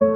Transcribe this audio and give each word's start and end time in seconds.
Good 0.00 0.10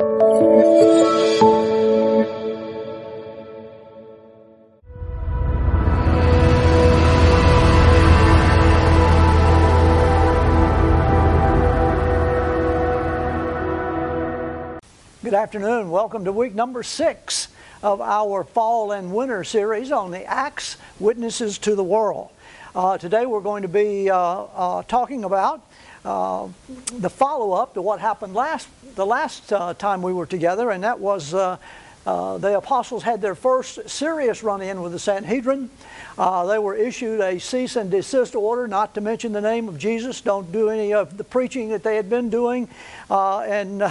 afternoon. 15.35 15.91
Welcome 15.91 16.27
to 16.27 16.33
week 16.33 16.55
number 16.55 16.85
six 16.85 17.49
of 17.83 18.01
our 18.01 18.45
fall 18.45 18.93
and 18.93 19.13
winter 19.13 19.43
series 19.43 19.91
on 19.91 20.13
the 20.13 20.25
Acts 20.25 20.77
Witnesses 21.01 21.59
to 21.59 21.75
the 21.75 21.83
World. 21.83 22.31
Uh, 22.73 22.99
today 22.99 23.27
we're 23.27 23.41
going 23.41 23.63
to 23.63 23.69
be 23.69 24.09
uh, 24.09 24.17
uh, 24.17 24.83
talking 24.85 25.25
about 25.25 25.67
uh, 26.05 26.49
the 26.99 27.11
follow 27.11 27.53
up 27.53 27.75
to 27.75 27.83
what 27.83 28.01
happened 28.01 28.35
last 28.35 28.69
the 28.95 29.07
last 29.07 29.53
uh, 29.53 29.73
time 29.75 30.03
we 30.03 30.13
were 30.13 30.27
together, 30.27 30.71
and 30.71 30.85
that 30.85 30.99
was 30.99 31.33
uh, 31.33 31.57
the 32.05 32.57
apostles 32.59 33.03
had 33.03 33.21
their 33.21 33.35
first 33.35 33.89
serious 33.89 34.43
run 34.43 34.61
in 34.61 34.83
with 34.83 34.93
the 34.93 34.99
Sanhedrin. 34.99 35.71
they 36.19 36.59
were 36.59 36.75
issued 36.75 37.21
a 37.21 37.39
cease 37.39 37.77
and 37.77 37.91
desist 37.91 38.35
order, 38.35 38.69
not 38.69 38.95
to 38.95 39.01
mention 39.01 39.33
the 39.33 39.41
name 39.41 39.69
of 39.69 39.79
Jesus. 39.79 40.21
Don't 40.21 40.51
do 40.53 40.69
any 40.69 40.93
of 40.93 41.17
the 41.17 41.25
preaching 41.25 41.71
that 41.71 41.83
they 41.83 41.97
had 41.97 42.11
been 42.11 42.29
doing, 42.29 42.69
and 43.09 43.83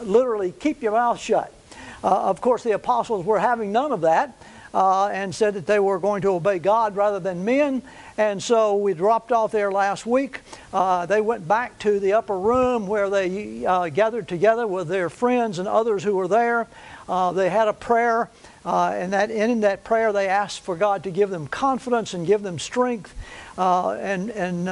literally 0.00 0.52
keep 0.52 0.82
your 0.82 0.92
mouth 0.92 1.18
shut. 1.18 1.52
Uh, 2.02 2.08
of 2.08 2.40
course, 2.40 2.62
the 2.62 2.72
apostles 2.72 3.24
were 3.26 3.38
having 3.38 3.72
none 3.72 3.92
of 3.92 4.02
that 4.02 4.36
uh, 4.72 5.06
and 5.08 5.34
said 5.34 5.54
that 5.54 5.66
they 5.66 5.78
were 5.78 5.98
going 5.98 6.22
to 6.22 6.28
obey 6.28 6.58
God 6.58 6.96
rather 6.96 7.20
than 7.20 7.44
men. 7.44 7.82
And 8.16 8.42
so 8.42 8.76
we 8.76 8.94
dropped 8.94 9.32
off 9.32 9.52
there 9.52 9.72
last 9.72 10.06
week. 10.06 10.40
Uh, 10.72 11.06
they 11.06 11.20
went 11.20 11.48
back 11.48 11.78
to 11.80 11.98
the 11.98 12.12
upper 12.12 12.38
room 12.38 12.86
where 12.86 13.10
they 13.10 13.64
uh, 13.64 13.88
gathered 13.88 14.28
together 14.28 14.66
with 14.66 14.88
their 14.88 15.10
friends 15.10 15.58
and 15.58 15.66
others 15.66 16.04
who 16.04 16.14
were 16.14 16.28
there. 16.28 16.68
Uh, 17.08 17.32
they 17.32 17.50
had 17.50 17.68
a 17.68 17.72
prayer. 17.72 18.30
Uh, 18.64 18.90
and 18.94 19.14
that 19.14 19.30
in 19.30 19.60
that 19.60 19.84
prayer, 19.84 20.12
they 20.12 20.28
asked 20.28 20.60
for 20.60 20.76
God 20.76 21.04
to 21.04 21.10
give 21.10 21.30
them 21.30 21.46
confidence 21.46 22.12
and 22.12 22.26
give 22.26 22.42
them 22.42 22.58
strength 22.58 23.14
and, 23.56 24.30
and 24.30 24.68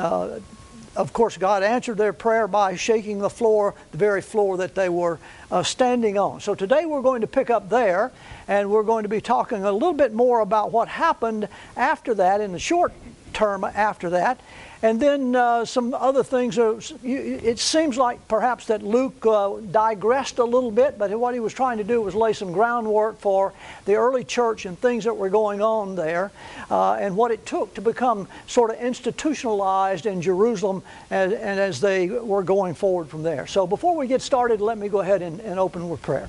of 0.96 1.12
course, 1.12 1.36
God 1.36 1.62
answered 1.62 1.96
their 1.96 2.12
prayer 2.12 2.48
by 2.48 2.76
shaking 2.76 3.18
the 3.18 3.30
floor, 3.30 3.74
the 3.92 3.98
very 3.98 4.20
floor 4.20 4.56
that 4.58 4.74
they 4.74 4.88
were 4.88 5.18
uh, 5.50 5.62
standing 5.62 6.18
on. 6.18 6.40
So 6.40 6.54
today 6.54 6.86
we're 6.86 7.02
going 7.02 7.20
to 7.20 7.26
pick 7.26 7.50
up 7.50 7.68
there, 7.68 8.12
and 8.46 8.70
we're 8.70 8.82
going 8.82 9.04
to 9.04 9.08
be 9.08 9.20
talking 9.20 9.64
a 9.64 9.72
little 9.72 9.92
bit 9.92 10.12
more 10.12 10.40
about 10.40 10.72
what 10.72 10.88
happened 10.88 11.48
after 11.76 12.14
that 12.14 12.40
in 12.40 12.52
the 12.52 12.58
short 12.58 12.92
term 13.38 13.62
after 13.62 14.10
that. 14.10 14.40
And 14.82 15.00
then 15.00 15.34
uh, 15.34 15.64
some 15.64 15.94
other 15.94 16.22
things. 16.22 16.58
Are, 16.58 16.78
it 17.02 17.58
seems 17.58 17.96
like 17.96 18.26
perhaps 18.28 18.66
that 18.66 18.82
Luke 18.82 19.24
uh, 19.26 19.56
digressed 19.72 20.38
a 20.38 20.44
little 20.44 20.70
bit, 20.70 20.98
but 20.98 21.10
what 21.18 21.34
he 21.34 21.40
was 21.40 21.52
trying 21.52 21.78
to 21.78 21.84
do 21.84 22.00
was 22.00 22.14
lay 22.14 22.32
some 22.32 22.52
groundwork 22.52 23.18
for 23.18 23.52
the 23.86 23.94
early 23.94 24.24
church 24.24 24.66
and 24.66 24.78
things 24.78 25.04
that 25.04 25.16
were 25.16 25.30
going 25.30 25.60
on 25.60 25.96
there, 25.96 26.30
uh, 26.70 26.94
and 26.94 27.16
what 27.16 27.30
it 27.30 27.44
took 27.44 27.74
to 27.74 27.80
become 27.80 28.28
sort 28.46 28.70
of 28.70 28.78
institutionalized 28.78 30.06
in 30.06 30.22
Jerusalem 30.22 30.82
and, 31.10 31.32
and, 31.32 31.58
as 31.58 31.80
they 31.80 32.08
were 32.08 32.44
going 32.44 32.74
forward 32.74 33.08
from 33.08 33.22
there. 33.24 33.46
So 33.46 33.66
before 33.66 33.96
we 33.96 34.06
get 34.06 34.22
started, 34.22 34.60
let 34.60 34.78
me 34.78 34.88
go 34.88 35.00
ahead 35.00 35.22
and, 35.22 35.40
and 35.40 35.58
open 35.58 35.88
with 35.88 36.02
prayer. 36.02 36.28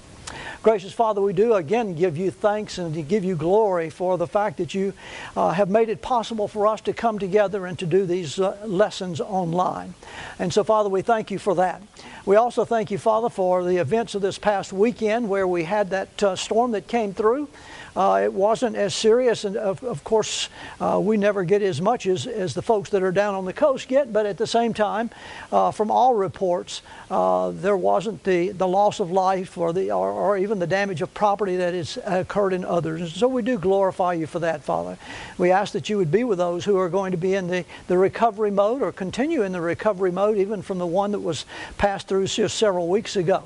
Gracious 0.61 0.91
Father, 0.91 1.21
we 1.21 1.33
do 1.33 1.53
again 1.53 1.95
give 1.95 2.17
you 2.17 2.31
thanks 2.31 2.77
and 2.77 3.07
give 3.07 3.23
you 3.23 3.35
glory 3.35 3.89
for 3.89 4.17
the 4.17 4.27
fact 4.27 4.57
that 4.57 4.73
you 4.73 4.93
uh, 5.37 5.51
have 5.51 5.69
made 5.69 5.89
it 5.89 6.01
possible 6.01 6.47
for 6.47 6.67
us 6.67 6.81
to 6.81 6.93
come 6.93 7.17
together 7.17 7.65
and 7.65 7.79
to 7.79 7.85
do 7.85 8.05
these 8.05 8.39
uh, 8.39 8.57
lessons 8.65 9.21
online. 9.21 9.93
And 10.37 10.53
so, 10.53 10.63
Father, 10.63 10.89
we 10.89 11.01
thank 11.01 11.31
you 11.31 11.39
for 11.39 11.55
that. 11.55 11.81
We 12.25 12.35
also 12.35 12.65
thank 12.65 12.91
you, 12.91 12.97
Father, 12.97 13.29
for 13.29 13.63
the 13.63 13.77
events 13.77 14.15
of 14.15 14.21
this 14.21 14.37
past 14.37 14.73
weekend 14.73 15.29
where 15.29 15.47
we 15.47 15.63
had 15.63 15.89
that 15.91 16.23
uh, 16.23 16.35
storm 16.35 16.71
that 16.71 16.87
came 16.87 17.13
through. 17.13 17.47
Uh, 17.95 18.21
it 18.23 18.33
wasn't 18.33 18.75
as 18.75 18.93
serious, 18.93 19.43
and 19.43 19.57
of, 19.57 19.83
of 19.83 20.03
course, 20.03 20.49
uh, 20.79 20.99
we 21.01 21.17
never 21.17 21.43
get 21.43 21.61
as 21.61 21.81
much 21.81 22.05
as, 22.05 22.27
as 22.27 22.53
the 22.53 22.61
folks 22.61 22.89
that 22.89 23.03
are 23.03 23.11
down 23.11 23.35
on 23.35 23.45
the 23.45 23.53
coast 23.53 23.87
get, 23.87 24.11
but 24.13 24.25
at 24.25 24.37
the 24.37 24.47
same 24.47 24.73
time, 24.73 25.09
uh, 25.51 25.71
from 25.71 25.89
all 25.91 26.13
reports, 26.13 26.81
uh, 27.09 27.51
there 27.51 27.77
wasn't 27.77 28.23
the, 28.23 28.49
the 28.49 28.67
loss 28.67 28.99
of 28.99 29.11
life 29.11 29.57
or, 29.57 29.73
the, 29.73 29.91
or, 29.91 30.11
or, 30.11 30.37
even 30.37 30.59
the 30.59 30.67
damage 30.67 31.01
of 31.01 31.13
property 31.13 31.55
that 31.55 31.73
has 31.73 31.97
occurred 32.05 32.53
in 32.53 32.63
others. 32.63 33.01
And 33.01 33.09
so 33.09 33.27
we 33.27 33.41
do 33.41 33.57
glorify 33.57 34.13
you 34.13 34.27
for 34.27 34.39
that, 34.39 34.63
Father. 34.63 34.97
We 35.37 35.51
ask 35.51 35.73
that 35.73 35.89
you 35.89 35.97
would 35.97 36.11
be 36.11 36.23
with 36.23 36.37
those 36.37 36.65
who 36.65 36.77
are 36.77 36.89
going 36.89 37.11
to 37.11 37.17
be 37.17 37.33
in 37.33 37.47
the, 37.47 37.65
the 37.87 37.97
recovery 37.97 38.51
mode 38.51 38.81
or 38.81 38.91
continue 38.91 39.43
in 39.43 39.51
the 39.51 39.61
recovery 39.61 40.11
mode, 40.11 40.37
even 40.37 40.61
from 40.61 40.77
the 40.77 40.87
one 40.87 41.11
that 41.11 41.19
was 41.19 41.45
passed 41.77 42.07
through 42.07 42.27
just 42.27 42.57
several 42.57 42.87
weeks 42.87 43.15
ago. 43.15 43.43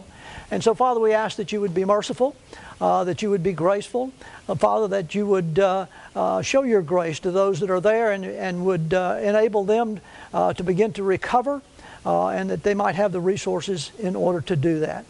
And 0.52 0.64
so, 0.64 0.74
Father, 0.74 1.00
we 1.00 1.14
ask 1.14 1.38
that 1.38 1.52
you 1.52 1.62
would 1.62 1.74
be 1.74 1.86
merciful, 1.86 2.36
uh, 2.80 3.04
that 3.06 3.22
you 3.22 3.30
would 3.30 3.44
be 3.44 3.54
graceful, 3.54 4.12
uh, 4.48 4.56
Father, 4.56 4.88
that 4.90 5.16
you 5.16 5.26
would 5.26 5.60
uh, 5.60 5.86
uh 6.16 6.42
show 6.42 6.64
your 6.64 6.82
grace 6.82 7.20
to 7.22 7.32
those 7.32 7.60
that 7.60 7.70
are 7.70 7.82
there 7.82 8.12
and, 8.12 8.26
and 8.26 8.66
would 8.66 8.94
uh, 8.94 9.20
enable 9.22 9.64
them 9.64 10.00
uh, 10.34 10.54
to 10.54 10.64
begin 10.64 10.92
to 10.94 11.04
recover 11.04 11.62
and 12.06 12.50
that 12.50 12.64
they 12.64 12.74
might 12.74 12.96
have 12.96 13.14
the 13.14 13.22
resources 13.22 13.92
in 13.98 14.14
order 14.14 14.42
to 14.42 14.58
do 14.58 14.82
that. 14.82 15.06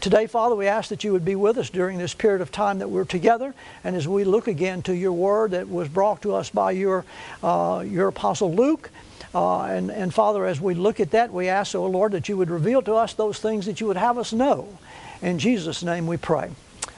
Today, 0.00 0.26
Father, 0.26 0.56
we 0.56 0.66
ask 0.66 0.88
that 0.88 1.04
you 1.04 1.12
would 1.12 1.24
be 1.24 1.36
with 1.36 1.58
us 1.58 1.70
during 1.70 1.98
this 1.98 2.12
period 2.12 2.40
of 2.40 2.50
time 2.50 2.80
that 2.80 2.90
we're 2.90 3.04
together, 3.04 3.54
and 3.84 3.94
as 3.94 4.08
we 4.08 4.24
look 4.24 4.48
again 4.48 4.82
to 4.82 4.96
your 4.96 5.12
word 5.12 5.52
that 5.52 5.68
was 5.68 5.88
brought 5.88 6.22
to 6.22 6.34
us 6.34 6.50
by 6.50 6.72
your, 6.72 7.04
your 7.44 8.08
apostle 8.08 8.52
Luke, 8.52 8.90
uh, 9.36 9.64
and, 9.64 9.90
and 9.90 10.14
Father, 10.14 10.46
as 10.46 10.62
we 10.62 10.72
look 10.72 10.98
at 10.98 11.10
that, 11.10 11.30
we 11.30 11.48
ask, 11.48 11.74
oh 11.74 11.84
Lord, 11.84 12.12
that 12.12 12.26
you 12.26 12.38
would 12.38 12.48
reveal 12.48 12.80
to 12.80 12.94
us 12.94 13.12
those 13.12 13.38
things 13.38 13.66
that 13.66 13.82
you 13.82 13.86
would 13.86 13.98
have 13.98 14.16
us 14.16 14.32
know. 14.32 14.78
In 15.20 15.38
Jesus' 15.38 15.82
name 15.82 16.06
we 16.06 16.16
pray. 16.16 16.50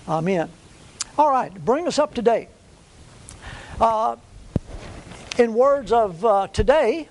Amen. 0.06 0.49
All 1.19 1.28
right, 1.28 1.53
bring 1.65 1.88
us 1.88 1.99
up 1.99 2.15
to 2.15 2.22
date. 2.22 2.47
Uh, 3.81 4.15
in 5.37 5.53
words 5.53 5.91
of 5.91 6.25
uh, 6.25 6.47
today, 6.47 7.09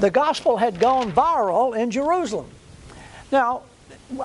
the 0.00 0.10
gospel 0.10 0.56
had 0.56 0.80
gone 0.80 1.12
viral 1.12 1.76
in 1.76 1.90
Jerusalem. 1.90 2.50
Now, 3.30 3.64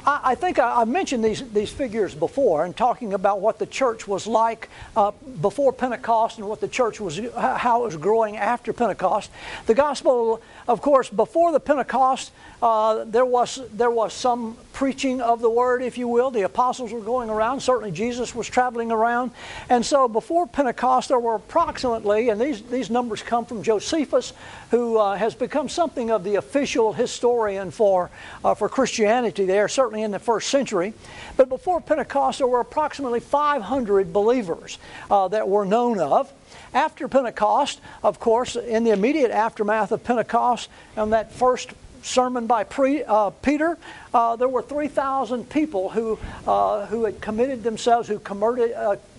I 0.06 0.36
think 0.36 0.59
I 0.59 0.84
mentioned 0.84 1.25
these, 1.25 1.42
these 1.52 1.72
figures 1.72 2.14
before 2.14 2.66
and 2.66 2.78
talking 2.78 3.14
about 3.14 3.42
what 3.42 3.58
the 3.58 3.66
church 3.66 4.08
was 4.08 4.28
like 4.28 4.69
uh, 4.96 5.12
before 5.42 5.74
Pentecost 5.74 6.38
and 6.38 6.47
what 6.47 6.62
the 6.62 6.68
church 6.68 7.02
was, 7.02 7.19
how 7.36 7.81
it 7.81 7.86
was 7.86 7.97
growing 7.97 8.38
after 8.38 8.74
Pentecost. 8.74 9.31
The 9.66 9.74
gospel, 9.74 10.40
of 10.68 10.81
course, 10.81 11.09
before 11.09 11.52
the 11.52 11.59
Pentecost, 11.59 12.31
uh, 12.62 13.06
there, 13.06 13.25
was, 13.25 13.59
there 13.74 13.90
was 13.90 14.14
some 14.14 14.56
preaching 14.81 15.22
of 15.22 15.42
the 15.42 15.50
word, 15.50 15.84
if 15.84 15.96
you 15.96 16.08
will. 16.08 16.31
The 16.31 16.42
apostles 16.42 16.92
were 16.92 17.02
going 17.02 17.30
around. 17.30 17.59
Certainly 17.59 17.92
Jesus 17.92 18.34
was 18.34 18.50
traveling 18.50 18.92
around. 18.92 19.30
And 19.69 19.86
so 19.86 20.08
before 20.08 20.47
Pentecost, 20.47 21.09
there 21.09 21.19
were 21.19 21.36
approximately, 21.36 22.30
and 22.30 22.42
these, 22.42 22.64
these 22.64 22.90
numbers 22.90 23.22
come 23.22 23.46
from 23.46 23.62
Josephus, 23.62 24.34
who 24.72 24.97
uh, 24.97 25.16
has 25.18 25.36
become 25.36 25.70
something 25.70 26.09
of 26.09 26.24
the 26.24 26.34
official 26.34 26.94
historian 26.94 27.70
for, 27.70 28.09
uh, 28.44 28.56
for 28.56 28.68
Christianity 28.68 29.46
there, 29.46 29.68
certainly 29.68 30.02
in 30.02 30.09
the 30.09 30.18
first 30.18 30.50
century. 30.50 30.96
But 31.38 31.47
before 31.47 31.80
Pentecost, 31.80 32.40
there 32.40 32.47
were 32.47 32.62
approximately 32.62 33.20
500 33.20 34.12
believers 34.12 34.80
uh, 35.12 35.28
that 35.28 35.47
were 35.47 35.64
known 35.64 36.00
of. 36.00 36.34
After 36.74 37.08
Pentecost, 37.08 37.80
of 38.02 38.20
course, 38.20 38.56
in 38.56 38.84
the 38.84 38.91
immediate 38.94 39.30
aftermath 39.30 39.91
of 39.91 40.03
Pentecost, 40.03 40.70
and 40.96 41.14
that 41.14 41.31
first 41.31 41.70
sermon 42.02 42.48
by 42.48 42.64
pre, 42.64 43.04
uh, 43.04 43.30
Peter, 43.30 43.78
uh, 44.14 44.36
there 44.36 44.48
were 44.48 44.62
3,000 44.62 45.50
people 45.50 45.90
who, 45.90 46.20
uh, 46.48 46.86
who 46.88 47.06
had 47.06 47.22
committed 47.22 47.64
themselves, 47.64 48.08
who 48.08 48.20
converted, 48.20 48.74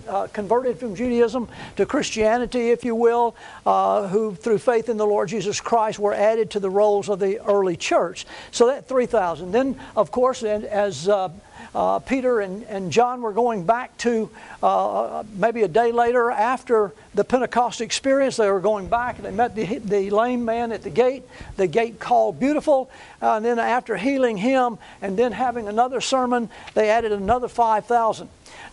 uh, 0.09 0.23
uh, 0.23 0.27
converted 0.29 0.79
from 0.79 0.95
Judaism 0.95 1.49
to 1.77 1.87
Christianity, 1.87 2.71
if 2.71 2.85
you 2.85 2.95
will, 2.95 3.35
uh, 3.67 4.09
who 4.09 4.35
through 4.35 4.59
faith 4.59 4.89
in 4.89 4.97
the 4.97 5.07
Lord 5.07 5.29
Jesus 5.29 5.61
Christ 5.61 5.99
were 5.99 6.15
added 6.15 6.51
to 6.53 6.61
the 6.61 6.71
rolls 6.71 7.09
of 7.09 7.19
the 7.19 7.41
early 7.41 7.77
church. 7.77 8.27
So 8.51 8.67
that 8.67 8.89
3,000. 8.89 9.53
Then, 9.53 9.79
of 9.97 10.11
course, 10.11 10.43
and 10.43 10.65
as 10.65 11.09
uh, 11.75 11.99
Peter 12.01 12.41
and, 12.41 12.65
and 12.65 12.93
John 12.93 13.23
were 13.23 13.33
going 13.33 13.65
back 13.65 13.97
to 13.99 14.31
uh, 14.63 15.25
maybe 15.35 15.63
a 15.63 15.69
day 15.69 15.93
later 15.93 16.31
after 16.31 16.93
the 17.15 17.25
Pentecost 17.25 17.81
experience. 17.81 18.37
They 18.37 18.51
were 18.51 18.61
going 18.61 18.89
back 18.89 19.17
and 19.17 19.25
they 19.25 19.31
met 19.31 19.55
the, 19.55 19.79
the 19.79 20.11
lame 20.11 20.45
man 20.45 20.73
at 20.73 20.83
the 20.83 20.91
gate, 20.91 21.25
the 21.57 21.67
gate 21.67 21.99
called 21.99 22.39
Beautiful. 22.39 22.91
Uh, 23.21 23.37
and 23.37 23.45
then 23.45 23.59
after 23.59 23.97
healing 23.97 24.37
him 24.37 24.79
and 25.01 25.19
then 25.19 25.33
having 25.33 25.69
another 25.69 26.01
sermon, 26.01 26.51
they 26.75 26.91
added 26.91 27.13
another 27.13 27.49
5,000. 27.49 28.29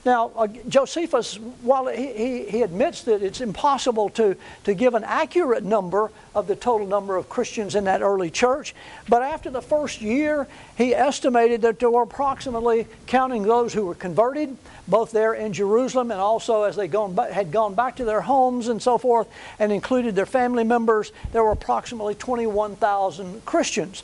Now, 0.05 0.31
uh, 0.37 0.47
Josephus, 0.69 1.35
while 1.61 1.87
he, 1.87 2.13
he, 2.13 2.45
he, 2.45 2.61
admits 2.61 3.03
that 3.03 3.21
it's 3.21 3.41
impossible 3.41 4.09
to, 4.11 4.37
to 4.63 4.73
give 4.73 4.93
an 4.93 5.03
accurate 5.03 5.65
number 5.65 6.09
of 6.33 6.47
the 6.47 6.55
total 6.55 6.87
number 6.87 7.17
of 7.17 7.27
Christians 7.27 7.75
in 7.75 7.83
that 7.83 8.01
early 8.01 8.29
church, 8.29 8.73
but 9.09 9.21
after 9.21 9.49
the 9.49 9.61
first 9.61 10.01
year, 10.01 10.47
he 10.77 10.95
estimated 10.95 11.61
that 11.63 11.79
there 11.79 11.89
were 11.89 12.03
approximately, 12.03 12.87
counting 13.07 13.43
those 13.43 13.73
who 13.73 13.85
were 13.85 13.95
converted, 13.95 14.55
both 14.87 15.11
there 15.11 15.33
in 15.33 15.51
Jerusalem 15.51 16.11
and 16.11 16.19
also 16.19 16.63
as 16.63 16.75
they 16.75 16.87
gone, 16.87 17.15
had 17.15 17.51
gone 17.51 17.75
back 17.75 17.97
to 17.97 18.05
their 18.05 18.21
homes 18.21 18.69
and 18.69 18.81
so 18.81 18.97
forth, 18.97 19.27
and 19.59 19.71
included 19.71 20.15
their 20.15 20.25
family 20.25 20.63
members, 20.63 21.11
there 21.33 21.43
were 21.43 21.51
approximately 21.51 22.15
21,000 22.15 23.45
Christians. 23.45 24.03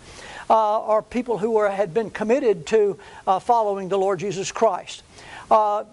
Uh, 0.50 0.54
are 0.54 1.02
people 1.02 1.38
who 1.38 1.52
were, 1.52 1.70
had 1.70 1.94
been 1.94 2.10
committed 2.10 2.66
to 2.68 3.00
uh, 3.28 3.40
following 3.40 3.90
the 3.90 3.98
Lord 3.98 4.20
Jesus 4.20 4.52
Christ. 4.52 5.04
Uh, 5.50 5.84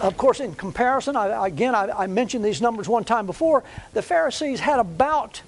of 0.00 0.16
course, 0.16 0.40
in 0.40 0.54
comparison, 0.54 1.16
I, 1.16 1.46
again, 1.46 1.74
I, 1.74 1.90
I 1.90 2.06
mentioned 2.06 2.44
these 2.44 2.60
numbers 2.60 2.88
one 2.88 3.04
time 3.04 3.26
before. 3.26 3.62
The 3.92 4.02
Pharisees 4.02 4.60
had 4.60 4.80
about 4.80 5.42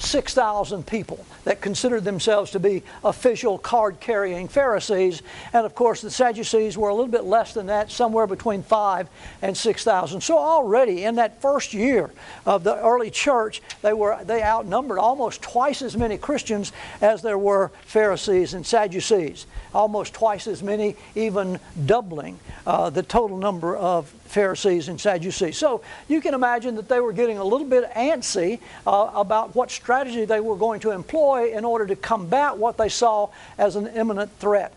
6,000 0.00 0.86
people 0.86 1.24
that 1.44 1.60
considered 1.60 2.04
themselves 2.04 2.50
to 2.52 2.58
be 2.58 2.82
official 3.04 3.58
card 3.58 4.00
carrying 4.00 4.48
Pharisees. 4.48 5.22
And 5.52 5.66
of 5.66 5.74
course, 5.74 6.00
the 6.00 6.10
Sadducees 6.10 6.76
were 6.76 6.88
a 6.88 6.94
little 6.94 7.10
bit 7.10 7.24
less 7.24 7.54
than 7.54 7.66
that, 7.66 7.90
somewhere 7.90 8.26
between 8.26 8.62
5 8.62 9.08
and 9.42 9.56
6,000. 9.56 10.20
So 10.20 10.38
already 10.38 11.04
in 11.04 11.16
that 11.16 11.40
first 11.42 11.74
year 11.74 12.10
of 12.46 12.64
the 12.64 12.76
early 12.76 13.10
church, 13.10 13.62
they, 13.82 13.92
were, 13.92 14.18
they 14.24 14.42
outnumbered 14.42 14.98
almost 14.98 15.42
twice 15.42 15.82
as 15.82 15.96
many 15.96 16.16
Christians 16.16 16.72
as 17.00 17.22
there 17.22 17.38
were 17.38 17.70
Pharisees 17.84 18.54
and 18.54 18.66
Sadducees. 18.66 19.46
Almost 19.74 20.14
twice 20.14 20.46
as 20.46 20.62
many, 20.62 20.96
even 21.14 21.60
doubling 21.86 22.38
uh, 22.66 22.90
the 22.90 23.02
total 23.02 23.36
number 23.36 23.76
of 23.76 24.12
Pharisees 24.30 24.88
and 24.88 25.00
Sadducees. 25.00 25.58
So 25.58 25.82
you 26.08 26.20
can 26.20 26.34
imagine 26.34 26.76
that 26.76 26.88
they 26.88 27.00
were 27.00 27.12
getting 27.12 27.38
a 27.38 27.44
little 27.44 27.66
bit 27.66 27.90
antsy 27.92 28.60
uh, 28.86 29.10
about 29.14 29.54
what 29.54 29.70
strategy 29.90 30.24
they 30.24 30.38
were 30.38 30.54
going 30.54 30.78
to 30.78 30.92
employ 30.92 31.52
in 31.52 31.64
order 31.64 31.84
to 31.84 31.96
combat 31.96 32.56
what 32.56 32.76
they 32.76 32.88
saw 32.88 33.28
as 33.58 33.74
an 33.74 33.88
imminent 33.88 34.30
threat. 34.38 34.72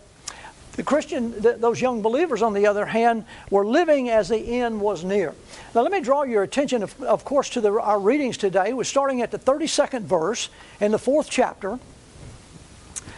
The 0.72 0.82
Christian, 0.82 1.40
th- 1.40 1.58
those 1.58 1.80
young 1.80 2.02
believers, 2.02 2.42
on 2.42 2.54
the 2.54 2.66
other 2.66 2.88
hand, 2.88 3.26
were 3.52 3.64
living 3.64 4.10
as 4.10 4.30
the 4.30 4.40
end 4.40 4.82
was 4.82 5.04
near. 5.04 5.36
Now, 5.76 5.82
let 5.84 5.92
me 5.92 6.02
draw 6.02 6.24
your 6.24 6.42
attention, 6.42 6.82
of, 6.82 7.00
of 7.04 7.24
course, 7.26 7.52
to 7.52 7.62
the, 7.62 7.80
our 7.80 8.00
readings 8.00 8.38
today. 8.38 8.74
We're 8.74 8.86
starting 8.86 9.22
at 9.22 9.30
the 9.30 9.38
32nd 9.38 10.02
verse 10.02 10.50
in 10.82 10.92
the 10.92 10.98
fourth 10.98 11.30
chapter, 11.30 11.78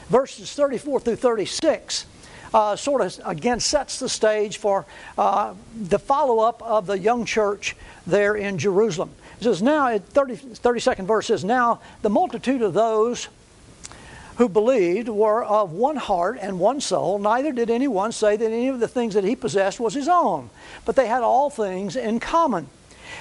verses 0.10 0.52
34 0.52 1.00
through 1.00 1.16
36 1.16 2.08
uh, 2.54 2.76
sort 2.76 3.02
of 3.02 3.20
again 3.26 3.60
sets 3.60 4.00
the 4.00 4.08
stage 4.08 4.58
for 4.58 4.86
uh, 5.18 5.54
the 5.76 6.00
follow 6.00 6.40
up 6.40 6.62
of 6.62 6.86
the 6.88 6.98
young 6.98 7.26
church 7.26 7.76
there 8.08 8.36
in 8.36 8.58
Jerusalem. 8.58 9.12
It 9.40 9.44
says, 9.44 9.62
Now, 9.62 9.98
30, 9.98 10.36
32nd 10.36 11.06
verse 11.06 11.28
says, 11.28 11.44
Now 11.44 11.80
the 12.02 12.10
multitude 12.10 12.62
of 12.62 12.74
those 12.74 13.28
who 14.38 14.50
believed 14.50 15.08
were 15.08 15.44
of 15.44 15.72
one 15.72 15.96
heart 15.96 16.38
and 16.42 16.60
one 16.60 16.82
soul. 16.82 17.20
Neither 17.20 17.52
did 17.52 17.70
anyone 17.70 18.12
say 18.12 18.36
that 18.36 18.46
any 18.46 18.68
of 18.68 18.80
the 18.80 18.88
things 18.88 19.14
that 19.14 19.24
he 19.24 19.36
possessed 19.36 19.80
was 19.80 19.94
his 19.94 20.08
own, 20.08 20.50
but 20.84 20.96
they 20.96 21.08
had 21.08 21.24
all 21.24 21.50
things 21.50 21.96
in 21.96 22.20
common. 22.20 22.68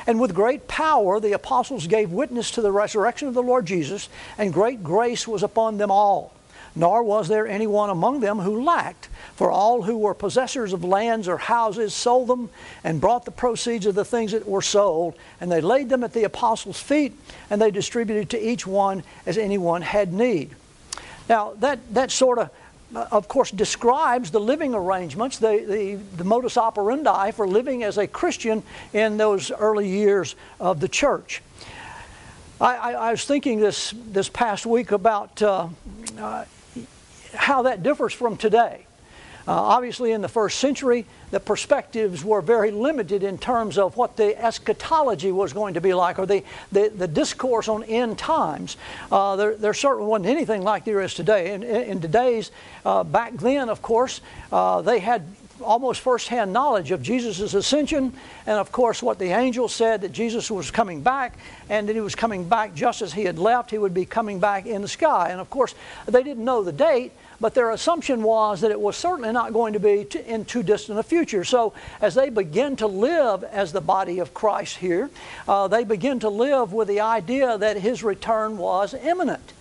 And 0.07 0.21
with 0.21 0.35
great 0.35 0.67
power, 0.67 1.21
the 1.21 1.33
apostles 1.33 1.87
gave 1.87 2.11
witness 2.11 2.51
to 2.53 2.63
the 2.63 2.73
resurrection 2.73 3.29
of 3.29 3.35
the 3.35 3.43
Lord 3.43 3.67
Jesus, 3.67 4.09
and 4.37 4.53
great 4.53 4.83
grace 4.83 5.29
was 5.29 5.43
upon 5.43 5.79
them 5.79 5.91
all. 5.91 6.35
Nor 6.77 7.03
was 7.05 7.29
there 7.29 7.47
anyone 7.47 7.91
among 7.91 8.21
them 8.21 8.41
who 8.41 8.63
lacked. 8.65 9.09
For 9.37 9.51
all 9.51 9.83
who 9.83 9.99
were 9.99 10.15
possessors 10.15 10.73
of 10.73 10.85
lands 10.85 11.29
or 11.29 11.37
houses 11.37 11.95
sold 11.95 12.29
them 12.29 12.51
and 12.83 13.01
brought 13.01 13.25
the 13.25 13.31
proceeds 13.31 13.87
of 13.87 13.95
the 13.95 14.05
things 14.05 14.33
that 14.33 14.49
were 14.49 14.63
sold, 14.63 15.15
and 15.41 15.51
they 15.51 15.61
laid 15.61 15.89
them 15.89 16.05
at 16.05 16.13
the 16.13 16.25
apostles' 16.25 16.81
feet, 16.81 17.13
and 17.51 17.61
they 17.61 17.71
distributed 17.71 18.31
to 18.31 18.39
each 18.39 18.67
one 18.67 19.03
as 19.27 19.39
anyone 19.39 19.83
had 19.83 20.13
need. 20.13 20.55
Now, 21.29 21.55
that, 21.61 21.79
that 21.95 22.11
sort 22.11 22.39
of, 22.39 22.51
of 22.95 23.29
course, 23.29 23.51
describes 23.51 24.31
the 24.31 24.41
living 24.41 24.75
arrangements, 24.75 25.39
the, 25.39 25.65
the, 25.67 25.95
the 26.17 26.25
modus 26.25 26.57
operandi 26.57 27.31
for 27.33 27.47
living 27.47 27.83
as 27.83 27.99
a 27.99 28.07
Christian 28.07 28.63
in 28.93 29.17
those 29.17 29.51
early 29.51 29.89
years 29.89 30.37
of 30.61 30.81
the 30.81 30.89
church. 30.89 31.43
I, 32.61 32.77
I, 32.77 32.93
I 32.93 33.11
was 33.11 33.25
thinking 33.25 33.59
this, 33.59 33.95
this 34.13 34.29
past 34.29 34.65
week 34.65 34.93
about 34.93 35.43
uh, 35.43 35.69
uh, 36.19 36.45
how 37.35 37.63
that 37.63 37.83
differs 37.83 38.13
from 38.13 38.37
today. 38.37 38.87
Uh, 39.47 39.53
obviously, 39.53 40.13
in 40.13 40.23
the 40.23 40.29
first 40.29 40.59
century, 40.59 41.05
the 41.31 41.39
perspectives 41.39 42.25
were 42.25 42.41
very 42.41 42.71
limited 42.71 43.23
in 43.23 43.37
terms 43.37 43.77
of 43.77 43.95
what 43.95 44.17
the 44.17 44.43
eschatology 44.43 45.31
was 45.31 45.53
going 45.53 45.75
to 45.75 45.83
be 45.83 45.93
like 45.93 46.19
or 46.19 46.25
the, 46.25 46.43
the, 46.73 46.91
the 46.97 47.07
discourse 47.07 47.69
on 47.69 47.85
end 47.85 48.17
times. 48.17 48.79
Uh, 49.13 49.37
there, 49.37 49.55
there 49.55 49.75
certainly 49.75 50.09
wasn't 50.09 50.27
anything 50.27 50.63
like 50.63 50.87
there 50.87 51.03
is 51.03 51.13
today. 51.13 51.53
In, 51.53 51.63
in 51.63 52.01
today's, 52.01 52.51
uh, 52.87 53.05
back 53.05 53.35
then, 53.35 53.69
of 53.69 53.83
course, 53.83 54.23
uh, 54.51 54.81
they 54.81 54.99
had 54.99 55.27
almost 55.61 56.01
firsthand 56.01 56.53
knowledge 56.53 56.91
of 56.91 57.03
Jesus' 57.03 57.53
ascension, 57.53 58.13
and 58.47 58.59
of 58.59 58.73
course, 58.73 59.03
what 59.03 59.19
the 59.19 59.27
angel 59.27 59.69
said 59.69 60.01
that 60.01 60.13
Jesus 60.13 60.51
was 60.51 60.71
coming 60.71 61.03
back, 61.03 61.37
and 61.69 61.89
that 61.89 61.95
he 61.95 62.01
was 62.01 62.15
coming 62.15 62.49
back 62.49 62.75
just 62.75 63.03
as 63.03 63.13
he 63.13 63.25
had 63.25 63.39
left, 63.39 63.71
he 63.71 63.79
would 63.79 63.95
be 63.95 64.07
coming 64.07 64.41
back 64.41 64.67
in 64.67 64.83
the 64.83 64.89
sky. 64.89 65.29
And 65.31 65.41
of 65.41 65.51
course, 65.51 65.75
they 66.07 66.23
didn't 66.23 66.45
know 66.45 66.63
the 66.63 66.73
date, 66.73 67.13
but 67.41 67.55
their 67.55 67.71
assumption 67.71 68.23
was 68.23 68.61
that 68.61 68.71
it 68.71 68.81
was 68.81 68.97
certainly 68.97 69.33
not 69.33 69.53
going 69.53 69.73
to 69.73 69.81
be 69.81 70.07
in 70.27 70.45
too 70.45 70.63
distant 70.63 70.99
a 70.99 71.03
future. 71.03 71.45
So, 71.45 71.73
as 72.01 72.15
they 72.15 72.31
begin 72.31 72.77
to 72.77 72.87
live 72.87 73.45
as 73.45 73.73
the 73.73 73.81
body 73.81 74.19
of 74.19 74.35
Christ 74.35 74.77
here, 74.77 75.11
uh, 75.49 75.69
they 75.69 75.85
begin 75.85 76.21
to 76.21 76.29
live 76.29 76.73
with 76.73 76.89
the 76.89 77.01
idea 77.01 77.59
that 77.59 77.77
his 77.77 78.03
return 78.03 78.59
was 78.59 78.95
imminent. 78.95 79.53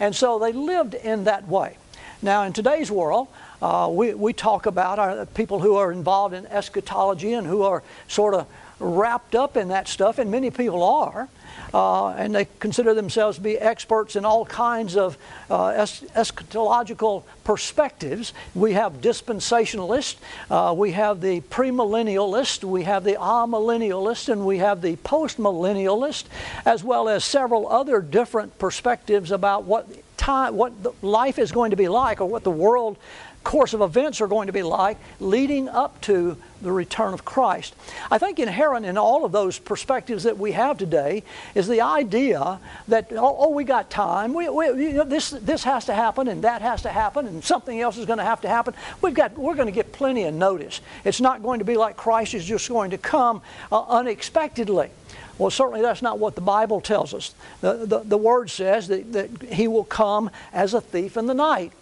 And 0.00 0.14
so 0.14 0.38
they 0.38 0.52
lived 0.52 0.94
in 0.94 1.24
that 1.24 1.48
way. 1.48 1.76
Now, 2.22 2.42
in 2.44 2.52
today's 2.52 2.90
world, 2.90 3.28
uh, 3.60 3.88
we, 3.90 4.14
we 4.14 4.32
talk 4.32 4.66
about 4.66 4.98
our, 4.98 5.26
people 5.26 5.60
who 5.60 5.76
are 5.76 5.92
involved 5.92 6.34
in 6.34 6.46
eschatology 6.46 7.34
and 7.34 7.46
who 7.46 7.62
are 7.62 7.82
sort 8.08 8.34
of 8.34 8.46
wrapped 8.84 9.34
up 9.34 9.56
in 9.56 9.68
that 9.68 9.88
stuff, 9.88 10.18
and 10.18 10.30
many 10.30 10.50
people 10.50 10.82
are. 10.82 11.28
Uh, 11.72 12.10
and 12.10 12.34
they 12.34 12.46
consider 12.60 12.94
themselves 12.94 13.38
to 13.38 13.42
be 13.42 13.58
experts 13.58 14.14
in 14.14 14.24
all 14.24 14.46
kinds 14.46 14.96
of 14.96 15.18
uh, 15.50 15.66
es- 15.68 16.02
eschatological 16.14 17.24
perspectives. 17.42 18.32
We 18.54 18.74
have 18.74 19.00
dispensationalists, 19.00 20.16
uh, 20.50 20.72
we 20.76 20.92
have 20.92 21.20
the 21.20 21.40
premillennialist, 21.40 22.62
we 22.62 22.84
have 22.84 23.02
the 23.02 23.14
amillennialist, 23.14 24.28
and 24.28 24.46
we 24.46 24.58
have 24.58 24.82
the 24.82 24.94
postmillennialist, 24.96 26.24
as 26.64 26.84
well 26.84 27.08
as 27.08 27.24
several 27.24 27.68
other 27.68 28.00
different 28.00 28.56
perspectives 28.58 29.32
about 29.32 29.64
what 29.64 29.88
time, 30.16 30.56
what 30.56 30.72
life 31.02 31.40
is 31.40 31.50
going 31.50 31.70
to 31.70 31.76
be 31.76 31.88
like, 31.88 32.20
or 32.20 32.26
what 32.26 32.44
the 32.44 32.50
world 32.50 32.96
course 33.44 33.74
of 33.74 33.80
events 33.80 34.20
are 34.20 34.26
going 34.26 34.46
to 34.46 34.52
be 34.52 34.62
like 34.62 34.98
leading 35.20 35.68
up 35.68 36.00
to 36.02 36.36
the 36.62 36.72
return 36.72 37.12
of 37.12 37.24
Christ. 37.24 37.74
I 38.10 38.18
think 38.18 38.38
inherent 38.38 38.86
in 38.86 38.96
all 38.96 39.24
of 39.24 39.32
those 39.32 39.58
perspectives 39.58 40.24
that 40.24 40.38
we 40.38 40.52
have 40.52 40.78
today 40.78 41.22
is 41.54 41.68
the 41.68 41.82
idea 41.82 42.58
that, 42.88 43.12
oh, 43.12 43.36
oh 43.38 43.50
we 43.50 43.64
got 43.64 43.90
time, 43.90 44.32
we, 44.34 44.48
we, 44.48 44.66
you 44.68 44.92
know, 44.94 45.04
this, 45.04 45.30
this 45.30 45.62
has 45.64 45.84
to 45.84 45.94
happen 45.94 46.26
and 46.26 46.42
that 46.42 46.62
has 46.62 46.82
to 46.82 46.88
happen 46.88 47.26
and 47.26 47.44
something 47.44 47.80
else 47.80 47.98
is 47.98 48.06
going 48.06 48.18
to 48.18 48.24
have 48.24 48.40
to 48.40 48.48
happen. 48.48 48.74
We've 49.02 49.14
got, 49.14 49.36
we're 49.36 49.54
going 49.54 49.66
to 49.68 49.72
get 49.72 49.92
plenty 49.92 50.24
of 50.24 50.34
notice. 50.34 50.80
It's 51.04 51.20
not 51.20 51.42
going 51.42 51.58
to 51.58 51.64
be 51.64 51.76
like 51.76 51.96
Christ 51.96 52.34
is 52.34 52.44
just 52.44 52.68
going 52.68 52.90
to 52.90 52.98
come 52.98 53.42
uh, 53.70 53.82
unexpectedly. 53.82 54.90
Well, 55.36 55.50
certainly 55.50 55.82
that's 55.82 56.02
not 56.02 56.18
what 56.18 56.34
the 56.34 56.40
Bible 56.40 56.80
tells 56.80 57.12
us. 57.12 57.34
The, 57.60 57.86
the, 57.86 57.98
the 58.00 58.16
Word 58.16 58.50
says 58.50 58.88
that, 58.88 59.12
that 59.12 59.42
He 59.42 59.68
will 59.68 59.84
come 59.84 60.30
as 60.52 60.74
a 60.74 60.80
thief 60.80 61.16
in 61.16 61.26
the 61.26 61.34
night. 61.34 61.72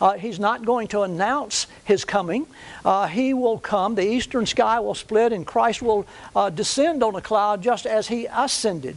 Uh, 0.00 0.14
he's 0.14 0.38
not 0.38 0.64
going 0.64 0.88
to 0.88 1.02
announce 1.02 1.66
his 1.84 2.04
coming. 2.04 2.46
Uh, 2.84 3.06
he 3.06 3.34
will 3.34 3.58
come, 3.58 3.94
the 3.94 4.06
eastern 4.06 4.46
sky 4.46 4.80
will 4.80 4.94
split, 4.94 5.32
and 5.32 5.46
Christ 5.46 5.82
will 5.82 6.06
uh, 6.34 6.50
descend 6.50 7.02
on 7.02 7.14
a 7.14 7.20
cloud 7.20 7.62
just 7.62 7.86
as 7.86 8.08
he 8.08 8.26
ascended. 8.26 8.96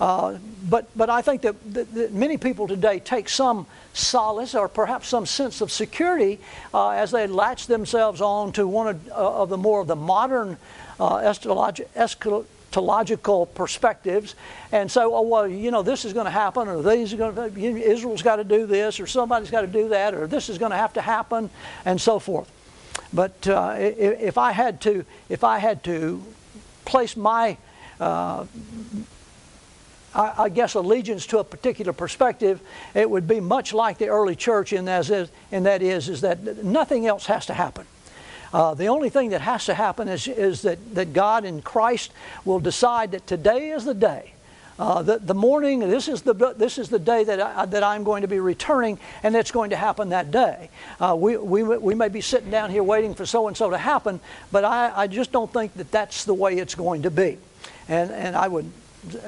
Uh, 0.00 0.38
but, 0.68 0.88
but 0.96 1.10
I 1.10 1.22
think 1.22 1.42
that, 1.42 1.56
that, 1.74 1.92
that, 1.94 2.12
many 2.12 2.36
people 2.36 2.68
today 2.68 3.00
take 3.00 3.28
some 3.28 3.66
solace 3.94 4.54
or 4.54 4.68
perhaps 4.68 5.08
some 5.08 5.26
sense 5.26 5.60
of 5.60 5.72
security 5.72 6.38
uh, 6.72 6.90
as 6.90 7.10
they 7.10 7.26
latch 7.26 7.66
themselves 7.66 8.20
on 8.20 8.52
to 8.52 8.66
one 8.66 8.88
of, 8.88 9.08
uh, 9.10 9.42
of 9.42 9.48
the 9.48 9.56
more 9.56 9.80
of 9.80 9.88
the 9.88 9.96
modern 9.96 10.56
eschatological 10.98 12.44
logical 12.76 13.46
perspectives 13.46 14.34
and 14.72 14.90
say, 14.90 15.00
oh, 15.02 15.22
well, 15.22 15.48
you 15.48 15.70
know, 15.70 15.82
this 15.82 16.04
is 16.04 16.12
going 16.12 16.26
to 16.26 16.30
happen, 16.30 16.68
or 16.68 16.82
these 16.82 17.12
are 17.12 17.16
going 17.16 17.34
to, 17.34 17.60
Israel's 17.60 18.22
got 18.22 18.36
to 18.36 18.44
do 18.44 18.66
this, 18.66 19.00
or 19.00 19.06
somebody's 19.06 19.50
got 19.50 19.62
to 19.62 19.66
do 19.66 19.88
that, 19.88 20.14
or 20.14 20.26
this 20.26 20.48
is 20.48 20.58
going 20.58 20.70
to 20.70 20.76
have 20.76 20.92
to 20.94 21.00
happen, 21.00 21.50
and 21.84 22.00
so 22.00 22.18
forth. 22.18 22.50
But 23.12 23.48
uh, 23.48 23.76
if 23.78 24.36
I 24.36 24.52
had 24.52 24.80
to, 24.82 25.04
if 25.28 25.44
I 25.44 25.58
had 25.58 25.82
to 25.84 26.22
place 26.84 27.16
my, 27.16 27.56
uh, 28.00 28.44
I, 30.14 30.34
I, 30.36 30.48
guess, 30.50 30.74
allegiance 30.74 31.26
to 31.28 31.38
a 31.38 31.44
particular 31.44 31.92
perspective, 31.92 32.60
it 32.94 33.08
would 33.08 33.26
be 33.26 33.40
much 33.40 33.72
like 33.72 33.98
the 33.98 34.08
early 34.08 34.36
church, 34.36 34.72
in 34.72 34.84
that 34.86 35.08
is, 35.08 35.30
and 35.50 35.64
that 35.64 35.82
is, 35.82 36.08
is 36.08 36.20
that 36.20 36.64
nothing 36.64 37.06
else 37.06 37.26
has 37.26 37.46
to 37.46 37.54
happen. 37.54 37.86
Uh, 38.52 38.74
the 38.74 38.86
only 38.86 39.10
thing 39.10 39.30
that 39.30 39.40
has 39.40 39.66
to 39.66 39.74
happen 39.74 40.08
is, 40.08 40.26
is 40.26 40.62
that, 40.62 40.94
that 40.94 41.12
God 41.12 41.44
in 41.44 41.62
Christ 41.62 42.12
will 42.44 42.60
decide 42.60 43.12
that 43.12 43.26
today 43.26 43.70
is 43.70 43.84
the 43.84 43.94
day. 43.94 44.32
Uh, 44.78 45.02
the, 45.02 45.18
the 45.18 45.34
morning, 45.34 45.80
this 45.80 46.06
is 46.06 46.22
the, 46.22 46.32
this 46.56 46.78
is 46.78 46.88
the 46.88 47.00
day 47.00 47.24
that, 47.24 47.40
I, 47.40 47.66
that 47.66 47.82
I'm 47.82 48.04
going 48.04 48.22
to 48.22 48.28
be 48.28 48.38
returning, 48.38 48.98
and 49.24 49.34
it's 49.34 49.50
going 49.50 49.70
to 49.70 49.76
happen 49.76 50.10
that 50.10 50.30
day. 50.30 50.70
Uh, 51.00 51.16
we, 51.18 51.36
we, 51.36 51.64
we 51.64 51.94
may 51.96 52.08
be 52.08 52.20
sitting 52.20 52.50
down 52.50 52.70
here 52.70 52.84
waiting 52.84 53.14
for 53.14 53.26
so 53.26 53.48
and 53.48 53.56
so 53.56 53.70
to 53.70 53.78
happen, 53.78 54.20
but 54.52 54.64
I, 54.64 54.92
I 54.94 55.06
just 55.08 55.32
don't 55.32 55.52
think 55.52 55.74
that 55.74 55.90
that's 55.90 56.24
the 56.24 56.34
way 56.34 56.58
it's 56.58 56.76
going 56.76 57.02
to 57.02 57.10
be. 57.10 57.38
And, 57.88 58.12
and 58.12 58.36
I 58.36 58.46
would 58.46 58.70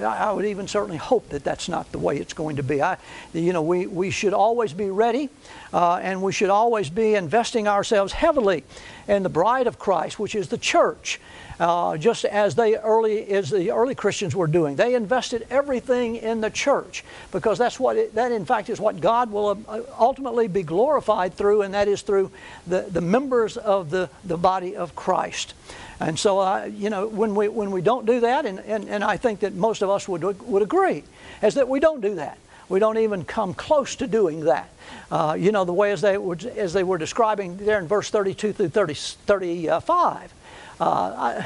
I 0.01 0.33
would 0.33 0.45
even 0.45 0.67
certainly 0.67 0.97
hope 0.97 1.29
that 1.31 1.45
that's 1.45 1.69
not 1.69 1.91
the 1.93 1.99
way 1.99 2.17
it's 2.17 2.33
going 2.33 2.57
to 2.57 2.63
be. 2.63 2.83
I, 2.83 2.97
you 3.33 3.53
know, 3.53 3.63
we, 3.63 3.87
we 3.87 4.11
should 4.11 4.33
always 4.33 4.73
be 4.73 4.91
ready 4.91 5.31
uh, 5.73 5.97
and 5.97 6.23
we 6.23 6.33
should 6.33 6.51
always 6.51 6.91
be 6.91 7.15
investing 7.15 7.69
ourselves 7.69 8.13
heavily 8.13 8.65
in 9.07 9.23
the 9.23 9.29
bride 9.29 9.67
of 9.67 9.79
Christ, 9.79 10.19
which 10.19 10.35
is 10.35 10.49
the 10.49 10.59
church. 10.59 11.21
Uh, 11.61 11.99
just 11.99 12.25
as 12.25 12.55
they 12.55 12.75
early 12.77 13.29
as 13.29 13.51
the 13.51 13.71
early 13.71 13.95
Christians 13.95 14.35
were 14.35 14.47
doing, 14.47 14.77
they 14.77 14.95
invested 14.95 15.47
everything 15.51 16.17
in 16.17 16.41
the 16.41 16.49
church 16.49 17.05
because 17.33 17.59
that's 17.59 17.79
what 17.79 17.99
it, 17.99 18.15
that 18.15 18.33
in 18.33 18.47
fact 18.47 18.71
is 18.71 18.81
what 18.81 18.99
God 18.99 19.31
will 19.31 19.63
uh, 19.69 19.81
ultimately 19.99 20.49
be 20.49 20.63
glorified 20.63 21.35
through, 21.35 21.61
and 21.61 21.75
that 21.75 21.87
is 21.87 22.01
through 22.01 22.31
the, 22.67 22.87
the 22.91 23.03
members 23.03 23.59
of 23.59 23.91
the, 23.91 24.09
the 24.25 24.39
body 24.39 24.75
of 24.75 24.97
Christ. 24.97 25.53
And 26.01 26.19
so, 26.19 26.39
uh, 26.39 26.65
you 26.65 26.89
know, 26.89 27.07
when 27.07 27.35
we, 27.35 27.49
when 27.49 27.71
we 27.71 27.83
don't 27.83 28.07
do 28.07 28.21
that, 28.21 28.47
and, 28.47 28.59
and, 28.61 28.89
and 28.89 29.05
I 29.05 29.19
think 29.19 29.41
that 29.41 29.55
most 29.55 29.83
of 29.83 29.91
us 29.91 30.09
would, 30.09 30.23
would 30.23 30.63
agree, 30.63 31.05
is 31.43 31.55
that 31.55 31.69
we 31.69 31.79
don't 31.79 32.01
do 32.01 32.15
that. 32.15 32.39
We 32.71 32.79
don't 32.79 32.99
even 32.99 33.25
come 33.25 33.53
close 33.53 33.97
to 33.97 34.07
doing 34.07 34.45
that. 34.45 34.71
Uh, 35.11 35.37
you 35.39 35.53
know, 35.53 35.65
the 35.65 35.73
way 35.73 35.93
as 35.93 36.01
they, 36.01 36.17
were, 36.17 36.39
as 36.57 36.73
they 36.73 36.85
were 36.85 36.99
describing 36.99 37.59
there 37.59 37.79
in 37.79 37.87
verse 37.87 38.09
32 38.11 38.53
through 38.55 38.69
30, 38.69 38.95
35. 38.95 40.33
Uh, 40.81 41.45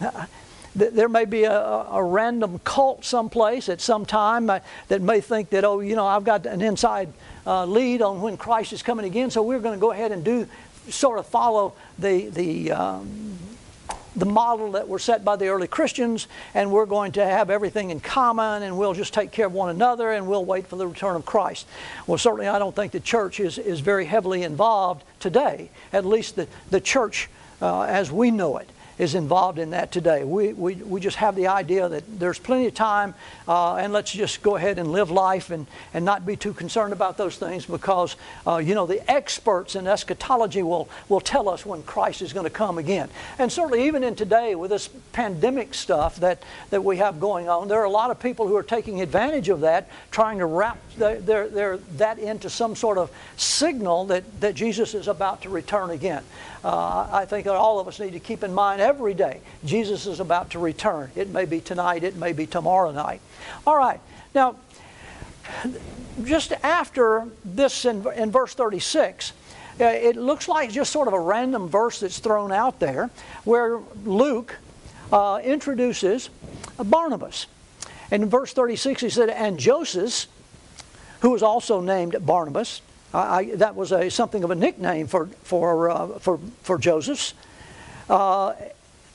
I, 0.00 0.26
there 0.74 1.08
may 1.08 1.24
be 1.24 1.44
a, 1.44 1.56
a, 1.56 2.02
random 2.02 2.58
cult 2.64 3.04
someplace 3.04 3.68
at 3.68 3.80
some 3.80 4.04
time 4.04 4.50
uh, 4.50 4.58
that 4.88 5.00
may 5.00 5.20
think 5.20 5.50
that, 5.50 5.64
oh, 5.64 5.80
you 5.80 5.94
know, 5.94 6.06
I've 6.06 6.24
got 6.24 6.44
an 6.46 6.60
inside 6.60 7.12
uh, 7.46 7.64
lead 7.64 8.02
on 8.02 8.20
when 8.20 8.36
Christ 8.36 8.72
is 8.72 8.82
coming 8.82 9.06
again, 9.06 9.30
so 9.30 9.42
we're 9.42 9.60
going 9.60 9.78
to 9.78 9.80
go 9.80 9.92
ahead 9.92 10.10
and 10.10 10.24
do 10.24 10.48
sort 10.88 11.18
of 11.20 11.26
follow 11.26 11.74
the, 11.98 12.28
the, 12.28 12.72
um, 12.72 13.38
the 14.16 14.26
model 14.26 14.72
that 14.72 14.88
were 14.88 14.98
set 14.98 15.24
by 15.24 15.36
the 15.36 15.48
early 15.48 15.66
Christians, 15.66 16.28
and 16.54 16.70
we're 16.70 16.86
going 16.86 17.12
to 17.12 17.24
have 17.24 17.50
everything 17.50 17.90
in 17.90 18.00
common, 18.00 18.62
and 18.62 18.78
we'll 18.78 18.94
just 18.94 19.14
take 19.14 19.32
care 19.32 19.46
of 19.46 19.52
one 19.52 19.70
another, 19.70 20.12
and 20.12 20.26
we'll 20.26 20.44
wait 20.44 20.66
for 20.66 20.76
the 20.76 20.86
return 20.86 21.16
of 21.16 21.24
Christ. 21.24 21.66
Well, 22.06 22.18
certainly, 22.18 22.48
I 22.48 22.58
don't 22.58 22.74
think 22.74 22.92
the 22.92 23.00
church 23.00 23.40
is, 23.40 23.58
is 23.58 23.80
very 23.80 24.04
heavily 24.04 24.42
involved 24.42 25.04
today, 25.20 25.70
at 25.92 26.04
least 26.04 26.36
the, 26.36 26.48
the 26.70 26.80
church 26.80 27.28
uh, 27.60 27.82
as 27.82 28.12
we 28.12 28.30
know 28.30 28.58
it 28.58 28.68
is 28.98 29.14
involved 29.14 29.58
in 29.58 29.70
that 29.70 29.90
today. 29.92 30.24
We, 30.24 30.52
we, 30.52 30.74
we 30.74 31.00
just 31.00 31.16
have 31.16 31.34
the 31.34 31.48
idea 31.48 31.88
that 31.88 32.18
there's 32.18 32.38
plenty 32.38 32.66
of 32.66 32.74
time 32.74 33.14
uh, 33.48 33.76
and 33.76 33.92
let's 33.92 34.12
just 34.12 34.42
go 34.42 34.56
ahead 34.56 34.78
and 34.78 34.92
live 34.92 35.10
life 35.10 35.50
and, 35.50 35.66
and 35.92 36.04
not 36.04 36.24
be 36.24 36.36
too 36.36 36.52
concerned 36.52 36.92
about 36.92 37.16
those 37.16 37.36
things 37.36 37.66
because, 37.66 38.16
uh, 38.46 38.58
you 38.58 38.74
know, 38.74 38.86
the 38.86 39.08
experts 39.10 39.74
in 39.74 39.86
eschatology 39.86 40.62
will, 40.62 40.88
will 41.08 41.20
tell 41.20 41.48
us 41.48 41.66
when 41.66 41.82
Christ 41.82 42.22
is 42.22 42.32
going 42.32 42.44
to 42.44 42.50
come 42.50 42.78
again. 42.78 43.08
And 43.38 43.50
certainly, 43.50 43.86
even 43.86 44.04
in 44.04 44.14
today, 44.14 44.54
with 44.54 44.70
this 44.70 44.88
pandemic 45.12 45.74
stuff 45.74 46.16
that, 46.16 46.42
that 46.70 46.84
we 46.84 46.98
have 46.98 47.20
going 47.20 47.48
on, 47.48 47.68
there 47.68 47.80
are 47.80 47.84
a 47.84 47.90
lot 47.90 48.10
of 48.10 48.20
people 48.20 48.46
who 48.46 48.56
are 48.56 48.62
taking 48.62 49.00
advantage 49.00 49.48
of 49.48 49.60
that, 49.60 49.88
trying 50.10 50.38
to 50.38 50.46
wrap 50.46 50.78
their, 50.96 51.20
their, 51.20 51.48
their 51.48 51.76
that 51.96 52.18
into 52.18 52.48
some 52.48 52.76
sort 52.76 52.98
of 52.98 53.10
signal 53.36 54.06
that, 54.06 54.40
that 54.40 54.54
Jesus 54.54 54.94
is 54.94 55.08
about 55.08 55.42
to 55.42 55.48
return 55.48 55.90
again. 55.90 56.22
Uh, 56.64 57.06
I 57.12 57.26
think 57.26 57.44
that 57.44 57.54
all 57.54 57.78
of 57.78 57.86
us 57.88 58.00
need 58.00 58.14
to 58.14 58.20
keep 58.20 58.42
in 58.42 58.54
mind 58.54 58.80
every 58.80 59.12
day 59.12 59.40
Jesus 59.64 60.06
is 60.06 60.18
about 60.18 60.50
to 60.50 60.58
return. 60.58 61.10
It 61.14 61.28
may 61.28 61.44
be 61.44 61.60
tonight, 61.60 62.02
it 62.04 62.16
may 62.16 62.32
be 62.32 62.46
tomorrow 62.46 62.90
night. 62.90 63.20
All 63.66 63.76
right, 63.76 64.00
now, 64.34 64.56
just 66.24 66.52
after 66.62 67.28
this 67.44 67.84
in, 67.84 68.06
in 68.16 68.30
verse 68.30 68.54
36, 68.54 69.32
uh, 69.78 69.84
it 69.84 70.16
looks 70.16 70.48
like 70.48 70.70
just 70.70 70.90
sort 70.90 71.06
of 71.06 71.14
a 71.14 71.20
random 71.20 71.68
verse 71.68 72.00
that's 72.00 72.18
thrown 72.18 72.50
out 72.50 72.80
there 72.80 73.10
where 73.44 73.80
Luke 74.04 74.56
uh, 75.12 75.40
introduces 75.44 76.30
Barnabas. 76.82 77.46
And 78.10 78.22
in 78.22 78.30
verse 78.30 78.52
36, 78.52 79.02
he 79.02 79.10
said, 79.10 79.28
And 79.28 79.58
Joseph, 79.58 80.26
who 81.20 81.30
was 81.30 81.42
also 81.42 81.80
named 81.80 82.16
Barnabas, 82.24 82.80
I, 83.14 83.44
that 83.56 83.76
was 83.76 83.92
a, 83.92 84.10
something 84.10 84.42
of 84.44 84.50
a 84.50 84.54
nickname 84.54 85.06
for, 85.06 85.26
for, 85.44 85.90
uh, 85.90 86.18
for, 86.18 86.38
for 86.62 86.78
Joseph. 86.78 87.32
Uh, 88.10 88.54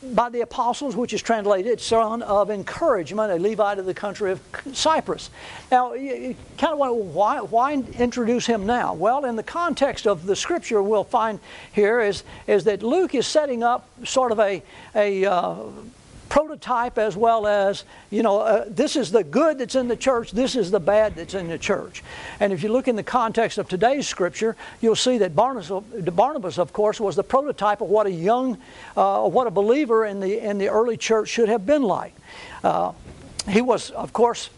by 0.01 0.29
the 0.29 0.41
apostles, 0.41 0.95
which 0.95 1.11
is 1.11 1.21
translated 1.21 1.81
son 1.81 2.21
of 2.21 2.49
encouragement, 2.49 3.31
a 3.33 3.35
Levite 3.35 3.79
of 3.79 3.85
the 3.85 3.93
country 3.93 4.31
of 4.31 4.39
Cyprus. 4.71 5.29
Now, 5.71 5.93
you 5.93 6.35
kind 6.57 6.73
of 6.73 6.79
why, 6.79 7.41
why 7.41 7.73
introduce 7.73 8.45
him 8.45 8.65
now? 8.65 8.93
Well, 8.93 9.25
in 9.25 9.35
the 9.35 9.43
context 9.43 10.07
of 10.07 10.25
the 10.25 10.35
scripture, 10.35 10.81
we'll 10.81 11.03
find 11.03 11.39
here 11.73 11.99
is, 11.99 12.23
is 12.47 12.63
that 12.63 12.81
Luke 12.81 13.13
is 13.13 13.27
setting 13.27 13.61
up 13.61 13.89
sort 14.05 14.31
of 14.31 14.39
a, 14.39 14.63
a 14.95 15.25
uh, 15.25 15.57
prototype 16.29 16.97
as 16.97 17.17
well 17.17 17.47
as, 17.47 17.83
you 18.09 18.23
know, 18.23 18.39
uh, 18.39 18.65
this 18.67 18.95
is 18.95 19.11
the 19.11 19.23
good 19.23 19.57
that's 19.57 19.75
in 19.75 19.87
the 19.87 19.95
church, 19.95 20.31
this 20.31 20.55
is 20.55 20.71
the 20.71 20.79
bad 20.79 21.15
that's 21.15 21.33
in 21.33 21.47
the 21.47 21.57
church. 21.57 22.03
And 22.39 22.53
if 22.53 22.63
you 22.63 22.69
look 22.69 22.87
in 22.87 22.95
the 22.95 23.03
context 23.03 23.57
of 23.57 23.67
today's 23.67 24.07
scripture, 24.07 24.55
you'll 24.79 24.95
see 24.95 25.17
that 25.17 25.35
Barnabas, 25.35 25.71
Barnabas 26.13 26.57
of 26.59 26.71
course, 26.71 26.99
was 26.99 27.15
the 27.15 27.23
prototype 27.23 27.81
of 27.81 27.89
what 27.89 28.05
a 28.07 28.11
young, 28.11 28.57
uh, 28.95 29.27
what 29.27 29.47
a 29.47 29.51
believer 29.51 30.05
in 30.05 30.19
the, 30.19 30.39
in 30.39 30.57
the 30.57 30.69
early 30.69 30.97
church 30.97 31.29
should 31.29 31.49
have 31.49 31.65
been 31.65 31.83
like. 31.83 32.13
Uh, 32.63 32.93
he 33.49 33.61
was, 33.61 33.89
of 33.91 34.13
course, 34.13 34.49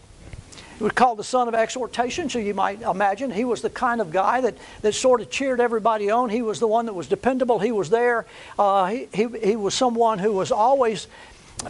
he 0.78 0.84
was 0.84 0.92
called 0.94 1.18
the 1.18 1.24
son 1.24 1.46
of 1.46 1.54
exhortation, 1.54 2.28
so 2.28 2.40
you 2.40 2.54
might 2.54 2.82
imagine 2.82 3.30
he 3.30 3.44
was 3.44 3.62
the 3.62 3.70
kind 3.70 4.00
of 4.00 4.10
guy 4.10 4.40
that, 4.40 4.56
that 4.80 4.94
sort 4.94 5.20
of 5.20 5.30
cheered 5.30 5.60
everybody 5.60 6.10
on. 6.10 6.28
He 6.28 6.42
was 6.42 6.58
the 6.58 6.66
one 6.66 6.86
that 6.86 6.94
was 6.94 7.06
dependable. 7.06 7.60
He 7.60 7.70
was 7.70 7.88
there. 7.88 8.26
Uh, 8.58 8.86
he, 8.86 9.08
he, 9.14 9.28
he 9.44 9.56
was 9.56 9.74
someone 9.74 10.18
who 10.18 10.32
was 10.32 10.50
always 10.50 11.06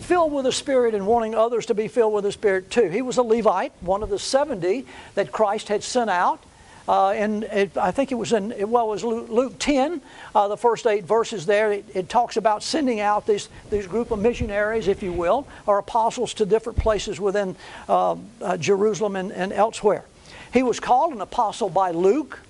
filled 0.01 0.33
with 0.33 0.45
the 0.45 0.53
Spirit 0.53 0.95
and 0.95 1.07
wanting 1.07 1.35
others 1.35 1.67
to 1.67 1.75
be 1.75 1.89
filled 1.89 2.13
with 2.13 2.25
the 2.25 2.33
Spirit 2.33 2.71
too. 2.71 2.89
He 2.89 3.03
was 3.03 3.19
a 3.19 3.23
Levite, 3.23 3.73
one 3.81 4.03
of 4.03 4.11
the 4.11 4.19
70 4.19 4.87
that 5.15 5.33
Christ 5.33 5.69
had 5.69 5.83
sent 5.83 6.11
out. 6.11 6.43
Uh, 6.89 7.11
and 7.11 7.45
it, 7.45 7.77
I 7.77 7.93
think 7.93 8.11
it 8.11 8.17
was 8.17 8.33
in, 8.33 8.53
well, 8.69 8.89
it 8.89 8.91
was 8.91 9.05
Luke, 9.05 9.29
Luke 9.29 9.59
10, 9.59 10.01
uh, 10.35 10.49
the 10.49 10.57
first 10.57 10.87
eight 10.87 11.05
verses 11.05 11.47
there. 11.47 11.73
It, 11.73 11.85
it, 11.95 12.09
talks 12.09 12.37
about 12.37 12.63
sending 12.63 12.99
out 12.99 13.25
these, 13.25 13.49
these 13.71 13.87
group 13.87 14.11
of 14.11 14.19
missionaries, 14.19 14.89
if 14.89 15.03
you 15.03 15.13
will, 15.13 15.47
or 15.67 15.79
apostles 15.79 16.35
to 16.35 16.47
different 16.47 16.79
places 16.79 17.21
within 17.21 17.55
uh, 17.89 18.17
uh 18.41 18.57
Jerusalem 18.57 19.15
and, 19.15 19.31
and 19.31 19.53
elsewhere. 19.53 20.05
He 20.53 20.63
was 20.63 20.81
called 20.81 21.13
an 21.13 21.21
apostle 21.21 21.71
by 21.71 21.93
Luke. 21.93 22.41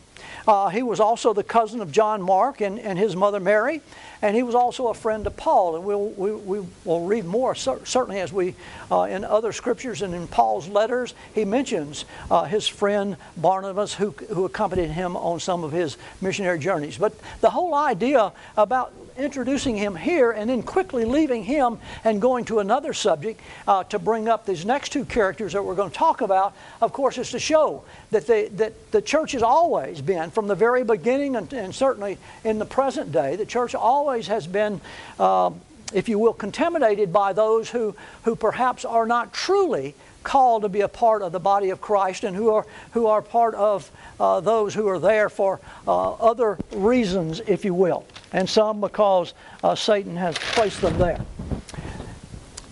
Uh, 0.48 0.70
he 0.70 0.82
was 0.82 0.98
also 0.98 1.32
the 1.32 1.44
cousin 1.44 1.80
of 1.80 1.92
John 1.92 2.22
Mark 2.22 2.60
and, 2.60 2.80
and 2.80 2.98
his 2.98 3.14
mother 3.14 3.38
Mary, 3.38 3.80
and 4.22 4.36
he 4.36 4.44
was 4.44 4.54
also 4.54 4.86
a 4.86 4.94
friend 4.94 5.26
of 5.26 5.36
Paul. 5.36 5.74
And 5.74 5.84
we'll, 5.84 6.08
we, 6.10 6.32
we 6.32 6.66
will 6.84 7.04
read 7.04 7.24
more, 7.24 7.54
certainly, 7.56 8.20
as 8.20 8.32
we, 8.32 8.54
uh, 8.90 9.02
in 9.02 9.24
other 9.24 9.52
scriptures 9.52 10.00
and 10.00 10.14
in 10.14 10.28
Paul's 10.28 10.68
letters, 10.68 11.14
he 11.34 11.44
mentions 11.44 12.04
uh, 12.30 12.44
his 12.44 12.68
friend 12.68 13.16
Barnabas 13.36 13.94
who, 13.94 14.10
who 14.30 14.44
accompanied 14.44 14.90
him 14.90 15.16
on 15.16 15.40
some 15.40 15.64
of 15.64 15.72
his 15.72 15.96
missionary 16.20 16.60
journeys. 16.60 16.96
But 16.96 17.14
the 17.40 17.50
whole 17.50 17.74
idea 17.74 18.32
about 18.56 18.92
introducing 19.16 19.76
him 19.76 19.94
here 19.94 20.30
and 20.30 20.48
then 20.48 20.62
quickly 20.62 21.04
leaving 21.04 21.44
him 21.44 21.78
and 22.04 22.20
going 22.20 22.44
to 22.46 22.58
another 22.60 22.92
subject 22.92 23.40
uh, 23.66 23.84
to 23.84 23.98
bring 23.98 24.28
up 24.28 24.46
these 24.46 24.64
next 24.64 24.90
two 24.90 25.04
characters 25.04 25.52
that 25.52 25.62
we're 25.62 25.74
going 25.74 25.90
to 25.90 25.96
talk 25.96 26.20
about, 26.20 26.54
of 26.80 26.92
course, 26.92 27.18
is 27.18 27.30
to 27.30 27.38
show 27.38 27.84
that, 28.10 28.26
they, 28.26 28.48
that 28.48 28.92
the 28.92 29.02
church 29.02 29.32
has 29.32 29.42
always 29.42 30.00
been, 30.00 30.30
from 30.30 30.46
the 30.46 30.54
very 30.54 30.84
beginning 30.84 31.36
and, 31.36 31.52
and 31.52 31.74
certainly 31.74 32.18
in 32.44 32.58
the 32.58 32.64
present 32.64 33.12
day, 33.12 33.36
the 33.36 33.46
church 33.46 33.74
always 33.74 34.11
has 34.26 34.46
been. 34.46 34.80
Uh, 35.18 35.50
if 35.92 36.08
you 36.08 36.18
will, 36.18 36.32
contaminated 36.32 37.12
by 37.12 37.34
those 37.34 37.68
who, 37.68 37.94
who 38.22 38.34
perhaps 38.34 38.84
are 38.84 39.06
not 39.06 39.32
truly 39.32 39.94
called 40.22 40.62
to 40.62 40.68
be 40.68 40.80
a 40.80 40.88
part 40.88 41.22
of 41.22 41.32
the 41.32 41.40
body 41.40 41.70
of 41.70 41.80
Christ 41.80 42.24
and 42.24 42.34
who 42.36 42.50
are, 42.50 42.66
who 42.92 43.06
are 43.06 43.22
part 43.22 43.54
of 43.54 43.90
uh, 44.20 44.40
those 44.40 44.74
who 44.74 44.88
are 44.88 44.98
there 44.98 45.28
for 45.28 45.60
uh, 45.86 46.12
other 46.14 46.58
reasons, 46.72 47.40
if 47.46 47.64
you 47.64 47.74
will, 47.74 48.06
and 48.32 48.48
some 48.48 48.80
because 48.80 49.34
uh, 49.62 49.74
Satan 49.74 50.16
has 50.16 50.36
placed 50.38 50.80
them 50.80 50.96
there. 50.98 51.20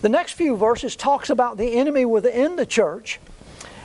The 0.01 0.09
next 0.09 0.33
few 0.33 0.55
verses 0.55 0.95
talks 0.95 1.29
about 1.29 1.57
the 1.57 1.73
enemy 1.73 2.05
within 2.05 2.55
the 2.55 2.65
church. 2.65 3.19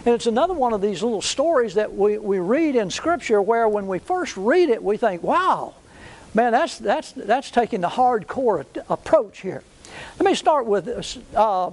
And 0.06 0.14
it's 0.14 0.26
another 0.26 0.54
one 0.54 0.72
of 0.72 0.80
these 0.80 1.02
little 1.02 1.20
stories 1.20 1.74
that 1.74 1.92
we, 1.92 2.16
we 2.16 2.38
read 2.38 2.76
in 2.76 2.90
Scripture 2.90 3.42
where 3.42 3.68
when 3.68 3.88
we 3.88 3.98
first 3.98 4.36
read 4.36 4.68
it, 4.68 4.82
we 4.82 4.96
think, 4.96 5.22
wow, 5.22 5.74
man, 6.36 6.52
that's, 6.52 6.78
that's, 6.78 7.12
that's 7.12 7.50
taking 7.50 7.80
the 7.80 7.88
hardcore 7.88 8.66
approach 8.90 9.40
here. 9.40 9.62
Let 10.18 10.26
me 10.26 10.34
start 10.34 10.66
with 10.66 11.18
uh, 11.34 11.70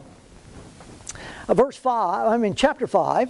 verse 1.49 1.75
5, 1.75 2.27
I 2.27 2.37
mean, 2.37 2.55
chapter 2.55 2.87
5. 2.87 3.29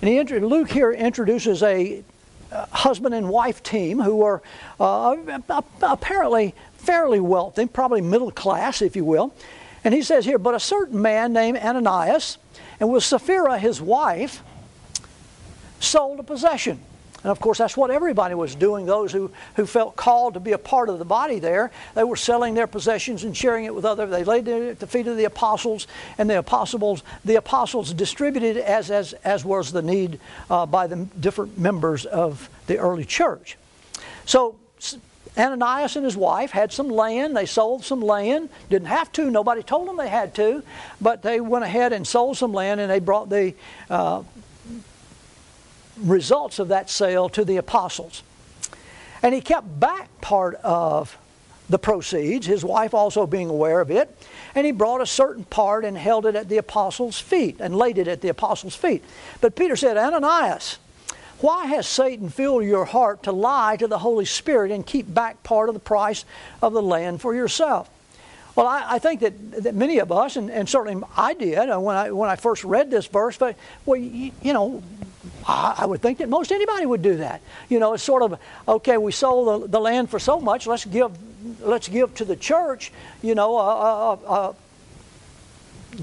And 0.00 0.08
he, 0.08 0.38
Luke 0.38 0.70
here 0.70 0.92
introduces 0.92 1.64
a 1.64 2.04
uh, 2.52 2.66
husband 2.66 3.14
and 3.14 3.28
wife 3.28 3.62
team 3.64 3.98
who 3.98 4.22
are 4.22 4.40
uh, 4.78 5.16
apparently 5.82 6.54
fairly 6.74 7.20
wealthy, 7.20 7.66
probably 7.66 8.00
middle 8.00 8.30
class, 8.30 8.82
if 8.82 8.94
you 8.94 9.04
will. 9.04 9.34
And 9.82 9.92
he 9.92 10.02
says 10.02 10.24
here, 10.24 10.38
but 10.38 10.54
a 10.54 10.60
certain 10.60 11.02
man 11.02 11.32
named 11.32 11.58
Ananias, 11.58 12.38
and 12.78 12.88
with 12.88 13.02
Sapphira 13.02 13.58
his 13.58 13.80
wife, 13.80 14.44
sold 15.80 16.20
a 16.20 16.22
possession 16.22 16.78
And 17.22 17.30
of 17.30 17.40
course, 17.40 17.58
that's 17.58 17.76
what 17.76 17.90
everybody 17.90 18.34
was 18.34 18.54
doing. 18.54 18.86
Those 18.86 19.12
who, 19.12 19.30
who 19.56 19.66
felt 19.66 19.94
called 19.94 20.34
to 20.34 20.40
be 20.40 20.52
a 20.52 20.58
part 20.58 20.88
of 20.88 20.98
the 20.98 21.04
body 21.04 21.38
there, 21.38 21.70
they 21.94 22.04
were 22.04 22.16
selling 22.16 22.54
their 22.54 22.66
possessions 22.66 23.22
and 23.22 23.36
sharing 23.36 23.64
it 23.64 23.74
with 23.74 23.84
others. 23.84 24.10
They 24.10 24.24
laid 24.24 24.48
it 24.48 24.70
at 24.70 24.80
the 24.80 24.86
feet 24.86 25.06
of 25.06 25.16
the 25.16 25.24
apostles, 25.24 25.86
and 26.18 26.28
the 26.28 26.38
apostles, 26.38 27.02
the 27.24 27.36
apostles 27.36 27.92
distributed 27.94 28.56
as, 28.56 28.90
as, 28.90 29.12
as 29.24 29.44
was 29.44 29.70
the 29.72 29.82
need 29.82 30.18
uh, 30.50 30.66
by 30.66 30.86
the 30.86 30.96
different 31.20 31.58
members 31.58 32.06
of 32.06 32.48
the 32.66 32.78
early 32.78 33.04
church. 33.04 33.56
So 34.24 34.56
Ananias 35.36 35.96
and 35.96 36.04
his 36.04 36.16
wife 36.16 36.50
had 36.50 36.72
some 36.72 36.88
land. 36.88 37.36
They 37.36 37.46
sold 37.46 37.84
some 37.84 38.00
land. 38.00 38.50
Didn't 38.68 38.88
have 38.88 39.10
to. 39.12 39.30
Nobody 39.30 39.62
told 39.62 39.88
them 39.88 39.96
they 39.96 40.08
had 40.08 40.34
to. 40.34 40.62
But 41.00 41.22
they 41.22 41.40
went 41.40 41.64
ahead 41.64 41.92
and 41.92 42.06
sold 42.06 42.36
some 42.36 42.52
land 42.52 42.80
and 42.80 42.90
they 42.90 42.98
brought 42.98 43.30
the 43.30 43.54
uh, 43.88 44.22
results 45.98 46.58
of 46.58 46.68
that 46.68 46.90
sale 46.90 47.28
to 47.30 47.44
the 47.44 47.56
apostles. 47.56 48.22
And 49.22 49.34
he 49.34 49.40
kept 49.40 49.78
back 49.78 50.08
part 50.20 50.56
of 50.56 51.16
the 51.68 51.78
proceeds, 51.78 52.46
his 52.46 52.64
wife 52.64 52.92
also 52.92 53.26
being 53.26 53.48
aware 53.48 53.80
of 53.80 53.90
it. 53.90 54.14
And 54.54 54.66
he 54.66 54.72
brought 54.72 55.00
a 55.00 55.06
certain 55.06 55.44
part 55.44 55.84
and 55.84 55.96
held 55.96 56.26
it 56.26 56.34
at 56.34 56.48
the 56.48 56.58
apostles' 56.58 57.18
feet 57.18 57.56
and 57.60 57.74
laid 57.74 57.98
it 57.98 58.08
at 58.08 58.20
the 58.20 58.28
apostles' 58.28 58.74
feet. 58.74 59.02
But 59.40 59.56
Peter 59.56 59.76
said, 59.76 59.96
Ananias, 59.96 60.78
why 61.40 61.66
has 61.66 61.88
Satan 61.88 62.28
filled 62.28 62.64
your 62.64 62.84
heart 62.84 63.24
to 63.24 63.32
lie 63.32 63.76
to 63.76 63.86
the 63.86 63.98
Holy 63.98 64.24
Spirit 64.24 64.70
and 64.70 64.86
keep 64.86 65.12
back 65.12 65.42
part 65.42 65.68
of 65.68 65.74
the 65.74 65.80
price 65.80 66.24
of 66.60 66.72
the 66.72 66.82
land 66.82 67.20
for 67.20 67.34
yourself? 67.34 67.90
Well, 68.54 68.66
I, 68.66 68.84
I 68.86 68.98
think 68.98 69.20
that, 69.20 69.62
that 69.62 69.74
many 69.74 69.98
of 69.98 70.12
us, 70.12 70.36
and, 70.36 70.50
and 70.50 70.68
certainly 70.68 71.02
I 71.16 71.32
did 71.34 71.70
uh, 71.70 71.80
when 71.80 71.96
I, 71.96 72.10
when 72.10 72.28
I 72.28 72.36
first 72.36 72.64
read 72.64 72.90
this 72.90 73.06
verse, 73.06 73.38
but, 73.38 73.56
well, 73.86 73.98
you, 73.98 74.30
you 74.42 74.52
know, 74.52 74.82
I, 75.46 75.86
would 75.86 76.00
think 76.00 76.18
that 76.18 76.28
most 76.28 76.52
anybody 76.52 76.86
would 76.86 77.02
do 77.02 77.16
that. 77.16 77.40
You 77.68 77.78
know, 77.78 77.94
it's 77.94 78.02
sort 78.02 78.22
of, 78.22 78.38
okay, 78.68 78.96
we 78.96 79.12
sold 79.12 79.64
the, 79.64 79.68
the 79.68 79.80
land 79.80 80.10
for 80.10 80.18
so 80.18 80.40
much, 80.40 80.66
let's 80.66 80.84
give, 80.84 81.10
let's 81.60 81.88
give 81.88 82.14
to 82.16 82.24
the 82.24 82.36
church, 82.36 82.92
you 83.22 83.34
know, 83.34 83.58
a, 83.58 84.12
a, 84.12 84.12
a 84.14 84.54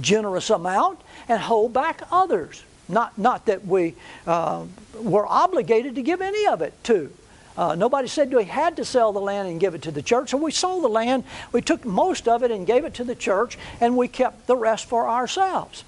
generous 0.02 0.50
amount 0.50 1.00
and 1.28 1.40
hold 1.40 1.74
back 1.74 2.02
others. 2.12 2.64
Not, 2.88 3.18
not 3.18 3.46
that 3.46 3.66
we 3.66 3.96
uh, 4.26 4.66
were 4.96 5.28
obligated 5.28 5.96
to 5.96 6.02
give 6.02 6.22
any 6.22 6.48
of 6.48 6.62
it 6.62 6.74
to. 6.86 7.12
Uh, 7.56 7.76
nobody 7.76 8.08
said 8.08 8.34
we 8.34 8.46
had 8.46 8.78
to 8.78 8.86
sell 8.86 9.12
the 9.12 9.20
land 9.20 9.48
and 9.48 9.60
give 9.60 9.76
it 9.76 9.82
to 9.84 9.92
the 9.92 10.02
church. 10.02 10.30
So 10.30 10.38
we 10.38 10.52
sold 10.52 10.84
the 10.84 10.90
land, 10.90 11.24
we 11.52 11.62
took 11.62 11.86
most 11.86 12.28
of 12.28 12.42
it 12.42 12.52
and 12.52 12.66
gave 12.66 12.86
it 12.86 12.94
to 12.96 13.04
the 13.04 13.16
church, 13.16 13.58
and 13.82 13.98
we 13.98 14.08
kept 14.08 14.48
the 14.48 14.56
rest 14.56 14.86
for 14.86 15.10
ourselves. 15.10 15.84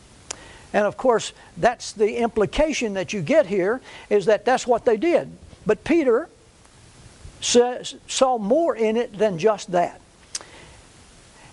And 0.73 0.85
of 0.85 0.97
course, 0.97 1.33
that's 1.57 1.91
the 1.91 2.17
implication 2.17 2.93
that 2.93 3.13
you 3.13 3.21
get 3.21 3.45
here 3.45 3.81
is 4.09 4.25
that 4.25 4.45
that's 4.45 4.65
what 4.65 4.85
they 4.85 4.97
did. 4.97 5.31
But 5.65 5.83
Peter 5.83 6.29
saw 7.41 8.37
more 8.37 8.75
in 8.75 8.97
it 8.97 9.17
than 9.17 9.37
just 9.37 9.71
that. 9.71 9.99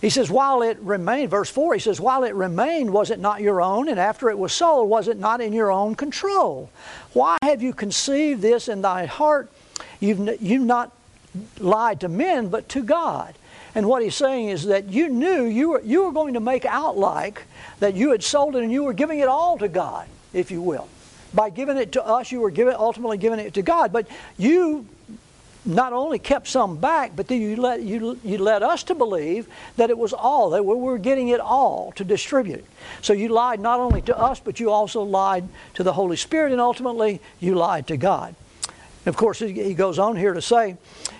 He 0.00 0.10
says, 0.10 0.30
while 0.30 0.62
it 0.62 0.78
remained, 0.78 1.30
verse 1.30 1.50
4, 1.50 1.74
he 1.74 1.80
says, 1.80 2.00
while 2.00 2.22
it 2.22 2.34
remained, 2.34 2.92
was 2.92 3.10
it 3.10 3.18
not 3.18 3.40
your 3.40 3.60
own? 3.60 3.88
And 3.88 3.98
after 3.98 4.30
it 4.30 4.38
was 4.38 4.52
sold, 4.52 4.88
was 4.88 5.08
it 5.08 5.18
not 5.18 5.40
in 5.40 5.52
your 5.52 5.72
own 5.72 5.96
control? 5.96 6.70
Why 7.14 7.36
have 7.42 7.62
you 7.62 7.72
conceived 7.72 8.40
this 8.40 8.68
in 8.68 8.82
thy 8.82 9.06
heart? 9.06 9.50
You've, 9.98 10.40
you've 10.40 10.62
not 10.62 10.92
lied 11.58 12.00
to 12.00 12.08
men, 12.08 12.48
but 12.48 12.68
to 12.70 12.84
God. 12.84 13.34
And 13.78 13.86
what 13.86 14.02
he's 14.02 14.16
saying 14.16 14.48
is 14.48 14.64
that 14.64 14.88
you 14.88 15.08
knew 15.08 15.44
you 15.44 15.68
were, 15.68 15.80
you 15.82 16.02
were 16.02 16.10
going 16.10 16.34
to 16.34 16.40
make 16.40 16.64
out 16.64 16.98
like 16.98 17.44
that 17.78 17.94
you 17.94 18.10
had 18.10 18.24
sold 18.24 18.56
it 18.56 18.64
and 18.64 18.72
you 18.72 18.82
were 18.82 18.92
giving 18.92 19.20
it 19.20 19.28
all 19.28 19.56
to 19.58 19.68
God, 19.68 20.08
if 20.32 20.50
you 20.50 20.60
will. 20.60 20.88
By 21.32 21.50
giving 21.50 21.76
it 21.76 21.92
to 21.92 22.04
us, 22.04 22.32
you 22.32 22.40
were 22.40 22.50
giving, 22.50 22.74
ultimately 22.74 23.18
giving 23.18 23.38
it 23.38 23.54
to 23.54 23.62
God. 23.62 23.92
But 23.92 24.08
you 24.36 24.84
not 25.64 25.92
only 25.92 26.18
kept 26.18 26.48
some 26.48 26.76
back, 26.78 27.14
but 27.14 27.28
then 27.28 27.40
you 27.40 27.54
let, 27.54 27.80
you, 27.80 28.18
you 28.24 28.38
led 28.38 28.64
us 28.64 28.82
to 28.82 28.96
believe 28.96 29.46
that 29.76 29.90
it 29.90 29.98
was 29.98 30.12
all, 30.12 30.50
that 30.50 30.66
we 30.66 30.74
were 30.74 30.98
getting 30.98 31.28
it 31.28 31.38
all 31.38 31.92
to 31.92 32.02
distribute. 32.02 32.64
So 33.00 33.12
you 33.12 33.28
lied 33.28 33.60
not 33.60 33.78
only 33.78 34.02
to 34.02 34.18
us, 34.18 34.40
but 34.40 34.58
you 34.58 34.72
also 34.72 35.04
lied 35.04 35.48
to 35.74 35.84
the 35.84 35.92
Holy 35.92 36.16
Spirit, 36.16 36.50
and 36.50 36.60
ultimately 36.60 37.20
you 37.38 37.54
lied 37.54 37.86
to 37.86 37.96
God. 37.96 38.34
Of 39.06 39.16
course, 39.16 39.38
he 39.38 39.72
goes 39.74 40.00
on 40.00 40.16
here 40.16 40.34
to 40.34 40.42
say, 40.42 40.76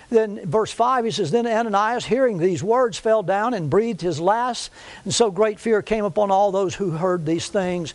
then 0.09 0.45
verse 0.45 0.71
5 0.71 1.05
he 1.05 1.11
says 1.11 1.31
then 1.31 1.45
ananias 1.45 2.05
hearing 2.05 2.37
these 2.37 2.63
words 2.63 2.97
fell 2.97 3.23
down 3.23 3.53
and 3.53 3.69
breathed 3.69 4.01
his 4.01 4.19
last 4.19 4.71
and 5.03 5.13
so 5.13 5.29
great 5.31 5.59
fear 5.59 5.81
came 5.81 6.05
upon 6.05 6.31
all 6.31 6.51
those 6.51 6.75
who 6.75 6.91
heard 6.91 7.25
these 7.25 7.47
things 7.47 7.93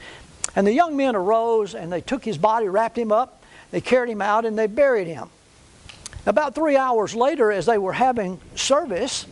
and 0.56 0.66
the 0.66 0.72
young 0.72 0.96
men 0.96 1.16
arose 1.16 1.74
and 1.74 1.92
they 1.92 2.00
took 2.00 2.24
his 2.24 2.38
body 2.38 2.68
wrapped 2.68 2.98
him 2.98 3.12
up 3.12 3.42
they 3.70 3.80
carried 3.80 4.10
him 4.10 4.22
out 4.22 4.44
and 4.44 4.58
they 4.58 4.66
buried 4.66 5.06
him 5.06 5.28
about 6.26 6.54
three 6.54 6.76
hours 6.76 7.14
later, 7.14 7.52
as 7.52 7.66
they 7.66 7.76
were 7.76 7.92
having 7.92 8.40
service, 8.54 9.26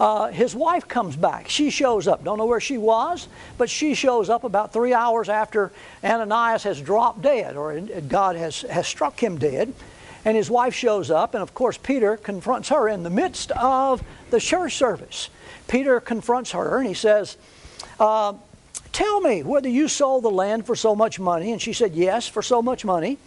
uh, 0.00 0.28
his 0.28 0.54
wife 0.54 0.88
comes 0.88 1.14
back. 1.14 1.48
She 1.48 1.70
shows 1.70 2.08
up. 2.08 2.24
Don't 2.24 2.38
know 2.38 2.46
where 2.46 2.60
she 2.60 2.78
was, 2.78 3.28
but 3.58 3.70
she 3.70 3.94
shows 3.94 4.28
up 4.28 4.42
about 4.42 4.72
three 4.72 4.92
hours 4.92 5.28
after 5.28 5.70
Ananias 6.02 6.64
has 6.64 6.80
dropped 6.80 7.22
dead, 7.22 7.56
or 7.56 7.78
God 7.80 8.34
has, 8.34 8.62
has 8.62 8.86
struck 8.86 9.22
him 9.22 9.38
dead. 9.38 9.72
And 10.24 10.36
his 10.36 10.50
wife 10.50 10.74
shows 10.74 11.10
up, 11.10 11.34
and 11.34 11.42
of 11.42 11.52
course, 11.52 11.76
Peter 11.76 12.16
confronts 12.16 12.68
her 12.68 12.88
in 12.88 13.02
the 13.02 13.10
midst 13.10 13.50
of 13.52 14.02
the 14.30 14.38
church 14.38 14.76
service. 14.76 15.30
Peter 15.66 15.98
confronts 16.00 16.52
her, 16.52 16.78
and 16.78 16.86
he 16.86 16.94
says, 16.94 17.36
uh, 17.98 18.34
Tell 18.92 19.20
me 19.22 19.42
whether 19.42 19.70
you 19.70 19.88
sold 19.88 20.22
the 20.22 20.30
land 20.30 20.66
for 20.66 20.76
so 20.76 20.94
much 20.94 21.18
money. 21.18 21.50
And 21.50 21.60
she 21.60 21.72
said, 21.72 21.94
Yes, 21.94 22.28
for 22.28 22.42
so 22.42 22.60
much 22.60 22.84
money. 22.84 23.18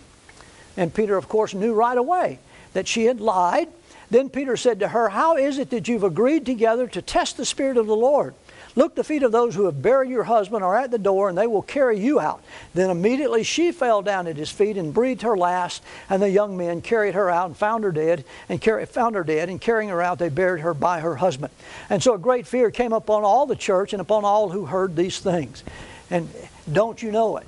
And 0.77 0.93
Peter, 0.93 1.17
of 1.17 1.27
course, 1.27 1.53
knew 1.53 1.73
right 1.73 1.97
away 1.97 2.39
that 2.73 2.87
she 2.87 3.05
had 3.05 3.19
lied. 3.19 3.67
Then 4.11 4.29
Peter 4.29 4.55
said 4.55 4.79
to 4.81 4.89
her, 4.89 5.09
How 5.09 5.37
is 5.37 5.57
it 5.57 5.71
that 5.71 5.87
you've 5.87 6.03
agreed 6.03 6.45
together 6.45 6.87
to 6.87 7.01
test 7.01 7.37
the 7.37 7.45
Spirit 7.45 7.77
of 7.77 7.87
the 7.87 7.95
Lord? 7.95 8.35
Look, 8.77 8.95
the 8.95 9.05
feet 9.05 9.23
of 9.23 9.31
those 9.31 9.55
who 9.55 9.65
have 9.65 9.81
buried 9.81 10.09
your 10.09 10.25
husband 10.25 10.61
are 10.61 10.75
at 10.75 10.91
the 10.91 10.97
door, 10.97 11.29
and 11.29 11.37
they 11.37 11.47
will 11.47 11.61
carry 11.61 11.97
you 11.97 12.19
out. 12.19 12.43
Then 12.73 12.89
immediately 12.89 13.43
she 13.43 13.71
fell 13.71 14.01
down 14.01 14.27
at 14.27 14.35
his 14.35 14.51
feet 14.51 14.75
and 14.75 14.93
breathed 14.93 15.21
her 15.21 15.37
last, 15.37 15.81
and 16.09 16.21
the 16.21 16.29
young 16.29 16.57
men 16.57 16.81
carried 16.81 17.15
her 17.15 17.29
out 17.29 17.45
and 17.45 17.55
found 17.55 17.85
her 17.85 17.93
dead, 17.93 18.25
and 18.49 18.59
carry, 18.59 18.85
found 18.85 19.15
her 19.15 19.23
dead, 19.23 19.47
and 19.47 19.61
carrying 19.61 19.89
her 19.89 20.01
out, 20.01 20.19
they 20.19 20.27
buried 20.27 20.61
her 20.61 20.73
by 20.73 20.99
her 20.99 21.15
husband. 21.15 21.53
And 21.89 22.03
so 22.03 22.15
a 22.15 22.17
great 22.17 22.45
fear 22.45 22.69
came 22.69 22.91
upon 22.91 23.23
all 23.23 23.45
the 23.45 23.55
church 23.55 23.93
and 23.93 24.01
upon 24.01 24.25
all 24.25 24.49
who 24.49 24.65
heard 24.65 24.97
these 24.97 25.19
things. 25.19 25.63
And 26.11 26.29
don't 26.71 27.01
you 27.01 27.11
know 27.11 27.37
it? 27.37 27.47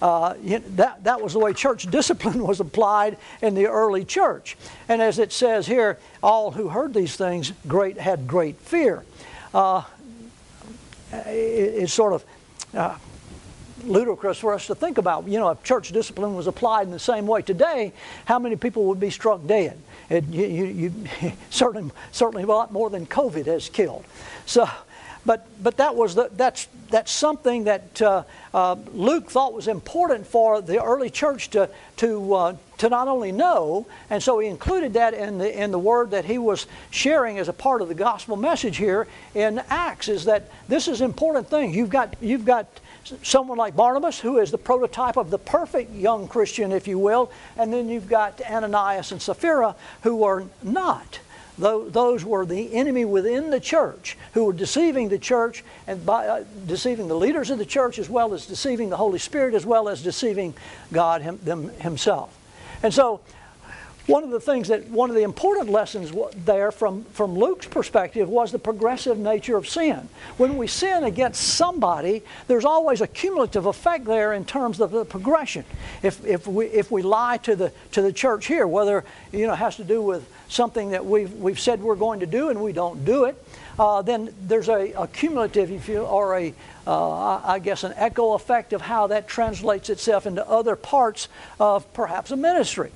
Uh, 0.00 0.34
that, 0.76 1.04
that 1.04 1.20
was 1.20 1.34
the 1.34 1.38
way 1.38 1.52
church 1.52 1.86
discipline 1.90 2.44
was 2.44 2.60
applied 2.60 3.18
in 3.42 3.54
the 3.54 3.66
early 3.66 4.06
church. 4.06 4.56
And 4.88 5.02
as 5.02 5.18
it 5.18 5.32
says 5.32 5.66
here, 5.66 5.98
all 6.22 6.50
who 6.50 6.68
heard 6.68 6.94
these 6.94 7.14
things 7.14 7.52
great 7.68 7.98
had 7.98 8.26
great 8.26 8.56
fear. 8.56 9.04
Uh, 9.54 9.82
it's 11.12 11.92
sort 11.92 12.12
of 12.14 12.24
uh, 12.74 12.96
ludicrous 13.84 14.38
for 14.38 14.54
us 14.54 14.66
to 14.66 14.74
think 14.74 14.98
about. 14.98 15.26
You 15.26 15.38
know, 15.38 15.50
if 15.50 15.62
church 15.62 15.92
discipline 15.92 16.34
was 16.34 16.46
applied 16.46 16.86
in 16.86 16.92
the 16.92 16.98
same 16.98 17.26
way 17.26 17.42
today, 17.42 17.92
how 18.24 18.38
many 18.38 18.56
people 18.56 18.84
would 18.86 19.00
be 19.00 19.10
struck 19.10 19.46
dead? 19.46 19.78
It, 20.08 20.24
you, 20.28 20.46
you, 20.46 20.66
you, 21.20 21.32
certainly, 21.50 21.90
certainly 22.10 22.42
a 22.44 22.46
lot 22.46 22.72
more 22.72 22.90
than 22.90 23.06
COVID 23.06 23.46
has 23.46 23.68
killed. 23.68 24.04
So, 24.46 24.68
but, 25.24 25.46
but 25.62 25.76
that 25.76 25.94
was 25.94 26.14
the, 26.14 26.30
that's, 26.36 26.66
that's 26.90 27.12
something 27.12 27.64
that 27.64 28.02
uh, 28.02 28.24
uh, 28.52 28.76
Luke 28.92 29.30
thought 29.30 29.54
was 29.54 29.68
important 29.68 30.26
for 30.26 30.60
the 30.60 30.82
early 30.82 31.10
church 31.10 31.50
to, 31.50 31.70
to, 31.98 32.34
uh, 32.34 32.56
to 32.78 32.88
not 32.88 33.06
only 33.06 33.30
know, 33.30 33.86
and 34.10 34.22
so 34.22 34.40
he 34.40 34.48
included 34.48 34.94
that 34.94 35.14
in 35.14 35.38
the, 35.38 35.62
in 35.62 35.70
the 35.70 35.78
word 35.78 36.10
that 36.10 36.24
he 36.24 36.38
was 36.38 36.66
sharing 36.90 37.38
as 37.38 37.48
a 37.48 37.52
part 37.52 37.82
of 37.82 37.88
the 37.88 37.94
gospel 37.94 38.36
message 38.36 38.76
here 38.76 39.06
in 39.34 39.62
Acts, 39.70 40.08
is 40.08 40.24
that 40.24 40.50
this 40.68 40.88
is 40.88 41.00
important 41.00 41.48
thing. 41.48 41.72
You've 41.72 41.90
got, 41.90 42.16
you've 42.20 42.44
got 42.44 42.66
someone 43.22 43.58
like 43.58 43.76
Barnabas, 43.76 44.18
who 44.18 44.38
is 44.38 44.50
the 44.50 44.58
prototype 44.58 45.16
of 45.16 45.30
the 45.30 45.38
perfect 45.38 45.94
young 45.94 46.26
Christian, 46.26 46.72
if 46.72 46.88
you 46.88 46.98
will, 46.98 47.30
and 47.56 47.72
then 47.72 47.88
you've 47.88 48.08
got 48.08 48.40
Ananias 48.40 49.12
and 49.12 49.22
Sapphira, 49.22 49.76
who 50.02 50.24
are 50.24 50.44
not 50.62 51.20
those 51.58 52.24
were 52.24 52.46
the 52.46 52.74
enemy 52.74 53.04
within 53.04 53.50
the 53.50 53.60
church 53.60 54.16
who 54.34 54.44
were 54.44 54.52
deceiving 54.52 55.08
the 55.08 55.18
church 55.18 55.62
and 55.86 56.04
by, 56.04 56.26
uh, 56.26 56.44
deceiving 56.66 57.08
the 57.08 57.14
leaders 57.14 57.50
of 57.50 57.58
the 57.58 57.66
church 57.66 57.98
as 57.98 58.08
well 58.08 58.32
as 58.32 58.46
deceiving 58.46 58.90
the 58.90 58.96
Holy 58.96 59.18
Spirit 59.18 59.54
as 59.54 59.66
well 59.66 59.88
as 59.88 60.02
deceiving 60.02 60.54
God 60.92 61.22
him, 61.22 61.38
them, 61.42 61.68
himself. 61.80 62.36
And 62.82 62.92
so 62.92 63.20
one 64.06 64.24
of 64.24 64.30
the 64.30 64.40
things 64.40 64.68
that 64.68 64.88
one 64.88 65.10
of 65.10 65.16
the 65.16 65.22
important 65.22 65.68
lessons 65.68 66.12
there 66.44 66.72
from, 66.72 67.04
from 67.04 67.36
Luke's 67.36 67.66
perspective 67.66 68.28
was 68.28 68.50
the 68.50 68.58
progressive 68.58 69.16
nature 69.16 69.56
of 69.56 69.68
sin. 69.68 70.08
When 70.38 70.56
we 70.56 70.66
sin 70.66 71.04
against 71.04 71.40
somebody, 71.40 72.22
there's 72.48 72.64
always 72.64 73.00
a 73.00 73.06
cumulative 73.06 73.66
effect 73.66 74.04
there 74.04 74.32
in 74.32 74.44
terms 74.44 74.80
of 74.80 74.90
the 74.90 75.04
progression. 75.04 75.64
If, 76.02 76.24
if, 76.26 76.48
we, 76.48 76.66
if 76.66 76.90
we 76.90 77.02
lie 77.02 77.36
to 77.38 77.54
the, 77.54 77.72
to 77.92 78.02
the 78.02 78.12
church 78.12 78.46
here, 78.46 78.66
whether 78.66 79.04
you 79.30 79.46
know, 79.46 79.52
it 79.52 79.56
has 79.56 79.76
to 79.76 79.84
do 79.84 80.02
with 80.02 80.28
something 80.52 80.90
that 80.90 81.04
we've, 81.04 81.32
we've 81.34 81.58
said 81.58 81.80
we're 81.80 81.96
going 81.96 82.20
to 82.20 82.26
do 82.26 82.50
and 82.50 82.60
we 82.60 82.72
don't 82.72 83.04
do 83.04 83.24
it, 83.24 83.42
uh, 83.78 84.02
then 84.02 84.32
there's 84.42 84.68
a, 84.68 84.92
a, 84.92 85.06
cumulative, 85.06 85.70
if 85.70 85.88
you, 85.88 86.00
or 86.00 86.38
a, 86.38 86.54
uh, 86.86 87.40
I 87.42 87.58
guess, 87.58 87.84
an 87.84 87.94
echo 87.96 88.34
effect 88.34 88.72
of 88.72 88.82
how 88.82 89.06
that 89.08 89.26
translates 89.26 89.88
itself 89.88 90.26
into 90.26 90.46
other 90.46 90.76
parts 90.76 91.28
of 91.58 91.90
perhaps 91.94 92.30
a 92.30 92.36
ministry. 92.36 92.92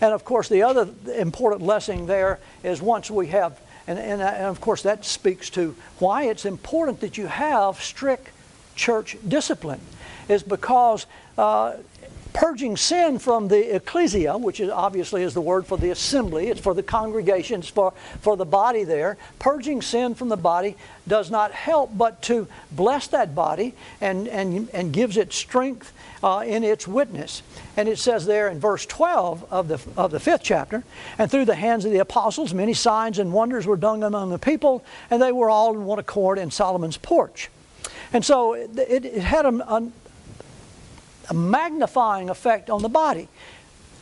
And 0.00 0.12
of 0.12 0.24
course, 0.24 0.48
the 0.48 0.62
other 0.62 0.88
important 1.16 1.62
lesson 1.62 2.06
there 2.06 2.38
is 2.62 2.80
once 2.80 3.10
we 3.10 3.28
have, 3.28 3.60
and, 3.86 3.98
and, 3.98 4.22
and 4.22 4.46
of 4.46 4.60
course, 4.60 4.82
that 4.82 5.04
speaks 5.04 5.50
to 5.50 5.74
why 5.98 6.24
it's 6.24 6.44
important 6.44 7.00
that 7.00 7.18
you 7.18 7.26
have 7.26 7.82
strict 7.82 8.28
church 8.76 9.16
discipline, 9.26 9.80
is 10.28 10.42
because 10.42 11.06
uh, 11.38 11.74
purging 12.34 12.76
sin 12.76 13.18
from 13.18 13.48
the 13.48 13.76
ecclesia, 13.76 14.36
which 14.36 14.60
is 14.60 14.68
obviously 14.68 15.22
is 15.22 15.32
the 15.32 15.40
word 15.40 15.66
for 15.66 15.78
the 15.78 15.90
assembly, 15.90 16.48
it's 16.48 16.60
for 16.60 16.74
the 16.74 16.82
congregation, 16.82 17.60
it's 17.60 17.68
for, 17.68 17.94
for 18.20 18.36
the 18.36 18.44
body 18.44 18.82
there. 18.82 19.16
Purging 19.38 19.80
sin 19.80 20.14
from 20.14 20.28
the 20.28 20.36
body 20.36 20.76
does 21.06 21.30
not 21.30 21.52
help 21.52 21.96
but 21.96 22.20
to 22.22 22.48
bless 22.72 23.06
that 23.06 23.34
body 23.34 23.72
and, 24.00 24.26
and, 24.26 24.68
and 24.74 24.92
gives 24.92 25.16
it 25.16 25.32
strength 25.32 25.92
uh, 26.24 26.42
in 26.44 26.64
its 26.64 26.88
witness. 26.88 27.42
And 27.76 27.88
it 27.88 27.98
says 27.98 28.26
there 28.26 28.48
in 28.48 28.58
verse 28.58 28.84
12 28.84 29.52
of 29.52 29.68
the, 29.68 29.80
of 29.96 30.10
the 30.10 30.18
fifth 30.18 30.42
chapter, 30.42 30.82
and 31.18 31.30
through 31.30 31.44
the 31.44 31.54
hands 31.54 31.84
of 31.84 31.92
the 31.92 31.98
apostles, 31.98 32.52
many 32.52 32.74
signs 32.74 33.20
and 33.20 33.32
wonders 33.32 33.64
were 33.64 33.76
done 33.76 34.02
among 34.02 34.30
the 34.30 34.38
people, 34.40 34.84
and 35.08 35.22
they 35.22 35.32
were 35.32 35.50
all 35.50 35.72
in 35.72 35.84
one 35.84 36.00
accord 36.00 36.38
in 36.38 36.50
Solomon's 36.50 36.96
porch. 36.96 37.48
And 38.12 38.24
so 38.24 38.54
it, 38.54 38.76
it 38.76 39.22
had 39.22 39.44
a, 39.46 39.72
a, 39.72 39.88
a 41.30 41.34
magnifying 41.34 42.30
effect 42.30 42.70
on 42.70 42.82
the 42.82 42.88
body 42.88 43.28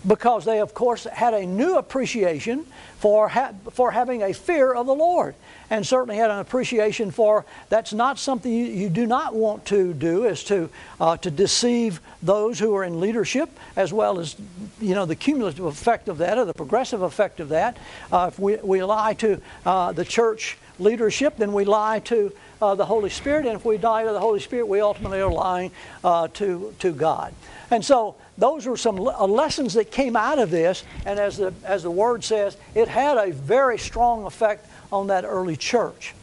because 0.06 0.44
they, 0.44 0.60
of 0.60 0.74
course, 0.74 1.04
had 1.04 1.34
a 1.34 1.46
new 1.46 1.76
appreciation 1.76 2.66
for, 2.98 3.28
ha- 3.28 3.52
for 3.70 3.90
having 3.92 4.22
a 4.22 4.32
fear 4.32 4.72
of 4.72 4.86
the 4.86 4.94
Lord. 4.94 5.34
And 5.70 5.86
certainly 5.86 6.16
had 6.16 6.30
an 6.30 6.38
appreciation 6.38 7.10
for 7.10 7.46
that's 7.68 7.92
not 7.92 8.18
something 8.18 8.52
you, 8.52 8.66
you 8.66 8.88
do 8.88 9.06
not 9.06 9.34
want 9.34 9.64
to 9.66 9.94
do, 9.94 10.26
is 10.26 10.44
to, 10.44 10.68
uh, 11.00 11.16
to 11.18 11.30
deceive 11.30 12.00
those 12.22 12.58
who 12.58 12.74
are 12.74 12.84
in 12.84 13.00
leadership, 13.00 13.48
as 13.76 13.92
well 13.92 14.18
as 14.18 14.36
you 14.80 14.94
know, 14.94 15.06
the 15.06 15.16
cumulative 15.16 15.64
effect 15.64 16.08
of 16.08 16.18
that 16.18 16.36
or 16.36 16.44
the 16.44 16.54
progressive 16.54 17.02
effect 17.02 17.40
of 17.40 17.50
that. 17.50 17.76
Uh, 18.10 18.30
if 18.32 18.38
we, 18.38 18.56
we 18.56 18.82
lie 18.82 19.14
to 19.14 19.40
uh, 19.64 19.92
the 19.92 20.04
church 20.04 20.58
leadership, 20.78 21.36
then 21.36 21.52
we 21.52 21.64
lie 21.64 22.00
to 22.00 22.32
uh, 22.60 22.74
the 22.74 22.86
Holy 22.86 23.10
Spirit. 23.10 23.46
And 23.46 23.56
if 23.56 23.64
we 23.64 23.78
lie 23.78 24.04
to 24.04 24.12
the 24.12 24.20
Holy 24.20 24.40
Spirit, 24.40 24.66
we 24.66 24.80
ultimately 24.80 25.20
are 25.20 25.32
lying 25.32 25.70
uh, 26.04 26.28
to, 26.34 26.74
to 26.80 26.92
God. 26.92 27.34
And 27.70 27.84
so 27.84 28.16
those 28.38 28.66
were 28.66 28.76
some 28.76 29.00
uh, 29.00 29.26
lessons 29.26 29.74
that 29.74 29.90
came 29.90 30.16
out 30.16 30.38
of 30.38 30.50
this. 30.50 30.84
And 31.06 31.18
as 31.18 31.36
the, 31.36 31.52
as 31.64 31.82
the 31.82 31.90
word 31.90 32.24
says, 32.24 32.56
it 32.74 32.88
had 32.88 33.16
a 33.16 33.32
very 33.32 33.78
strong 33.78 34.24
effect 34.24 34.66
on 34.92 35.08
that 35.08 35.24
early 35.24 35.56
church. 35.56 36.14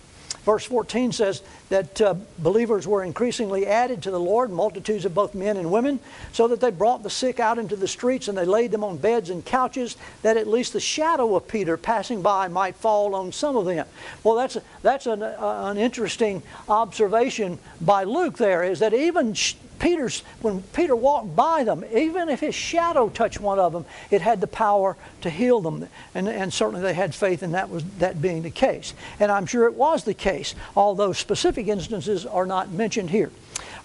Verse 0.45 0.63
14 0.65 1.11
says 1.11 1.41
that 1.69 2.01
uh, 2.01 2.15
believers 2.39 2.87
were 2.87 3.03
increasingly 3.03 3.67
added 3.67 4.01
to 4.03 4.11
the 4.11 4.19
Lord, 4.19 4.49
multitudes 4.51 5.05
of 5.05 5.13
both 5.13 5.35
men 5.35 5.57
and 5.57 5.71
women, 5.71 5.99
so 6.31 6.47
that 6.47 6.61
they 6.61 6.71
brought 6.71 7.03
the 7.03 7.09
sick 7.09 7.39
out 7.39 7.59
into 7.59 7.75
the 7.75 7.87
streets 7.87 8.27
and 8.27 8.37
they 8.37 8.45
laid 8.45 8.71
them 8.71 8.83
on 8.83 8.97
beds 8.97 9.29
and 9.29 9.45
couches, 9.45 9.97
that 10.21 10.37
at 10.37 10.47
least 10.47 10.73
the 10.73 10.79
shadow 10.79 11.35
of 11.35 11.47
Peter 11.47 11.77
passing 11.77 12.21
by 12.21 12.47
might 12.47 12.75
fall 12.75 13.13
on 13.15 13.31
some 13.31 13.57
of 13.57 13.65
them. 13.65 13.85
Well, 14.23 14.35
that's, 14.35 14.57
that's 14.81 15.07
an, 15.07 15.21
uh, 15.21 15.63
an 15.65 15.77
interesting 15.77 16.41
observation 16.67 17.59
by 17.81 18.03
Luke 18.03 18.37
there, 18.37 18.63
is 18.63 18.79
that 18.79 18.93
even 18.93 19.35
Peter's, 19.79 20.21
when 20.41 20.61
Peter 20.73 20.95
walked 20.95 21.35
by 21.35 21.63
them, 21.63 21.83
even 21.93 22.29
if 22.29 22.41
his 22.41 22.53
shadow 22.53 23.09
touched 23.09 23.39
one 23.39 23.59
of 23.59 23.73
them, 23.73 23.85
it 24.11 24.21
had 24.21 24.41
the 24.41 24.47
power 24.47 24.97
to 25.21 25.29
heal 25.29 25.61
them. 25.61 25.87
And, 26.13 26.27
and 26.27 26.53
certainly 26.53 26.81
they 26.81 26.93
had 26.93 27.15
faith 27.15 27.41
in 27.41 27.53
that 27.53 27.69
was 27.69 27.83
that 27.99 28.21
being 28.21 28.43
the 28.43 28.51
case. 28.51 28.93
And 29.19 29.31
I'm 29.31 29.45
sure 29.45 29.65
it 29.65 29.75
was 29.75 30.03
the 30.03 30.13
case, 30.13 30.53
although 30.75 31.13
specific 31.13 31.67
instances 31.67 32.25
are 32.25 32.45
not 32.45 32.71
mentioned 32.71 33.09
here. 33.09 33.31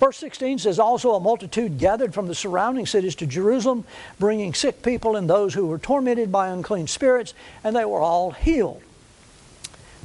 Verse 0.00 0.16
16 0.18 0.58
says, 0.58 0.78
Also 0.78 1.14
a 1.14 1.20
multitude 1.20 1.78
gathered 1.78 2.12
from 2.12 2.26
the 2.26 2.34
surrounding 2.34 2.86
cities 2.86 3.14
to 3.16 3.26
Jerusalem, 3.26 3.84
bringing 4.18 4.52
sick 4.52 4.82
people 4.82 5.16
and 5.16 5.30
those 5.30 5.54
who 5.54 5.66
were 5.66 5.78
tormented 5.78 6.32
by 6.32 6.48
unclean 6.48 6.88
spirits, 6.88 7.34
and 7.62 7.74
they 7.74 7.84
were 7.84 8.00
all 8.00 8.32
healed. 8.32 8.82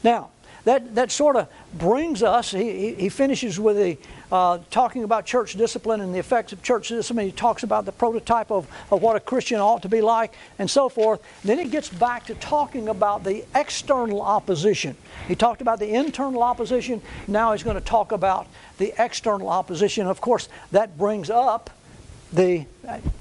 Now, 0.04 0.30
that, 0.66 0.96
that 0.96 1.12
sort 1.12 1.36
of 1.36 1.48
brings 1.74 2.22
us, 2.24 2.52
he, 2.52 2.94
he 2.94 3.10
finishes 3.10 3.60
with 3.60 3.78
the, 3.78 3.98
uh, 4.32 4.60
talking 4.70 5.04
about 5.04 5.26
church 5.26 5.54
discipline 5.54 6.02
and 6.02 6.14
the 6.14 6.20
effects 6.20 6.52
of 6.54 6.62
church 6.62 6.90
discipline. 6.90 7.26
He 7.26 7.32
talks 7.32 7.64
about 7.64 7.86
the 7.86 7.92
prototype 7.92 8.52
of, 8.52 8.68
of 8.92 9.02
what 9.02 9.16
a 9.16 9.20
Christian 9.20 9.60
ought 9.60 9.82
to 9.84 9.90
be 9.90 10.02
like 10.02 10.34
and 10.60 10.70
so 10.70 10.90
forth. 10.90 11.22
Then 11.44 11.60
he 11.60 11.66
gets 11.66 11.90
back 11.90 12.26
to 12.26 12.36
talking 12.36 12.90
about 12.90 13.24
the 13.24 13.46
external 13.56 14.22
opposition. 14.22 14.96
He 15.28 15.36
talked 15.36 15.62
about 15.62 15.80
the 15.80 15.94
internal 15.94 16.44
opposition. 16.44 17.02
Now 17.28 17.54
he's 17.54 17.64
going 17.64 17.78
to 17.78 17.82
talk 17.82 18.12
about 18.12 18.48
the 18.78 18.94
external 18.98 19.50
opposition. 19.50 20.08
Of 20.08 20.22
course, 20.22 20.50
that 20.72 20.98
brings 20.98 21.30
up 21.30 21.70
the, 22.32 22.66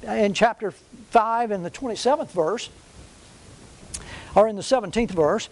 in 0.03 0.35
chapter 0.35 0.72
5 1.11 1.51
in 1.51 1.62
the 1.62 1.70
27th 1.70 2.31
verse, 2.31 2.68
or 4.35 4.46
in 4.46 4.57
the 4.57 4.62
17th 4.62 5.11
verse, 5.11 5.48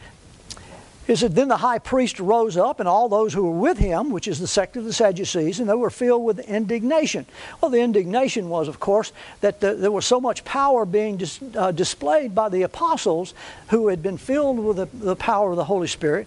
it 1.06 1.16
said, 1.16 1.34
Then 1.34 1.48
the 1.48 1.56
high 1.56 1.78
priest 1.78 2.18
rose 2.18 2.56
up, 2.56 2.80
and 2.80 2.88
all 2.88 3.08
those 3.08 3.32
who 3.32 3.44
were 3.44 3.58
with 3.58 3.78
him, 3.78 4.10
which 4.10 4.26
is 4.26 4.40
the 4.40 4.46
sect 4.46 4.76
of 4.76 4.84
the 4.84 4.92
Sadducees, 4.92 5.60
and 5.60 5.68
they 5.68 5.74
were 5.74 5.90
filled 5.90 6.24
with 6.24 6.40
indignation. 6.40 7.26
Well, 7.60 7.70
the 7.70 7.80
indignation 7.80 8.48
was, 8.48 8.66
of 8.66 8.80
course, 8.80 9.12
that 9.40 9.60
the, 9.60 9.74
there 9.74 9.92
was 9.92 10.04
so 10.04 10.20
much 10.20 10.44
power 10.44 10.84
being 10.84 11.16
dis, 11.16 11.38
uh, 11.56 11.70
displayed 11.70 12.34
by 12.34 12.48
the 12.48 12.62
apostles 12.62 13.34
who 13.68 13.88
had 13.88 14.02
been 14.02 14.18
filled 14.18 14.58
with 14.58 14.76
the, 14.78 14.86
the, 14.92 15.16
power 15.16 15.50
of 15.50 15.56
the 15.56 15.64
Holy 15.64 15.86
Spirit 15.86 16.26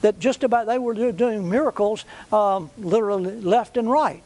that 0.00 0.18
just 0.18 0.44
about 0.44 0.66
they 0.66 0.78
were 0.78 1.12
doing 1.12 1.48
miracles 1.48 2.04
um, 2.32 2.70
literally 2.78 3.40
left 3.40 3.76
and 3.76 3.90
right. 3.90 4.22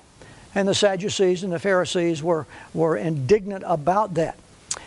And 0.55 0.66
the 0.66 0.74
Sadducees 0.74 1.42
and 1.42 1.53
the 1.53 1.59
Pharisees 1.59 2.22
were, 2.22 2.46
were 2.74 2.96
indignant 2.96 3.64
about 3.66 4.14
that. 4.14 4.37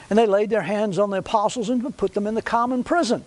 And 0.09 0.19
they 0.19 0.25
laid 0.25 0.49
their 0.49 0.61
hands 0.61 0.99
on 0.99 1.09
the 1.09 1.17
apostles 1.17 1.69
and 1.69 1.95
put 1.97 2.13
them 2.13 2.27
in 2.27 2.35
the 2.35 2.41
common 2.41 2.83
prison. 2.83 3.23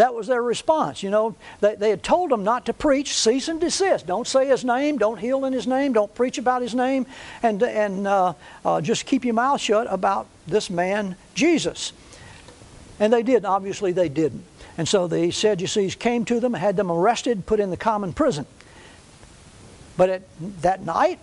That 0.00 0.14
was 0.14 0.26
their 0.26 0.42
response. 0.42 1.02
You 1.02 1.10
know, 1.10 1.36
they, 1.60 1.74
they 1.74 1.90
had 1.90 2.02
told 2.02 2.30
them 2.30 2.42
not 2.42 2.64
to 2.64 2.72
preach, 2.72 3.12
cease 3.12 3.48
and 3.48 3.60
desist. 3.60 4.06
Don't 4.06 4.26
say 4.26 4.46
his 4.46 4.64
name, 4.64 4.96
don't 4.96 5.18
heal 5.18 5.44
in 5.44 5.52
his 5.52 5.66
name, 5.66 5.92
don't 5.92 6.14
preach 6.14 6.38
about 6.38 6.62
his 6.62 6.74
name, 6.74 7.04
and, 7.42 7.62
and 7.62 8.06
uh, 8.06 8.32
uh, 8.64 8.80
just 8.80 9.04
keep 9.04 9.26
your 9.26 9.34
mouth 9.34 9.60
shut 9.60 9.86
about 9.90 10.26
this 10.46 10.70
man, 10.70 11.16
Jesus. 11.34 11.92
And 12.98 13.12
they 13.12 13.22
did. 13.22 13.44
Obviously, 13.44 13.92
they 13.92 14.08
didn't. 14.08 14.42
And 14.78 14.88
so 14.88 15.06
the 15.06 15.30
Sadducees 15.30 15.96
came 15.96 16.24
to 16.24 16.40
them, 16.40 16.54
had 16.54 16.76
them 16.76 16.90
arrested, 16.90 17.44
put 17.44 17.60
in 17.60 17.68
the 17.68 17.76
common 17.76 18.14
prison. 18.14 18.46
But 19.98 20.08
at 20.08 20.22
that 20.62 20.82
night, 20.82 21.18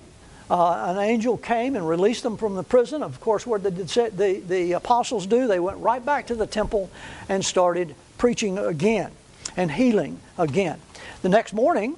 uh, 0.52 0.94
an 0.96 1.00
angel 1.00 1.36
came 1.36 1.76
and 1.76 1.90
released 1.90 2.22
them 2.22 2.38
from 2.38 2.54
the 2.54 2.62
prison. 2.62 3.02
Of 3.02 3.22
course, 3.22 3.48
what 3.48 3.64
did 3.64 3.76
the, 3.76 4.12
the, 4.16 4.40
the 4.48 4.74
apostles 4.74 5.26
do? 5.26 5.48
They 5.48 5.60
went 5.60 5.80
right 5.80 6.06
back 6.06 6.28
to 6.28 6.36
the 6.36 6.46
temple 6.46 6.92
and 7.28 7.44
started 7.44 7.96
preaching 8.18 8.58
again 8.58 9.12
and 9.56 9.72
healing 9.72 10.20
again. 10.38 10.80
The 11.22 11.30
next 11.30 11.54
morning, 11.54 11.98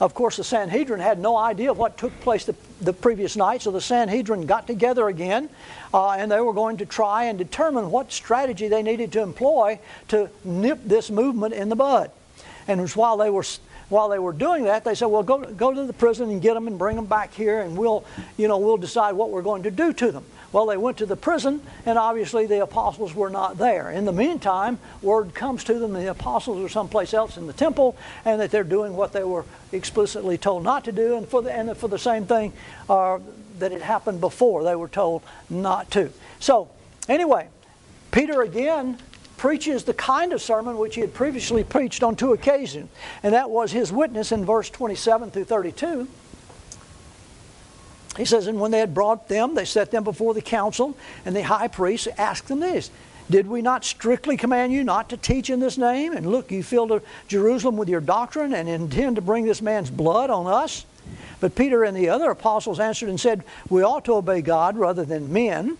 of 0.00 0.14
course, 0.14 0.36
the 0.36 0.44
Sanhedrin 0.44 1.00
had 1.00 1.18
no 1.18 1.36
idea 1.36 1.70
of 1.70 1.78
what 1.78 1.96
took 1.96 2.18
place 2.20 2.44
the, 2.44 2.56
the 2.80 2.92
previous 2.92 3.36
night, 3.36 3.62
so 3.62 3.70
the 3.70 3.80
Sanhedrin 3.80 4.46
got 4.46 4.66
together 4.66 5.06
again 5.06 5.48
uh, 5.94 6.10
and 6.10 6.30
they 6.30 6.40
were 6.40 6.52
going 6.52 6.78
to 6.78 6.86
try 6.86 7.24
and 7.24 7.38
determine 7.38 7.90
what 7.90 8.10
strategy 8.10 8.68
they 8.68 8.82
needed 8.82 9.12
to 9.12 9.20
employ 9.20 9.78
to 10.08 10.28
nip 10.44 10.80
this 10.84 11.10
movement 11.10 11.54
in 11.54 11.68
the 11.68 11.76
bud. 11.76 12.10
And 12.66 12.88
while 12.90 13.16
they 13.16 13.30
were 13.30 13.44
while 13.88 14.08
they 14.08 14.18
were 14.18 14.32
doing 14.32 14.64
that, 14.64 14.84
they 14.84 14.94
said, 14.94 15.06
"Well, 15.06 15.22
go 15.22 15.38
go 15.38 15.72
to 15.72 15.84
the 15.84 15.92
prison 15.92 16.30
and 16.30 16.40
get 16.40 16.54
them 16.54 16.66
and 16.66 16.78
bring 16.78 16.96
them 16.96 17.04
back 17.04 17.34
here, 17.34 17.60
and 17.60 17.76
we'll, 17.76 18.04
you 18.38 18.48
know, 18.48 18.56
we'll 18.56 18.78
decide 18.78 19.12
what 19.12 19.30
we're 19.30 19.42
going 19.42 19.64
to 19.64 19.70
do 19.70 19.92
to 19.92 20.10
them." 20.10 20.24
Well, 20.52 20.66
they 20.66 20.76
went 20.76 20.98
to 20.98 21.06
the 21.06 21.16
prison, 21.16 21.62
and 21.86 21.98
obviously 21.98 22.46
the 22.46 22.62
apostles 22.62 23.14
were 23.14 23.30
not 23.30 23.56
there. 23.56 23.90
In 23.90 24.04
the 24.04 24.12
meantime, 24.12 24.78
word 25.00 25.34
comes 25.34 25.64
to 25.64 25.78
them 25.78 25.94
the 25.94 26.10
apostles 26.10 26.62
are 26.62 26.68
someplace 26.68 27.14
else 27.14 27.38
in 27.38 27.46
the 27.46 27.54
temple, 27.54 27.96
and 28.26 28.40
that 28.40 28.50
they're 28.50 28.62
doing 28.62 28.94
what 28.94 29.12
they 29.12 29.24
were 29.24 29.46
explicitly 29.72 30.36
told 30.36 30.62
not 30.62 30.84
to 30.84 30.92
do, 30.92 31.16
and 31.16 31.26
for 31.26 31.42
the, 31.42 31.50
and 31.50 31.74
for 31.76 31.88
the 31.88 31.98
same 31.98 32.26
thing 32.26 32.52
uh, 32.90 33.18
that 33.58 33.72
had 33.72 33.80
happened 33.80 34.20
before, 34.20 34.62
they 34.62 34.76
were 34.76 34.88
told 34.88 35.22
not 35.48 35.90
to. 35.92 36.10
So, 36.38 36.68
anyway, 37.08 37.48
Peter 38.10 38.42
again 38.42 38.98
preaches 39.38 39.84
the 39.84 39.94
kind 39.94 40.34
of 40.34 40.42
sermon 40.42 40.76
which 40.76 40.94
he 40.94 41.00
had 41.00 41.14
previously 41.14 41.64
preached 41.64 42.02
on 42.02 42.14
two 42.14 42.34
occasions, 42.34 42.90
and 43.22 43.32
that 43.32 43.48
was 43.48 43.72
his 43.72 43.90
witness 43.90 44.32
in 44.32 44.44
verse 44.44 44.68
27 44.68 45.30
through 45.30 45.44
32. 45.44 46.06
He 48.16 48.24
says, 48.24 48.46
And 48.46 48.60
when 48.60 48.70
they 48.70 48.80
had 48.80 48.94
brought 48.94 49.28
them, 49.28 49.54
they 49.54 49.64
set 49.64 49.90
them 49.90 50.04
before 50.04 50.34
the 50.34 50.42
council, 50.42 50.96
and 51.24 51.34
the 51.34 51.42
high 51.42 51.68
priest 51.68 52.08
asked 52.18 52.48
them 52.48 52.60
this 52.60 52.90
Did 53.30 53.46
we 53.46 53.62
not 53.62 53.84
strictly 53.84 54.36
command 54.36 54.72
you 54.72 54.84
not 54.84 55.08
to 55.10 55.16
teach 55.16 55.50
in 55.50 55.60
this 55.60 55.78
name? 55.78 56.12
And 56.12 56.26
look, 56.26 56.50
you 56.50 56.62
filled 56.62 57.00
Jerusalem 57.28 57.76
with 57.76 57.88
your 57.88 58.00
doctrine 58.00 58.54
and 58.54 58.68
intend 58.68 59.16
to 59.16 59.22
bring 59.22 59.46
this 59.46 59.62
man's 59.62 59.90
blood 59.90 60.30
on 60.30 60.46
us? 60.46 60.84
But 61.40 61.56
Peter 61.56 61.82
and 61.82 61.96
the 61.96 62.08
other 62.08 62.30
apostles 62.30 62.78
answered 62.78 63.08
and 63.08 63.18
said, 63.18 63.42
We 63.68 63.82
ought 63.82 64.04
to 64.04 64.14
obey 64.14 64.42
God 64.42 64.76
rather 64.76 65.04
than 65.04 65.32
men. 65.32 65.76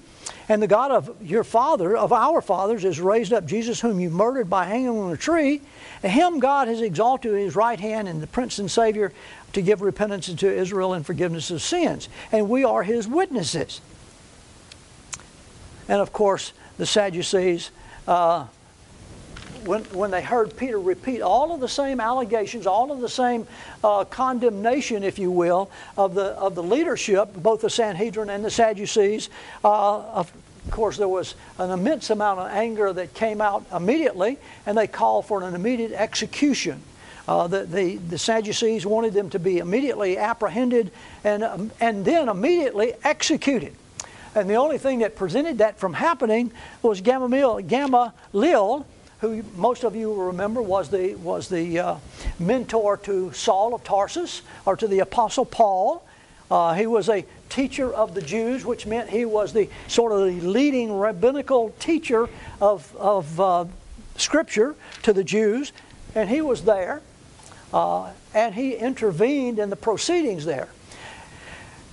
And 0.53 0.63
the 0.63 0.67
God 0.67 0.91
of 0.91 1.23
your 1.23 1.45
father, 1.45 1.97
of 1.97 2.13
our 2.13 2.43
fathers, 2.43 2.83
has 2.83 3.01
raised 3.01 3.33
up 3.33 3.47
Jesus, 3.47 3.81
whom 3.81 3.99
you 3.99 4.11
murdered 4.11 4.51
by 4.51 4.67
hanging 4.67 4.91
on 4.91 5.11
a 5.11 5.17
tree. 5.17 5.63
Him 6.03 6.41
God 6.41 6.69
has 6.69 6.83
exalted 6.83 7.31
to 7.31 7.39
his 7.39 7.57
right 7.57 7.81
hand 7.81 8.07
and 8.07 8.21
the 8.21 8.27
Prince 8.27 8.59
and 8.59 8.71
Savior 8.71 9.15
to 9.55 9.63
give 9.63 9.81
repentance 9.81 10.27
to 10.31 10.55
Israel 10.55 10.93
and 10.93 11.07
forgiveness 11.07 11.51
of 11.51 11.63
sins. 11.63 12.11
And 12.33 12.51
we 12.51 12.65
are 12.65 12.83
his 12.83 13.09
witnesses. 13.09 13.81
And 15.89 16.03
of 16.03 16.13
course, 16.13 16.53
the 16.77 16.85
Sadducees, 16.85 17.71
uh, 18.07 18.45
when, 19.65 19.85
when 19.85 20.11
they 20.11 20.23
heard 20.23 20.55
Peter 20.55 20.79
repeat 20.79 21.23
all 21.23 21.55
of 21.55 21.61
the 21.61 21.69
same 21.69 21.99
allegations, 21.99 22.67
all 22.67 22.93
of 22.93 23.01
the 23.01 23.09
same 23.09 23.47
uh, 23.83 24.05
condemnation, 24.05 25.03
if 25.03 25.19
you 25.19 25.31
will, 25.31 25.71
of 25.97 26.13
the, 26.13 26.27
of 26.33 26.55
the 26.55 26.63
leadership, 26.63 27.33
both 27.37 27.63
the 27.63 27.71
Sanhedrin 27.71 28.29
and 28.29 28.45
the 28.45 28.51
Sadducees, 28.51 29.31
uh, 29.65 30.01
of 30.01 30.31
course, 30.71 30.97
there 30.97 31.09
was 31.09 31.35
an 31.59 31.71
immense 31.71 32.11
amount 32.11 32.41
of 32.41 32.49
anger 32.49 32.93
that 32.93 33.15
came 33.15 33.41
out 33.41 33.65
immediately, 33.75 34.39
and 34.65 34.79
they 34.79 34.87
called 34.87 35.27
for 35.27 35.43
an 35.43 35.55
immediate 35.55 35.93
execution. 35.93 36.83
Uh, 37.27 37.47
the, 37.47 37.65
the, 37.65 37.97
the, 37.97 38.19
Sadducees 38.19 38.85
wanted 38.85 39.15
them 39.15 39.31
to 39.31 39.39
be 39.39 39.59
immediately 39.59 40.19
apprehended 40.19 40.91
and, 41.23 41.45
um, 41.45 41.71
and 41.81 42.05
then 42.05 42.29
immediately 42.29 42.95
executed. 43.05 43.75
And 44.35 44.51
the 44.51 44.55
only 44.55 44.79
thing 44.79 45.01
that 45.01 45.15
prevented 45.15 45.59
that 45.59 45.79
from 45.79 45.95
happening 45.95 46.51
was 46.83 47.01
Gamaliel, 47.01 47.61
Gamaliel 47.61 48.87
who 49.23 49.45
most 49.55 49.85
of 49.85 49.95
you 49.95 50.09
will 50.09 50.27
remember 50.27 50.61
was 50.61 50.89
the, 50.89 51.15
was 51.15 51.49
the 51.49 51.79
uh, 51.79 51.97
mentor 52.41 52.97
to 52.97 53.33
Saul 53.33 53.73
of 53.73 53.85
Tarsus 53.85 54.43
or 54.67 54.77
to 54.77 54.89
the 54.89 54.99
Apostle 54.99 55.45
Paul. 55.45 56.05
Uh, 56.51 56.75
he 56.75 56.89
was 56.89 57.09
a 57.09 57.25
teacher 57.53 57.93
of 57.93 58.15
the 58.15 58.23
Jews, 58.23 58.65
which 58.65 58.87
meant 58.87 59.11
he 59.11 59.27
was 59.27 59.53
the 59.53 59.69
sort 59.87 60.13
of 60.13 60.21
the 60.21 60.41
leading 60.41 60.99
rabbinical 60.99 61.69
teacher 61.79 62.29
of, 62.61 62.97
of 62.97 63.41
uh, 63.41 63.67
Scripture 64.17 64.75
to 65.03 65.13
the 65.13 65.23
Jews. 65.23 65.73
And 66.15 66.31
he 66.31 66.41
was 66.41 66.65
there, 66.65 67.03
uh, 67.73 68.11
and 68.35 68.55
he 68.55 68.75
intervened 68.75 69.59
in 69.59 69.69
the 69.69 69.77
proceedings 69.77 70.47
there. 70.47 70.69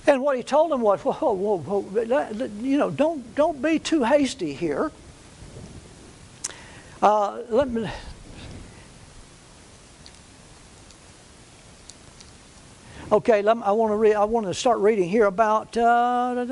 And 0.06 0.22
what 0.22 0.36
he 0.36 0.42
told 0.42 0.70
them 0.70 0.80
was, 0.80 1.00
whoa, 1.02 1.12
whoa, 1.12 1.58
whoa, 1.58 2.46
you 2.60 2.78
know, 2.78 2.90
don't, 2.90 3.34
don't 3.34 3.60
be 3.60 3.78
too 3.78 4.02
hasty 4.02 4.54
here. 4.54 4.90
Uh, 7.02 7.42
let 7.50 7.68
me. 7.68 7.88
Okay, 13.12 13.42
me, 13.42 13.48
I 13.48 13.72
want 13.72 13.90
to 13.90 13.96
read. 13.96 14.14
I 14.14 14.22
want 14.22 14.46
to 14.46 14.54
start 14.54 14.78
reading 14.78 15.08
here 15.08 15.24
about 15.24 15.76
uh, 15.76 16.44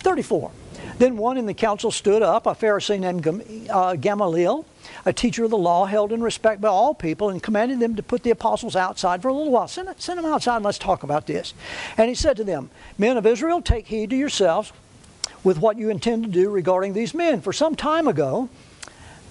34. 0.00 0.50
Then 0.98 1.16
one 1.16 1.38
in 1.38 1.46
the 1.46 1.54
council 1.54 1.92
stood 1.92 2.22
up, 2.22 2.46
a 2.46 2.54
Pharisee 2.54 2.98
named 2.98 3.70
uh, 3.70 3.94
Gamaliel, 3.94 4.66
a 5.04 5.12
teacher 5.12 5.44
of 5.44 5.50
the 5.50 5.58
law, 5.58 5.84
held 5.84 6.12
in 6.12 6.20
respect 6.20 6.60
by 6.60 6.66
all 6.66 6.92
people, 6.92 7.30
and 7.30 7.40
commanded 7.40 7.78
them 7.78 7.94
to 7.94 8.02
put 8.02 8.24
the 8.24 8.30
apostles 8.30 8.74
outside 8.74 9.22
for 9.22 9.28
a 9.28 9.32
little 9.32 9.52
while. 9.52 9.68
Send, 9.68 9.88
send 10.00 10.18
them 10.18 10.26
outside 10.26 10.56
and 10.56 10.64
let's 10.64 10.78
talk 10.78 11.04
about 11.04 11.28
this. 11.28 11.54
And 11.96 12.08
he 12.08 12.14
said 12.16 12.36
to 12.38 12.42
them, 12.44 12.70
Men 12.98 13.16
of 13.16 13.26
Israel, 13.26 13.62
take 13.62 13.86
heed 13.86 14.10
to 14.10 14.16
yourselves 14.16 14.72
with 15.44 15.60
what 15.60 15.78
you 15.78 15.88
intend 15.88 16.24
to 16.24 16.30
do 16.30 16.50
regarding 16.50 16.94
these 16.94 17.14
men. 17.14 17.40
For 17.40 17.52
some 17.52 17.76
time 17.76 18.08
ago, 18.08 18.48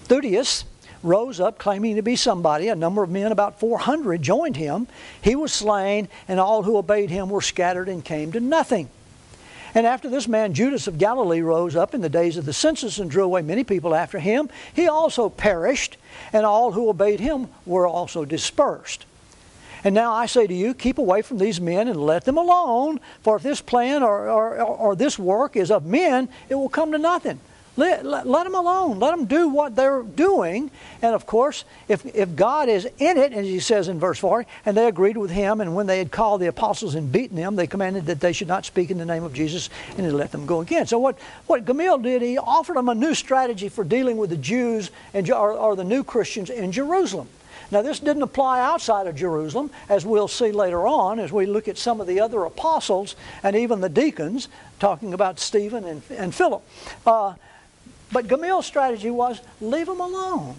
Theudas 0.08 0.64
rose 1.02 1.40
up 1.40 1.58
claiming 1.58 1.96
to 1.96 2.02
be 2.02 2.16
somebody. 2.16 2.68
A 2.68 2.74
number 2.74 3.02
of 3.02 3.10
men, 3.10 3.32
about 3.32 3.60
400, 3.60 4.22
joined 4.22 4.56
him. 4.56 4.86
He 5.20 5.34
was 5.34 5.52
slain, 5.52 6.08
and 6.28 6.38
all 6.38 6.62
who 6.62 6.76
obeyed 6.76 7.10
him 7.10 7.28
were 7.28 7.40
scattered 7.40 7.88
and 7.88 8.04
came 8.04 8.32
to 8.32 8.40
nothing. 8.40 8.88
And 9.74 9.86
after 9.86 10.08
this 10.08 10.28
man, 10.28 10.52
Judas 10.52 10.86
of 10.86 10.98
Galilee, 10.98 11.40
rose 11.40 11.76
up 11.76 11.94
in 11.94 12.02
the 12.02 12.08
days 12.08 12.36
of 12.36 12.44
the 12.44 12.52
census 12.52 12.98
and 12.98 13.10
drew 13.10 13.24
away 13.24 13.42
many 13.42 13.64
people 13.64 13.94
after 13.94 14.18
him, 14.18 14.50
he 14.74 14.86
also 14.86 15.30
perished, 15.30 15.96
and 16.32 16.44
all 16.44 16.72
who 16.72 16.88
obeyed 16.88 17.20
him 17.20 17.48
were 17.64 17.86
also 17.86 18.24
dispersed. 18.24 19.06
And 19.84 19.94
now 19.94 20.12
I 20.12 20.26
say 20.26 20.46
to 20.46 20.54
you, 20.54 20.74
keep 20.74 20.98
away 20.98 21.22
from 21.22 21.38
these 21.38 21.60
men 21.60 21.88
and 21.88 22.00
let 22.00 22.24
them 22.24 22.36
alone. 22.36 23.00
For 23.22 23.36
if 23.36 23.42
this 23.42 23.60
plan 23.60 24.02
or, 24.02 24.28
or, 24.28 24.60
or 24.60 24.94
this 24.94 25.18
work 25.18 25.56
is 25.56 25.70
of 25.70 25.84
men, 25.84 26.28
it 26.48 26.54
will 26.54 26.68
come 26.68 26.92
to 26.92 26.98
nothing. 26.98 27.40
Let, 27.74 28.04
let, 28.04 28.26
let, 28.26 28.44
them 28.44 28.54
alone. 28.54 28.98
Let 28.98 29.12
them 29.12 29.24
do 29.24 29.48
what 29.48 29.74
they're 29.74 30.02
doing. 30.02 30.70
And 31.00 31.14
of 31.14 31.24
course, 31.24 31.64
if, 31.88 32.04
if 32.14 32.36
God 32.36 32.68
is 32.68 32.86
in 32.98 33.16
it, 33.16 33.32
as 33.32 33.46
he 33.46 33.60
says 33.60 33.88
in 33.88 33.98
verse 33.98 34.18
4, 34.18 34.44
and 34.66 34.76
they 34.76 34.86
agreed 34.86 35.16
with 35.16 35.30
him, 35.30 35.62
and 35.62 35.74
when 35.74 35.86
they 35.86 35.96
had 35.96 36.10
called 36.10 36.42
the 36.42 36.48
apostles 36.48 36.94
and 36.94 37.10
beaten 37.10 37.36
them, 37.36 37.56
they 37.56 37.66
commanded 37.66 38.04
that 38.06 38.20
they 38.20 38.34
should 38.34 38.48
not 38.48 38.66
speak 38.66 38.90
in 38.90 38.98
the 38.98 39.06
name 39.06 39.24
of 39.24 39.32
Jesus, 39.32 39.70
and 39.96 40.04
he 40.04 40.12
let 40.12 40.32
them 40.32 40.44
go 40.44 40.60
again. 40.60 40.86
So 40.86 40.98
what, 40.98 41.18
what 41.46 41.64
Gamaliel 41.64 41.98
did, 41.98 42.20
he 42.20 42.36
offered 42.36 42.76
them 42.76 42.90
a 42.90 42.94
new 42.94 43.14
strategy 43.14 43.70
for 43.70 43.84
dealing 43.84 44.18
with 44.18 44.28
the 44.28 44.36
Jews 44.36 44.90
and, 45.14 45.28
or, 45.30 45.52
or 45.52 45.74
the 45.74 45.84
new 45.84 46.04
Christians 46.04 46.50
in 46.50 46.72
Jerusalem. 46.72 47.28
Now, 47.70 47.80
this 47.80 48.00
didn't 48.00 48.22
apply 48.22 48.60
outside 48.60 49.06
of 49.06 49.16
Jerusalem, 49.16 49.70
as 49.88 50.04
we'll 50.04 50.28
see 50.28 50.52
later 50.52 50.86
on 50.86 51.18
as 51.18 51.32
we 51.32 51.46
look 51.46 51.68
at 51.68 51.78
some 51.78 52.02
of 52.02 52.06
the 52.06 52.20
other 52.20 52.44
apostles 52.44 53.16
and 53.42 53.56
even 53.56 53.80
the 53.80 53.88
deacons, 53.88 54.48
talking 54.78 55.14
about 55.14 55.40
Stephen 55.40 55.86
and, 55.86 56.02
and 56.10 56.34
Philip. 56.34 56.62
Uh, 57.06 57.32
but 58.12 58.28
Gamaliel's 58.28 58.66
strategy 58.66 59.10
was 59.10 59.40
leave 59.60 59.86
them 59.86 60.00
alone. 60.00 60.56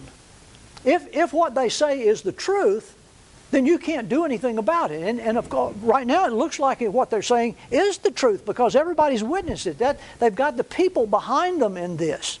If, 0.84 1.14
if 1.14 1.32
what 1.32 1.54
they 1.54 1.68
say 1.68 2.00
is 2.00 2.22
the 2.22 2.32
truth, 2.32 2.96
then 3.50 3.64
you 3.64 3.78
can't 3.78 4.08
do 4.08 4.24
anything 4.24 4.58
about 4.58 4.90
it. 4.90 5.02
And, 5.02 5.20
and 5.20 5.38
of 5.38 5.48
course, 5.48 5.74
right 5.76 6.06
now 6.06 6.26
it 6.26 6.32
looks 6.32 6.58
like 6.58 6.80
what 6.80 7.10
they're 7.10 7.22
saying 7.22 7.56
is 7.70 7.98
the 7.98 8.10
truth 8.10 8.44
because 8.44 8.74
everybody's 8.74 9.22
witnessed 9.22 9.66
it. 9.66 9.78
That, 9.78 9.98
they've 10.18 10.34
got 10.34 10.56
the 10.56 10.64
people 10.64 11.06
behind 11.06 11.62
them 11.62 11.76
in 11.76 11.96
this. 11.96 12.38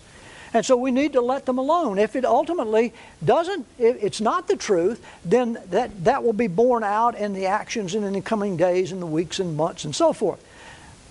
And 0.52 0.64
so 0.64 0.76
we 0.76 0.92
need 0.92 1.14
to 1.14 1.20
let 1.20 1.46
them 1.46 1.58
alone. 1.58 1.98
If 1.98 2.14
it 2.14 2.24
ultimately 2.24 2.92
doesn't, 3.24 3.66
if 3.76 4.02
it's 4.02 4.20
not 4.20 4.46
the 4.46 4.56
truth, 4.56 5.04
then 5.24 5.58
that, 5.70 6.04
that 6.04 6.22
will 6.22 6.32
be 6.32 6.46
borne 6.46 6.84
out 6.84 7.16
in 7.16 7.32
the 7.32 7.46
actions 7.46 7.94
and 7.94 8.04
in 8.04 8.12
the 8.12 8.20
coming 8.20 8.56
days 8.56 8.92
and 8.92 9.02
the 9.02 9.06
weeks 9.06 9.40
and 9.40 9.56
months 9.56 9.84
and 9.84 9.94
so 9.94 10.12
forth. 10.12 10.44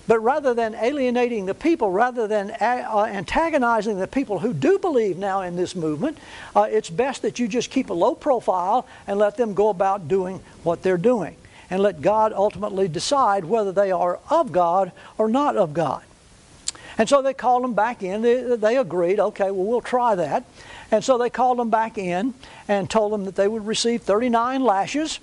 But 0.06 0.20
rather 0.20 0.54
than 0.54 0.76
alienating 0.76 1.46
the 1.46 1.54
people, 1.54 1.90
rather 1.90 2.28
than 2.28 2.52
uh, 2.52 3.10
antagonizing 3.10 3.98
the 3.98 4.08
people 4.08 4.40
who 4.40 4.54
do 4.54 4.78
believe 4.78 5.18
now 5.18 5.42
in 5.42 5.56
this 5.56 5.76
movement, 5.76 6.18
uh, 6.56 6.68
it's 6.70 6.90
best 6.90 7.22
that 7.22 7.40
you 7.40 7.48
just 7.48 7.72
keep 7.72 7.90
a 7.90 7.94
low 7.94 8.14
profile 8.14 8.86
and 9.08 9.18
let 9.18 9.38
them 9.38 9.54
go 9.54 9.70
about 9.70 10.10
doing 10.10 10.42
what 10.64 10.84
they're 10.84 10.98
doing. 10.98 11.38
And 11.70 11.82
let 11.82 12.02
God 12.02 12.34
ultimately 12.34 12.90
decide 12.90 13.46
whether 13.46 13.72
they 13.72 13.92
are 13.92 14.20
of 14.30 14.52
God 14.52 14.92
or 15.18 15.30
not 15.30 15.56
of 15.56 15.74
God. 15.74 16.04
And 16.98 17.08
so 17.08 17.22
they 17.22 17.34
called 17.34 17.64
them 17.64 17.74
back 17.74 18.04
in. 18.04 18.22
They, 18.22 18.56
they, 18.56 18.78
agreed, 18.78 19.20
okay, 19.20 19.52
well, 19.52 19.66
we'll 19.66 19.82
try 19.82 20.16
that. 20.16 20.44
And 20.92 21.04
so 21.04 21.18
they 21.18 21.30
called 21.30 21.58
them 21.58 21.70
back 21.70 21.98
in 21.98 22.34
and 22.68 22.90
told 22.90 23.14
them 23.14 23.26
that 23.26 23.36
they 23.36 23.48
would 23.48 23.66
receive 23.66 24.04
39 24.04 24.64
lashes. 24.64 25.20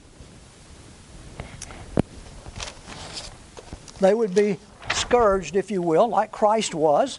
They 4.01 4.15
would 4.15 4.35
be 4.35 4.59
scourged, 5.11 5.57
if 5.57 5.73
you 5.73 5.83
will, 5.83 6.07
like 6.07 6.31
Christ 6.31 6.73
was. 6.73 7.19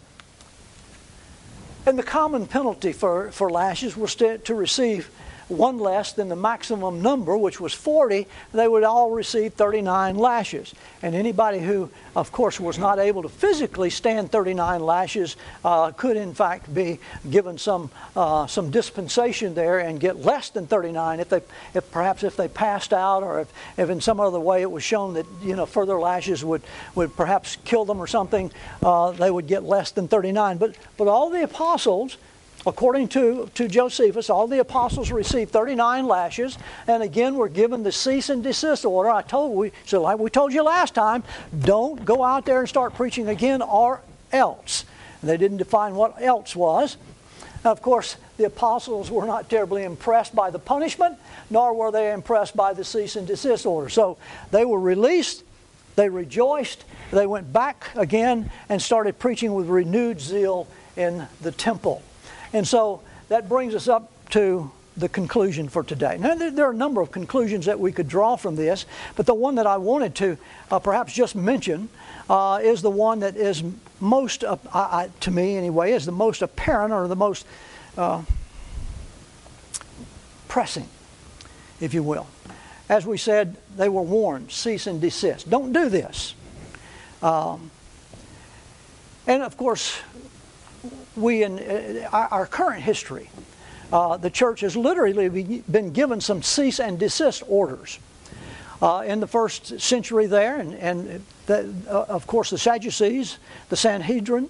And 1.84 1.98
the 1.98 2.02
common 2.02 2.46
penalty 2.46 2.90
for, 2.90 3.30
for 3.32 3.50
lashes 3.50 3.98
was 3.98 4.14
to, 4.14 4.38
to 4.38 4.54
receive 4.54 5.10
one 5.48 5.78
less 5.78 6.12
than 6.12 6.28
the 6.28 6.36
maximum 6.36 7.02
number, 7.02 7.36
which 7.36 7.60
was 7.60 7.72
40, 7.72 8.26
they 8.52 8.68
would 8.68 8.84
all 8.84 9.10
receive 9.10 9.54
39 9.54 10.16
lashes. 10.16 10.74
And 11.02 11.14
anybody 11.14 11.58
who, 11.58 11.90
of 12.14 12.32
course, 12.32 12.60
was 12.60 12.78
not 12.78 12.98
able 12.98 13.22
to 13.22 13.28
physically 13.28 13.90
stand 13.90 14.30
39 14.30 14.80
lashes 14.80 15.36
uh, 15.64 15.90
could, 15.92 16.16
in 16.16 16.34
fact, 16.34 16.72
be 16.72 17.00
given 17.30 17.58
some 17.58 17.90
uh, 18.16 18.46
some 18.46 18.70
dispensation 18.70 19.54
there 19.54 19.78
and 19.78 19.98
get 19.98 20.16
less 20.16 20.50
than 20.50 20.66
39 20.66 21.20
if 21.20 21.28
they, 21.28 21.42
if 21.74 21.90
perhaps 21.90 22.22
if 22.22 22.36
they 22.36 22.48
passed 22.48 22.92
out 22.92 23.22
or 23.22 23.40
if, 23.40 23.52
if 23.76 23.90
in 23.90 24.00
some 24.00 24.20
other 24.20 24.40
way 24.40 24.62
it 24.62 24.70
was 24.70 24.82
shown 24.82 25.14
that 25.14 25.26
you 25.42 25.56
know 25.56 25.66
further 25.66 25.98
lashes 25.98 26.44
would 26.44 26.62
would 26.94 27.14
perhaps 27.16 27.56
kill 27.64 27.84
them 27.84 28.00
or 28.00 28.06
something, 28.06 28.50
uh, 28.82 29.10
they 29.12 29.30
would 29.30 29.46
get 29.46 29.62
less 29.62 29.90
than 29.90 30.08
39. 30.08 30.58
But 30.58 30.76
but 30.96 31.08
all 31.08 31.30
the 31.30 31.42
apostles 31.42 32.16
According 32.64 33.08
to, 33.08 33.50
to 33.54 33.66
Josephus, 33.66 34.30
all 34.30 34.46
the 34.46 34.60
apostles 34.60 35.10
received 35.10 35.50
39 35.50 36.06
lashes, 36.06 36.56
and 36.86 37.02
again 37.02 37.34
were 37.34 37.48
given 37.48 37.82
the 37.82 37.90
cease 37.90 38.28
and 38.28 38.42
desist 38.42 38.84
order. 38.84 39.10
I 39.10 39.22
told 39.22 39.56
we 39.56 39.72
so 39.84 40.02
like 40.02 40.18
we 40.18 40.30
told 40.30 40.52
you 40.52 40.62
last 40.62 40.94
time, 40.94 41.24
don't 41.58 42.04
go 42.04 42.22
out 42.22 42.46
there 42.46 42.60
and 42.60 42.68
start 42.68 42.94
preaching 42.94 43.28
again 43.28 43.62
or 43.62 44.00
else. 44.30 44.84
And 45.20 45.30
they 45.30 45.36
didn't 45.36 45.56
define 45.56 45.96
what 45.96 46.22
else 46.22 46.54
was. 46.54 46.96
Now, 47.64 47.72
of 47.72 47.82
course, 47.82 48.16
the 48.36 48.44
apostles 48.44 49.10
were 49.10 49.26
not 49.26 49.48
terribly 49.48 49.84
impressed 49.84 50.34
by 50.34 50.50
the 50.50 50.58
punishment, 50.58 51.16
nor 51.50 51.74
were 51.74 51.90
they 51.90 52.12
impressed 52.12 52.56
by 52.56 52.72
the 52.74 52.84
cease 52.84 53.16
and 53.16 53.26
desist 53.26 53.66
order. 53.66 53.88
So 53.88 54.18
they 54.50 54.64
were 54.64 54.80
released, 54.80 55.44
they 55.96 56.08
rejoiced, 56.08 56.84
they 57.12 57.26
went 57.26 57.52
back 57.52 57.88
again 57.94 58.50
and 58.68 58.80
started 58.80 59.18
preaching 59.18 59.54
with 59.54 59.68
renewed 59.68 60.20
zeal 60.20 60.66
in 60.96 61.26
the 61.40 61.52
temple. 61.52 62.02
And 62.52 62.66
so 62.66 63.02
that 63.28 63.48
brings 63.48 63.74
us 63.74 63.88
up 63.88 64.10
to 64.30 64.70
the 64.96 65.08
conclusion 65.08 65.68
for 65.68 65.82
today. 65.82 66.18
Now, 66.18 66.34
there 66.34 66.66
are 66.66 66.72
a 66.72 66.76
number 66.76 67.00
of 67.00 67.10
conclusions 67.10 67.66
that 67.66 67.80
we 67.80 67.92
could 67.92 68.08
draw 68.08 68.36
from 68.36 68.56
this, 68.56 68.84
but 69.16 69.24
the 69.24 69.34
one 69.34 69.54
that 69.54 69.66
I 69.66 69.78
wanted 69.78 70.14
to 70.16 70.36
uh, 70.70 70.78
perhaps 70.78 71.14
just 71.14 71.34
mention 71.34 71.88
uh, 72.28 72.60
is 72.62 72.82
the 72.82 72.90
one 72.90 73.20
that 73.20 73.36
is 73.36 73.62
most, 74.00 74.44
uh, 74.44 74.56
I, 74.72 75.08
to 75.20 75.30
me 75.30 75.56
anyway, 75.56 75.92
is 75.92 76.04
the 76.04 76.12
most 76.12 76.42
apparent 76.42 76.92
or 76.92 77.08
the 77.08 77.16
most 77.16 77.46
uh, 77.96 78.22
pressing, 80.48 80.88
if 81.80 81.94
you 81.94 82.02
will. 82.02 82.26
As 82.88 83.06
we 83.06 83.16
said, 83.16 83.56
they 83.76 83.88
were 83.88 84.02
warned 84.02 84.50
cease 84.50 84.86
and 84.86 85.00
desist. 85.00 85.48
Don't 85.48 85.72
do 85.72 85.88
this. 85.88 86.34
Um, 87.22 87.70
and 89.26 89.42
of 89.42 89.56
course, 89.56 89.98
we 91.16 91.42
in 91.42 91.58
uh, 91.58 92.28
our, 92.30 92.46
current 92.46 92.82
history, 92.82 93.30
uh, 93.92 94.16
the 94.16 94.30
church 94.30 94.60
has 94.60 94.76
literally 94.76 95.62
been 95.70 95.92
given 95.92 96.20
some 96.20 96.42
cease 96.42 96.80
and 96.80 96.98
desist 96.98 97.42
orders. 97.48 97.98
Uh, 98.80 99.04
in 99.06 99.20
the 99.20 99.26
first 99.28 99.80
century, 99.80 100.26
there, 100.26 100.56
and, 100.56 100.74
and 100.74 101.24
the, 101.46 101.72
uh, 101.88 102.06
of 102.08 102.26
course, 102.26 102.50
the 102.50 102.58
Sadducees, 102.58 103.38
the 103.68 103.76
Sanhedrin, 103.76 104.48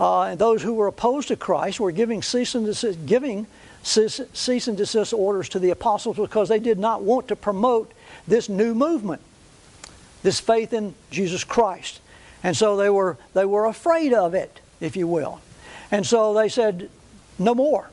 uh, 0.00 0.22
and 0.22 0.38
those 0.38 0.62
who 0.62 0.72
were 0.72 0.86
opposed 0.86 1.28
to 1.28 1.36
Christ 1.36 1.80
were 1.80 1.92
giving 1.92 2.22
cease 2.22 2.54
and 2.54 2.64
desist, 2.64 3.04
giving 3.04 3.46
cease 3.82 4.68
and 4.68 4.76
desist 4.76 5.12
orders 5.12 5.50
to 5.50 5.58
the 5.58 5.70
apostles 5.70 6.16
because 6.16 6.48
they 6.48 6.58
did 6.58 6.78
not 6.78 7.02
want 7.02 7.28
to 7.28 7.36
promote 7.36 7.92
this 8.26 8.48
new 8.48 8.74
movement, 8.74 9.20
this 10.22 10.40
faith 10.40 10.72
in 10.72 10.94
Jesus 11.10 11.44
Christ. 11.44 12.00
And 12.42 12.56
so 12.56 12.76
they 12.76 12.88
were, 12.88 13.18
they 13.34 13.44
were 13.44 13.66
afraid 13.66 14.14
of 14.14 14.34
it, 14.34 14.60
if 14.80 14.96
you 14.96 15.06
will. 15.06 15.40
And 15.94 16.04
so 16.04 16.34
they 16.34 16.48
said, 16.48 16.90
no 17.38 17.54
more. 17.54 17.88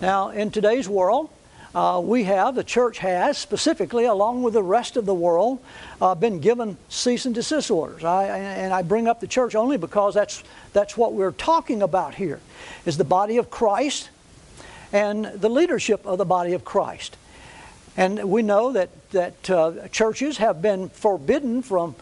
Now, 0.00 0.30
in 0.30 0.50
today's 0.50 0.88
world, 0.88 1.30
uh, 1.72 2.02
we 2.02 2.24
have, 2.24 2.56
the 2.56 2.64
church 2.64 2.98
has, 2.98 3.38
specifically, 3.38 4.06
along 4.06 4.42
with 4.42 4.54
the 4.54 4.62
rest 4.64 4.96
of 4.96 5.06
the 5.06 5.14
world, 5.14 5.60
uh, 6.00 6.16
been 6.16 6.40
given 6.40 6.76
cease 6.88 7.24
and 7.24 7.32
desist 7.32 7.70
orders. 7.70 8.02
I, 8.02 8.24
and 8.24 8.74
I 8.74 8.82
bring 8.82 9.06
up 9.06 9.20
the 9.20 9.28
church 9.28 9.54
only 9.54 9.76
because 9.76 10.14
that's, 10.14 10.42
that's 10.72 10.96
what 10.96 11.12
we're 11.12 11.30
talking 11.30 11.80
about 11.80 12.16
here, 12.16 12.40
is 12.86 12.96
the 12.96 13.04
body 13.04 13.36
of 13.36 13.50
Christ 13.50 14.10
and 14.92 15.24
the 15.26 15.48
leadership 15.48 16.04
of 16.04 16.18
the 16.18 16.24
body 16.24 16.54
of 16.54 16.64
Christ. 16.64 17.16
And 17.96 18.32
we 18.32 18.42
know 18.42 18.72
that, 18.72 18.90
that 19.12 19.48
uh, 19.48 19.86
churches 19.92 20.38
have 20.38 20.60
been 20.60 20.88
forbidden 20.88 21.62
from 21.62 21.94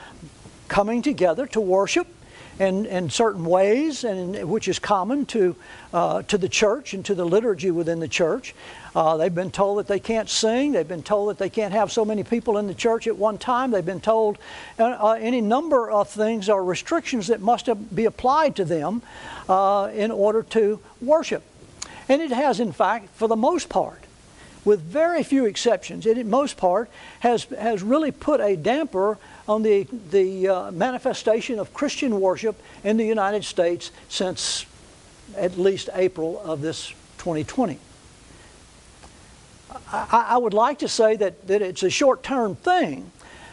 coming 0.68 1.02
together 1.02 1.46
to 1.48 1.60
worship 1.60 2.06
in, 2.60 2.84
in 2.84 3.08
certain 3.08 3.46
ways, 3.46 4.04
and 4.04 4.46
which 4.48 4.68
is 4.68 4.78
common 4.78 5.24
to, 5.24 5.56
uh, 5.94 6.20
to 6.22 6.36
the 6.36 6.48
church 6.48 6.92
and 6.92 7.02
to 7.06 7.14
the 7.14 7.24
liturgy 7.24 7.70
within 7.70 8.00
the 8.00 8.08
church. 8.08 8.54
Uh, 8.94 9.16
they've 9.16 9.34
been 9.34 9.50
told 9.50 9.78
that 9.78 9.86
they 9.86 9.98
can't 9.98 10.28
sing. 10.28 10.72
They've 10.72 10.86
been 10.86 11.02
told 11.02 11.30
that 11.30 11.38
they 11.38 11.48
can't 11.48 11.72
have 11.72 11.90
so 11.90 12.04
many 12.04 12.22
people 12.22 12.58
in 12.58 12.66
the 12.66 12.74
church 12.74 13.06
at 13.06 13.16
one 13.16 13.38
time. 13.38 13.70
They've 13.70 13.84
been 13.84 14.02
told 14.02 14.36
uh, 14.78 14.84
uh 14.84 15.18
any 15.18 15.40
number 15.40 15.90
of 15.90 16.10
things 16.10 16.50
or 16.50 16.62
restrictions 16.62 17.28
that 17.28 17.40
must 17.40 17.70
be 17.94 18.04
applied 18.04 18.56
to 18.56 18.66
them 18.66 19.00
uh, 19.48 19.90
in 19.94 20.10
order 20.10 20.42
to 20.50 20.80
worship. 21.00 21.42
And 22.10 22.20
it 22.20 22.30
has, 22.30 22.60
in 22.60 22.72
fact, 22.72 23.08
for 23.14 23.26
the 23.26 23.36
most 23.36 23.70
part, 23.70 24.04
with 24.66 24.80
very 24.80 25.22
few 25.22 25.46
exceptions, 25.46 26.04
it, 26.04 26.18
in 26.18 26.28
most 26.28 26.58
part, 26.58 26.90
has, 27.20 27.44
has 27.44 27.82
really 27.82 28.10
put 28.10 28.42
a 28.42 28.54
damper 28.54 29.16
on 29.48 29.62
the, 29.62 29.86
the 30.10 30.48
uh, 30.48 30.70
manifestation 30.70 31.58
of 31.58 31.72
Christian 31.74 32.20
worship 32.20 32.60
in 32.84 32.96
the 32.96 33.06
United 33.06 33.44
States 33.44 33.90
since 34.08 34.66
at 35.36 35.58
least 35.58 35.88
April 35.94 36.40
of 36.40 36.60
this 36.60 36.88
2020. 37.18 37.78
I, 39.92 40.26
I 40.30 40.36
would 40.36 40.54
like 40.54 40.78
to 40.80 40.88
say 40.88 41.16
that, 41.16 41.46
that 41.46 41.62
it's 41.62 41.82
a 41.82 41.90
short 41.90 42.22
term 42.22 42.54
thing. 42.56 43.10